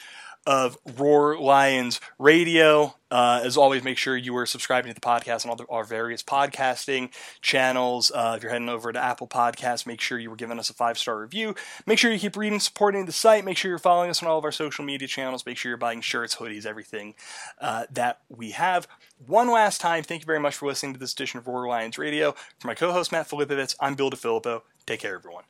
of 0.47 0.77
Roar 0.97 1.39
Lions 1.39 2.01
Radio. 2.19 2.95
Uh, 3.11 3.41
as 3.45 3.57
always, 3.57 3.85
make 3.85 3.97
sure 3.97 4.17
you 4.17 4.37
are 4.37 4.47
subscribing 4.47 4.91
to 4.91 4.95
the 4.95 5.01
podcast 5.01 5.45
on 5.45 5.51
all 5.51 5.57
the, 5.57 5.67
our 5.69 5.85
various 5.85 6.23
podcasting 6.23 7.11
channels. 7.41 8.11
Uh, 8.13 8.35
if 8.37 8.43
you're 8.43 8.51
heading 8.51 8.69
over 8.69 8.93
to 8.93 8.99
Apple 8.99 9.29
Podcasts, 9.29 9.87
make 9.87 10.01
sure 10.01 10.19
you 10.19 10.33
are 10.33 10.37
giving 10.37 10.59
us 10.59 10.69
a 10.69 10.75
five 10.75 10.99
star 10.99 11.19
review. 11.19 11.55
Make 11.87 11.99
sure 11.99 12.13
you 12.13 12.19
keep 12.19 12.37
reading, 12.37 12.61
supporting 12.61 13.07
the 13.07 13.13
site. 13.13 13.45
Make 13.45 13.57
sure 13.57 13.71
you're 13.71 13.79
following 13.79 14.11
us 14.11 14.23
on 14.23 14.29
all 14.29 14.39
of 14.39 14.45
our 14.45 14.53
social 14.53 14.85
media 14.85 15.07
channels. 15.07 15.47
Make 15.47 15.57
sure 15.57 15.71
you're 15.71 15.77
buying 15.77 16.01
shirts, 16.01 16.37
hoodies, 16.37 16.67
everything 16.67 17.15
uh, 17.61 17.87
that 17.91 18.21
we 18.29 18.51
have. 18.51 18.89
One 19.27 19.51
last 19.51 19.81
time, 19.81 20.03
thank 20.03 20.23
you 20.23 20.27
very 20.27 20.41
much 20.41 20.57
for 20.57 20.67
listening 20.67 20.95
to 20.95 21.01
this 21.01 21.13
edition 21.13 21.39
of 21.39 21.47
Roar 21.47 21.69
Lions 21.69 21.99
Radio. 21.99 22.33
For 22.59 22.67
my 22.67 22.75
co 22.75 22.93
host, 22.93 23.13
Matt 23.13 23.29
Filipovitz, 23.29 23.77
I'm 23.81 23.95
Bill 23.95 24.11
DiFilippo. 24.11 24.63
Take 24.87 25.01
care, 25.01 25.15
everyone. 25.15 25.45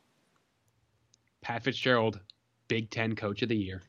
Pat 1.41 1.63
Fitzgerald, 1.63 2.19
Big 2.67 2.89
Ten 2.89 3.15
Coach 3.15 3.41
of 3.41 3.49
the 3.49 3.57
Year. 3.57 3.83